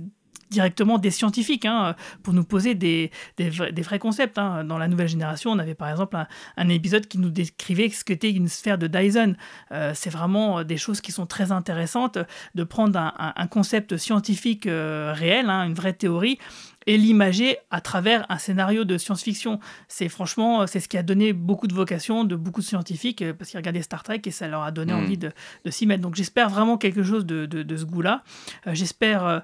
[0.50, 4.38] directement des scientifiques hein, pour nous poser des, des, vrais, concepts.
[4.38, 4.64] Hein.
[4.64, 6.16] Dans la nouvelle génération, on avait par exemple
[6.56, 9.36] un, épisode qui nous décrivait ce qu'était une sphère de Dyson.
[9.72, 12.18] Euh, c'est vraiment des choses qui sont très intéressantes
[12.54, 16.38] de prendre un, concept scientifique euh, réel, hein, une vraie théorie,
[16.86, 19.58] et l'imager à travers un scénario de science-fiction.
[19.88, 23.32] C'est franchement, c'est ce qui a donné beaucoup de vocation de beaucoup de scientifiques euh,
[23.32, 24.98] parce qu'ils regardaient Star Trek et ça leur a donné hmm.
[24.98, 25.32] envie de,
[25.64, 26.02] de s'y mettre.
[26.02, 28.22] Donc j'espère vraiment quelque chose de, de, ce goût-là.
[28.66, 29.40] Euh, j'espère, euh,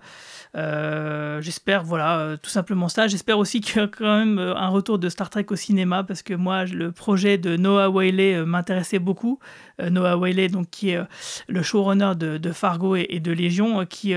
[0.54, 3.06] j'espère, voilà, tout simplement ça.
[3.06, 6.22] J'espère aussi qu'il y a quand même un retour de Star Trek au cinéma parce
[6.22, 9.38] que moi, le projet de Noah Whaley m'intéressait beaucoup.
[9.78, 11.00] Noah Whaley, donc qui est
[11.48, 14.14] le showrunner de, de Fargo et, et, de Légion, qui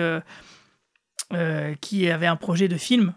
[1.33, 3.13] euh, qui avait un projet de film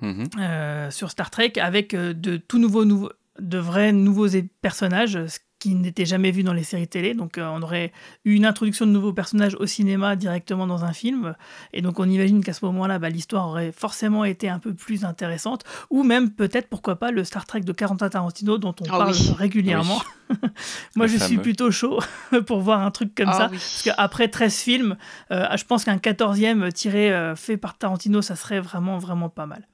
[0.00, 0.26] mhm.
[0.38, 4.28] euh, sur Star Trek avec euh, de tout nouveaux, de vrais nouveaux
[4.62, 5.18] personnages,
[5.62, 7.14] qui n'était jamais vu dans les séries télé.
[7.14, 7.92] Donc euh, on aurait
[8.24, 11.36] eu une introduction de nouveaux personnages au cinéma directement dans un film.
[11.72, 15.04] Et donc on imagine qu'à ce moment-là, bah, l'histoire aurait forcément été un peu plus
[15.04, 15.62] intéressante.
[15.90, 19.14] Ou même peut-être, pourquoi pas, le Star Trek de Quentin Tarantino dont on ah parle
[19.36, 20.02] régulièrement.
[20.96, 22.00] Moi je suis plutôt chaud
[22.46, 23.48] pour voir un truc comme ah ça.
[23.48, 24.96] Parce qu'après 13 films,
[25.30, 29.46] euh, je pense qu'un 14e tiré euh, fait par Tarantino, ça serait vraiment, vraiment pas
[29.46, 29.68] mal.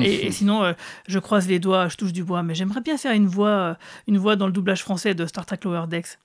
[0.00, 0.72] Et, sinon, euh,
[1.06, 3.74] je croise les doigts, je touche du bois, mais j'aimerais bien faire une voix, euh,
[4.06, 6.18] une voix dans le doublage français de Star Trek Lower Decks.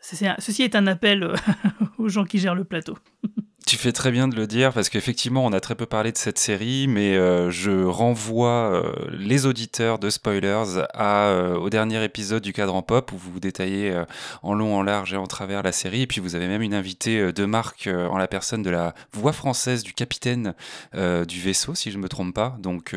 [0.00, 1.36] ceci est un appel euh,
[1.98, 2.96] aux gens qui gèrent le plateau.
[3.66, 6.16] Tu fais très bien de le dire parce qu'effectivement, on a très peu parlé de
[6.16, 12.04] cette série, mais euh, je renvoie euh, les auditeurs de Spoilers à, euh, au dernier
[12.04, 14.04] épisode du Cadran Pop où vous détaillez
[14.44, 16.02] en long, en large et en travers la série.
[16.02, 19.32] Et puis vous avez même une invitée de marque en la personne de la voix
[19.32, 20.54] française du capitaine
[20.94, 22.56] du vaisseau, si je ne me trompe pas.
[22.60, 22.94] Donc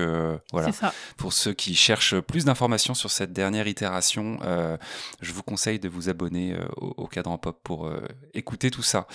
[0.51, 0.69] voilà,
[1.17, 4.37] pour ceux qui cherchent plus d'informations sur cette dernière itération,
[5.19, 7.91] je vous conseille de vous abonner au, au Cadran Pop pour
[8.35, 9.07] écouter tout ça.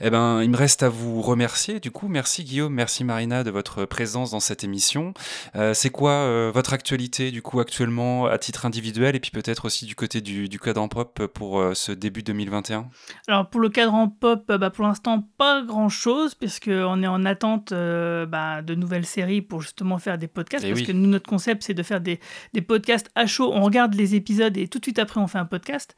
[0.00, 1.80] Eh ben, il me reste à vous vous remercier.
[1.80, 5.14] Du coup, merci Guillaume, merci Marina de votre présence dans cette émission.
[5.56, 9.64] Euh, c'est quoi euh, votre actualité du coup actuellement à titre individuel et puis peut-être
[9.64, 12.88] aussi du côté du, du cadran pop pour euh, ce début 2021
[13.26, 18.62] Alors pour le cadran pop, bah, pour l'instant pas grand-chose puisqu'on est en attente bah,
[18.62, 20.64] de nouvelles séries pour justement faire des podcasts.
[20.64, 22.20] Eh parce que nous, notre concept, c'est de faire des,
[22.52, 23.50] des, podcasts à chaud.
[23.52, 25.96] On regarde les épisodes et tout de suite après, on fait un podcast.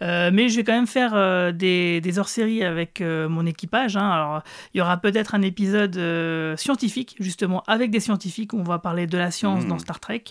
[0.00, 3.96] mais je vais quand même faire des, des hors-séries avec mon équipage.
[3.96, 4.08] Hein.
[4.08, 4.42] Alors
[4.74, 8.78] il y aura peut-être un épisode euh, scientifique, justement, avec des scientifiques, où on va
[8.78, 9.68] parler de la science hmm.
[9.68, 10.24] dans Star Trek.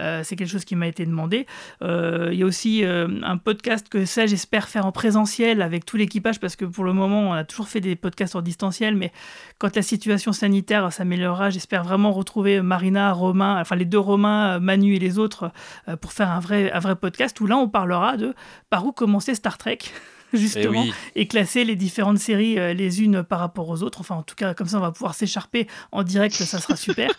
[0.00, 1.46] Euh, c'est quelque chose qui m'a été demandé.
[1.82, 5.96] Euh, il y a aussi un podcast que ça, j'espère faire en présentiel avec tout
[5.96, 9.12] l'équipage, parce que pour le moment, on a toujours fait des podcasts en distanciel, mais
[9.58, 14.94] quand la situation sanitaire s'améliorera, j'espère vraiment retrouver Marina, Romain, enfin les deux Romains, Manu
[14.94, 15.52] et les autres,
[16.00, 18.34] pour faire un vrai, un vrai podcast, où là, on parlera de
[18.70, 19.78] par où commencer Star Trek.
[20.38, 20.84] justement,
[21.14, 24.00] eh et, classer les différentes séries euh, les unes par rapport aux autres.
[24.00, 27.10] Enfin, en tout cas, comme ça, on va pouvoir s'écharper en direct, ça sera super.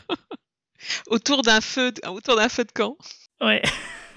[1.08, 2.98] autour d'un feu, autour d'un feu de camp.
[3.42, 3.62] Ouais.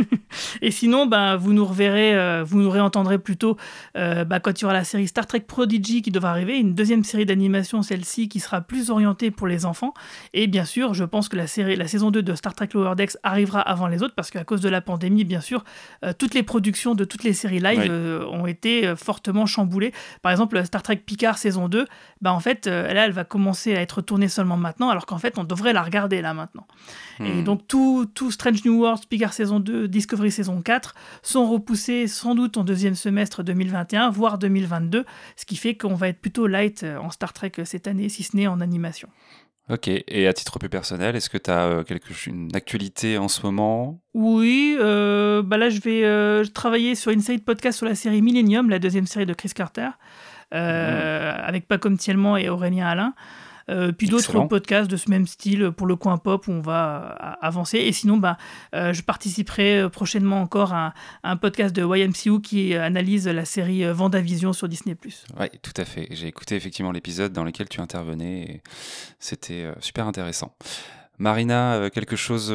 [0.62, 3.56] et sinon, bah, vous nous reverrez, euh, vous nous réentendrez plutôt
[3.96, 6.74] euh, bah, quand il y aura la série Star Trek Prodigy qui devra arriver, une
[6.74, 9.94] deuxième série d'animation, celle-ci, qui sera plus orientée pour les enfants.
[10.32, 12.94] Et bien sûr, je pense que la, série, la saison 2 de Star Trek Lower
[12.96, 15.64] Decks arrivera avant les autres, parce qu'à cause de la pandémie, bien sûr,
[16.04, 17.90] euh, toutes les productions de toutes les séries live
[18.30, 19.92] ont été fortement chamboulées.
[20.22, 21.86] Par exemple, Star Trek Picard saison 2,
[22.20, 25.38] bah, en fait, là, elle va commencer à être tournée seulement maintenant, alors qu'en fait,
[25.38, 26.66] on devrait la regarder là maintenant.
[27.20, 27.44] Et hmm.
[27.44, 32.34] donc, tout, tout Strange New Worlds, Picard saison 2, Discovery saison 4 sont repoussés sans
[32.34, 35.04] doute en deuxième semestre 2021, voire 2022,
[35.36, 38.36] ce qui fait qu'on va être plutôt light en Star Trek cette année, si ce
[38.36, 39.08] n'est en animation.
[39.68, 43.42] Ok, et à titre plus personnel, est-ce que tu as quelque, une actualité en ce
[43.42, 44.00] moment?
[44.14, 48.70] Oui, bah là je vais travailler sur une série de podcasts sur la série Millennium,
[48.70, 49.88] la deuxième série de Chris Carter,
[50.52, 50.56] mmh.
[50.56, 53.14] avec Pacom Thielman et Aurélien Alain.
[53.68, 57.16] Euh, puis d'autres podcasts de ce même style pour le coin pop où on va
[57.20, 57.78] euh, avancer.
[57.78, 58.36] Et sinon, bah,
[58.74, 64.52] euh, je participerai prochainement encore à, un podcast de YMCU qui analyse la série Vendavision
[64.52, 64.96] sur Disney+.
[65.38, 66.08] Oui, tout à fait.
[66.10, 68.62] J'ai écouté effectivement l'épisode dans lequel tu intervenais et
[69.18, 70.54] c'était super intéressant.
[71.18, 72.54] Marina, quelque chose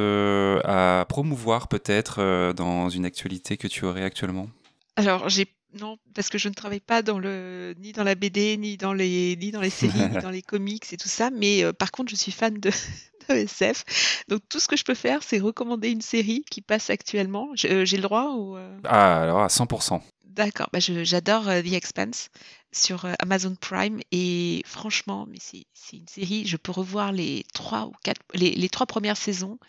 [0.64, 4.48] à promouvoir peut-être dans une actualité que tu aurais actuellement?
[4.96, 5.48] Alors, j'ai
[5.80, 8.94] non, parce que je ne travaille pas dans le ni dans la BD, ni dans
[8.94, 11.92] les ni dans les séries, ni dans les comics et tout ça, mais euh, par
[11.92, 12.72] contre, je suis fan de,
[13.30, 14.24] SF.
[14.28, 17.50] Donc tout ce que je peux faire, c'est recommander une série qui passe actuellement.
[17.66, 18.78] Euh, j'ai le droit ou euh?
[18.84, 20.02] Ah, alors à 100%.
[20.26, 22.30] D'accord, bah j'adore The Expanse
[22.72, 27.92] sur Amazon Prime et franchement, mais c'est une série, je peux revoir les trois ou
[28.02, 29.60] quatre les, les trois premières saisons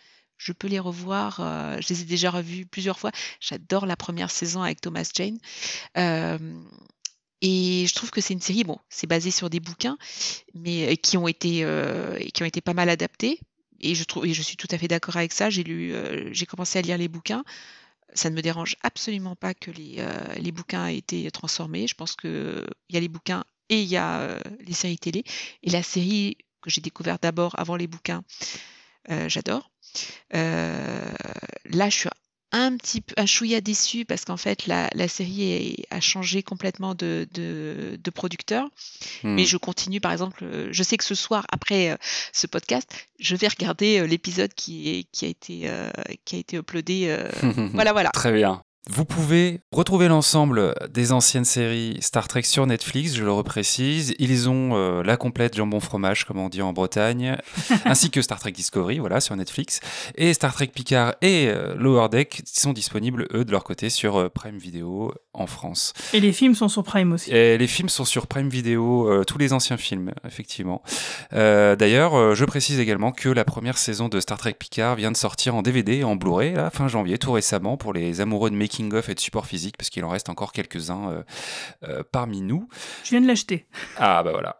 [0.43, 1.39] je peux les revoir.
[1.39, 3.11] Euh, je les ai déjà revus plusieurs fois.
[3.39, 5.37] J'adore la première saison avec Thomas Jane.
[7.41, 9.97] et je trouve que c'est une série, bon, c'est basé sur des bouquins,
[10.53, 13.39] mais euh, qui ont été, euh, qui ont été pas mal adaptés.
[13.79, 15.49] Et je trouve, et je suis tout à fait d'accord avec ça.
[15.49, 17.43] J'ai commencé à lire les bouquins.
[18.13, 20.05] Ça ne me dérange absolument pas que les,
[20.37, 21.87] les bouquins aient été transformés.
[21.87, 25.25] Je pense qu'il y a les bouquins et il y a les séries télé.
[25.63, 28.23] Et la série que j'ai découverte d'abord avant les bouquins,
[29.27, 29.72] j'adore.
[30.33, 31.11] Euh,
[31.65, 32.09] là, je suis
[32.51, 37.27] un petit peu un chouïa déçu parce qu'en fait la, série a changé complètement de,
[37.33, 38.69] de, producteur.
[39.23, 39.45] Mais hmm.
[39.47, 41.97] je continue par exemple je sais que ce soir après euh,
[42.31, 45.67] ce podcast je vais regarder euh, l'épisode qui, qui a été
[46.25, 47.17] qui a été uploadé
[47.73, 48.11] voilà voilà.
[48.11, 53.31] Très bien vous pouvez retrouver l'ensemble des anciennes séries Star Trek sur Netflix, je le
[53.31, 54.13] reprécise.
[54.19, 57.37] Ils ont euh, la complète jambon fromage, comme on dit en Bretagne,
[57.85, 59.79] ainsi que Star Trek Discovery, voilà, sur Netflix.
[60.15, 64.17] Et Star Trek Picard et euh, Lower Deck sont disponibles, eux, de leur côté, sur
[64.17, 65.93] euh, Prime Video en France.
[66.11, 67.31] Et les films sont sur Prime aussi.
[67.31, 70.83] Et les films sont sur Prime Video, tous les anciens films, effectivement.
[71.31, 75.55] D'ailleurs, je précise également que la première saison de Star Trek Picard vient de sortir
[75.55, 79.15] en DVD et en Blu-ray, fin janvier, tout récemment, pour les amoureux de making-of et
[79.15, 81.23] de support physique, parce qu'il en reste encore quelques-uns euh,
[81.87, 82.67] euh, parmi nous.
[83.03, 83.65] Je viens de l'acheter.
[83.97, 84.57] Ah bah voilà.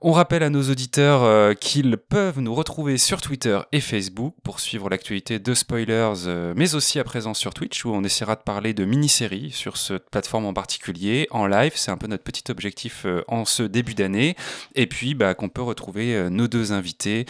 [0.00, 4.60] On rappelle à nos auditeurs euh, qu'ils peuvent nous retrouver sur Twitter et Facebook pour
[4.60, 8.74] suivre l'actualité de Spoilers, mais aussi à présent sur Twitch, où on essaiera de parler
[8.74, 11.72] de mini-séries sur cette plateforme en particulier, en live.
[11.74, 14.36] C'est un peu notre petit objectif en ce début d'année.
[14.74, 17.26] Et puis bah, qu'on peut retrouver nos deux invités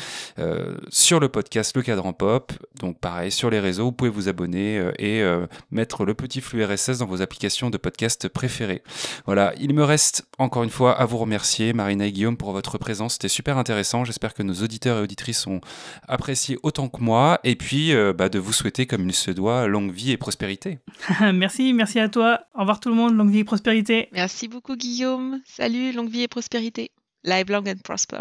[0.90, 2.52] sur le podcast Le Cadran Pop.
[2.80, 5.22] Donc pareil, sur les réseaux, vous pouvez vous abonner et
[5.70, 8.82] mettre le petit flux RSS dans vos applications de podcast préférées.
[9.26, 12.78] Voilà, il me reste encore une fois à vous remercier, Marina et Guillaume, pour votre
[12.78, 13.12] présence.
[13.12, 14.06] C'était super intéressant.
[14.06, 15.60] J'espère que nos auditeurs et auditrices ont
[16.08, 17.40] apprécié autant que moi.
[17.44, 20.78] Et puis, euh, bah, de vous souhaiter, comme il se doit, longue vie et prospérité.
[21.34, 22.40] merci, merci à toi.
[22.54, 24.08] Au revoir tout le monde, longue vie et prospérité.
[24.12, 25.42] Merci beaucoup, Guillaume.
[25.44, 26.90] Salut, longue vie et prospérité.
[27.24, 28.20] Live long and prosper.